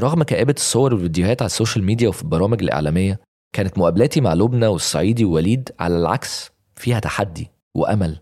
رغم 0.00 0.22
كآبة 0.22 0.54
الصور 0.56 0.94
والفيديوهات 0.94 1.42
على 1.42 1.46
ال 1.46 1.51
social 1.51 1.84
media 1.84 2.08
وفي 2.08 2.22
البرامج 2.22 2.62
الإعلامية 2.62 3.20
كانت 3.52 3.78
مقابلاتي 3.78 4.20
مع 4.20 4.34
لبنى 4.34 4.66
والصعيدي 4.66 5.24
ووليد 5.24 5.70
على 5.80 5.96
العكس 5.98 6.50
فيها 6.74 7.00
تحدي 7.00 7.50
وأمل. 7.74 8.20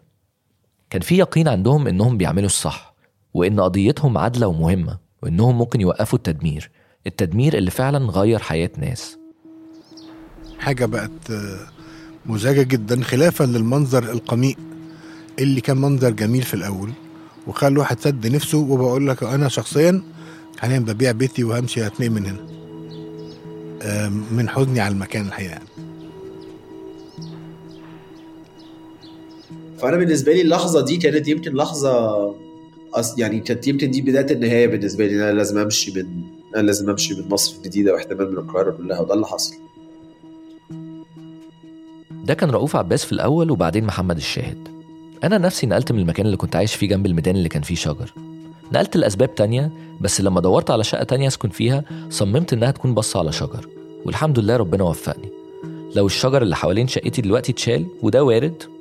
كان 0.94 1.02
في 1.02 1.18
يقين 1.18 1.48
عندهم 1.48 1.86
إنهم 1.86 2.16
بيعملوا 2.18 2.46
الصح 2.46 2.94
وإن 3.34 3.60
قضيتهم 3.60 4.18
عادلة 4.18 4.46
ومهمة 4.46 4.98
وإنهم 5.22 5.58
ممكن 5.58 5.80
يوقفوا 5.80 6.18
التدمير 6.18 6.70
التدمير 7.06 7.58
اللي 7.58 7.70
فعلا 7.70 7.98
غير 7.98 8.38
حياة 8.38 8.70
ناس. 8.78 9.18
حاجة 10.58 10.84
بقت 10.84 11.30
آه، 11.30 11.58
مزعجة 12.26 12.62
جدا 12.62 13.02
خلافا 13.02 13.44
للمنظر 13.44 14.10
القميء 14.10 14.56
اللي 15.38 15.60
كان 15.60 15.76
منظر 15.76 16.10
جميل 16.10 16.42
في 16.42 16.54
الأول 16.54 16.90
وخلى 17.46 17.68
الواحد 17.68 18.00
سد 18.00 18.26
نفسه 18.26 18.58
وبقول 18.58 19.08
لك 19.08 19.22
أنا 19.22 19.48
شخصيا 19.48 20.02
حاليا 20.58 20.78
ببيع 20.78 21.12
بيتي 21.12 21.44
وهمشي 21.44 21.86
هتنقل 21.86 22.10
من 22.10 22.26
هنا. 22.26 22.46
من 24.30 24.48
حزني 24.48 24.80
على 24.80 24.92
المكان 24.92 25.26
الحقيقة. 25.26 25.60
فأنا 29.84 29.96
بالنسبة 29.96 30.32
لي 30.32 30.40
اللحظة 30.40 30.80
دي 30.80 30.96
كانت 30.96 31.28
يمكن 31.28 31.54
لحظة. 31.54 32.34
يعني 33.18 33.40
كانت 33.40 33.68
يمكن 33.68 33.90
دي 33.90 34.02
بداية 34.02 34.32
النهاية 34.32 34.66
بالنسبة 34.66 35.06
لي 35.06 35.14
أنا 35.14 35.32
لازم 35.32 35.58
أمشي 35.58 35.92
من 35.92 36.22
أنا 36.56 36.62
لازم 36.62 36.90
أمشي 36.90 37.14
من 37.14 37.28
مصر 37.28 37.56
الجديدة 37.56 37.92
واحتمال 37.92 38.32
من 38.32 38.38
القاهرة 38.38 38.70
كلها 38.70 39.00
وده 39.00 39.14
اللي 39.14 39.26
حصل. 39.26 39.54
ده 42.24 42.34
كان 42.34 42.50
رؤوف 42.50 42.76
عباس 42.76 43.04
في 43.04 43.12
الأول 43.12 43.50
وبعدين 43.50 43.84
محمد 43.84 44.16
الشاهد. 44.16 44.68
أنا 45.24 45.38
نفسي 45.38 45.66
نقلت 45.66 45.92
من 45.92 45.98
المكان 45.98 46.26
اللي 46.26 46.36
كنت 46.36 46.56
عايش 46.56 46.74
فيه 46.74 46.88
جنب 46.88 47.06
الميدان 47.06 47.36
اللي 47.36 47.48
كان 47.48 47.62
فيه 47.62 47.74
شجر. 47.74 48.14
نقلت 48.72 48.96
لأسباب 48.96 49.34
تانية 49.34 49.72
بس 50.00 50.20
لما 50.20 50.40
دورت 50.40 50.70
على 50.70 50.84
شقة 50.84 51.04
تانية 51.04 51.28
أسكن 51.28 51.48
فيها 51.48 51.84
صممت 52.10 52.52
إنها 52.52 52.70
تكون 52.70 52.94
بصة 52.94 53.18
على 53.18 53.32
شجر. 53.32 53.68
والحمد 54.04 54.38
لله 54.38 54.56
ربنا 54.56 54.84
وفقني. 54.84 55.28
لو 55.96 56.06
الشجر 56.06 56.42
اللي 56.42 56.56
حوالين 56.56 56.88
شقتي 56.88 57.22
دلوقتي 57.22 57.52
اتشال 57.52 57.86
وده 58.02 58.24
وارد 58.24 58.73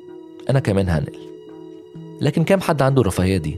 أنا 0.50 0.60
كمان 0.60 0.90
هنقل. 0.90 1.20
لكن 2.22 2.44
كام 2.44 2.62
حد 2.62 2.82
عنده 2.82 3.02
الرفاهية 3.02 3.38
دي؟ 3.38 3.58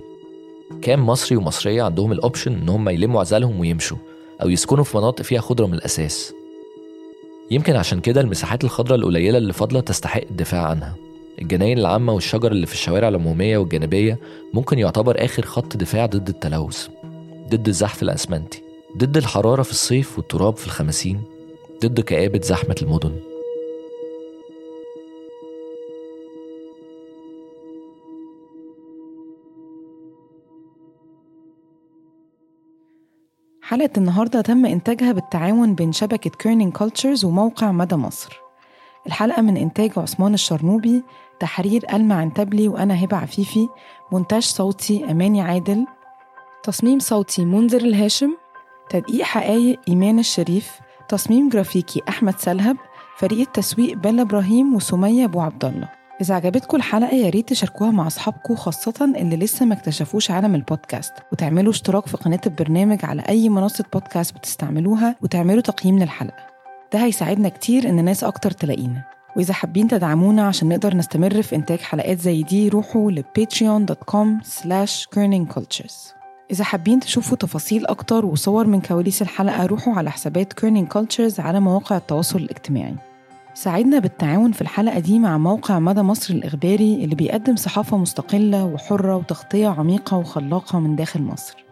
كام 0.81 1.05
مصري 1.05 1.37
ومصرية 1.37 1.83
عندهم 1.83 2.11
الأوبشن 2.11 2.53
إن 2.53 2.69
هم 2.69 2.89
يلموا 2.89 3.19
عزالهم 3.21 3.59
ويمشوا 3.59 3.97
أو 4.41 4.49
يسكنوا 4.49 4.83
في 4.83 4.97
مناطق 4.97 5.21
فيها 5.21 5.41
خضرة 5.41 5.65
من 5.65 5.73
الأساس؟ 5.73 6.33
يمكن 7.51 7.75
عشان 7.75 7.99
كده 7.99 8.21
المساحات 8.21 8.63
الخضراء 8.63 8.99
القليلة 8.99 9.37
اللي 9.37 9.53
فاضلة 9.53 9.79
تستحق 9.79 10.21
الدفاع 10.31 10.61
عنها. 10.67 10.95
الجناين 11.41 11.77
العامة 11.77 12.13
والشجر 12.13 12.51
اللي 12.51 12.65
في 12.65 12.73
الشوارع 12.73 13.07
العمومية 13.07 13.57
والجانبية 13.57 14.19
ممكن 14.53 14.79
يعتبر 14.79 15.25
آخر 15.25 15.45
خط 15.45 15.77
دفاع 15.77 16.05
ضد 16.05 16.29
التلوث 16.29 16.87
ضد 17.49 17.67
الزحف 17.67 18.03
الأسمنتي 18.03 18.61
ضد 18.97 19.17
الحرارة 19.17 19.63
في 19.63 19.71
الصيف 19.71 20.17
والتراب 20.17 20.57
في 20.57 20.65
الخماسين 20.65 21.21
ضد 21.85 21.99
كآبة 21.99 22.41
زحمة 22.43 22.75
المدن. 22.81 23.11
حلقة 33.67 33.89
النهاردة 33.97 34.41
تم 34.41 34.65
إنتاجها 34.65 35.11
بالتعاون 35.11 35.75
بين 35.75 35.91
شبكة 35.91 36.29
Kerning 36.29 36.73
Cultures 36.73 37.25
وموقع 37.25 37.71
مدى 37.71 37.95
مصر. 37.95 38.39
الحلقة 39.07 39.41
من 39.41 39.57
إنتاج 39.57 39.91
عثمان 39.97 40.33
الشرنوبي 40.33 41.03
تحرير 41.39 41.85
ألمع 41.93 42.15
عنتبلي 42.15 42.67
وأنا 42.67 43.03
هبة 43.03 43.17
عفيفي 43.17 43.67
مونتاج 44.11 44.43
صوتي 44.43 45.11
أماني 45.11 45.41
عادل 45.41 45.85
تصميم 46.63 46.99
صوتي 46.99 47.45
منذر 47.45 47.81
الهاشم 47.81 48.33
تدقيق 48.89 49.23
حقايق 49.23 49.79
إيمان 49.87 50.19
الشريف 50.19 50.79
تصميم 51.09 51.49
جرافيكي 51.49 52.01
أحمد 52.09 52.39
سلهب 52.39 52.77
فريق 53.17 53.39
التسويق 53.39 53.97
بيلا 53.97 54.21
إبراهيم 54.21 54.75
وسمية 54.75 55.25
أبو 55.25 55.41
عبد 55.41 55.65
الله 55.65 55.89
إذا 56.21 56.35
عجبتكم 56.35 56.77
الحلقة 56.77 57.15
يا 57.15 57.29
ريت 57.29 57.49
تشاركوها 57.49 57.91
مع 57.91 58.07
أصحابكم 58.07 58.55
خاصة 58.55 59.13
اللي 59.17 59.35
لسه 59.35 59.65
ما 59.65 59.73
اكتشفوش 59.73 60.31
عالم 60.31 60.55
البودكاست. 60.55 61.13
وتعملوا 61.31 61.71
اشتراك 61.71 62.07
في 62.07 62.17
قناة 62.17 62.41
البرنامج 62.45 63.05
على 63.05 63.21
أي 63.29 63.49
منصة 63.49 63.85
بودكاست 63.93 64.35
بتستعملوها 64.35 65.15
وتعملوا 65.21 65.61
تقييم 65.61 65.99
للحلقة. 65.99 66.47
ده 66.93 66.99
هيساعدنا 67.03 67.49
كتير 67.49 67.89
إن 67.89 68.05
ناس 68.05 68.23
أكتر 68.23 68.51
تلاقينا. 68.51 69.03
وإذا 69.37 69.53
حابين 69.53 69.87
تدعمونا 69.87 70.47
عشان 70.47 70.69
نقدر 70.69 70.95
نستمر 70.95 71.41
في 71.41 71.55
إنتاج 71.55 71.79
حلقات 71.79 72.19
زي 72.19 72.43
دي 72.43 72.69
روحوا 72.69 73.11
ل 73.11 73.23
patreon.com 73.39 74.45
slash 74.47 75.05
cultures. 75.55 76.15
إذا 76.51 76.63
حابين 76.63 76.99
تشوفوا 76.99 77.37
تفاصيل 77.37 77.85
أكتر 77.85 78.25
وصور 78.25 78.67
من 78.67 78.81
كواليس 78.81 79.21
الحلقة 79.21 79.65
روحوا 79.65 79.93
على 79.93 80.11
حسابات 80.11 80.53
Kerning 80.53 80.87
Cultures 80.87 81.39
على 81.39 81.59
مواقع 81.59 81.97
التواصل 81.97 82.39
الاجتماعي. 82.39 82.95
ساعدنا 83.55 83.99
بالتعاون 83.99 84.51
في 84.51 84.61
الحلقة 84.61 84.99
دي 84.99 85.19
مع 85.19 85.37
موقع 85.37 85.79
مدى 85.79 86.01
مصر 86.01 86.33
الإخباري 86.33 87.03
اللي 87.03 87.15
بيقدم 87.15 87.55
صحافة 87.55 87.97
مستقلة 87.97 88.65
وحرة 88.65 89.15
وتغطية 89.15 89.67
عميقة 89.67 90.17
وخلاقة 90.17 90.79
من 90.79 90.95
داخل 90.95 91.21
مصر. 91.21 91.65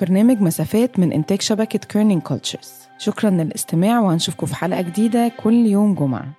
برنامج 0.00 0.40
مسافات 0.40 0.98
من 0.98 1.12
إنتاج 1.12 1.40
شبكة 1.42 1.78
Kerning 1.78 2.22
Cultures 2.22 2.72
شكرا 2.98 3.30
للاستماع 3.30 4.00
وهنشوفكم 4.00 4.46
في 4.46 4.56
حلقة 4.56 4.80
جديدة 4.80 5.32
كل 5.42 5.66
يوم 5.66 5.94
جمعة. 5.94 6.37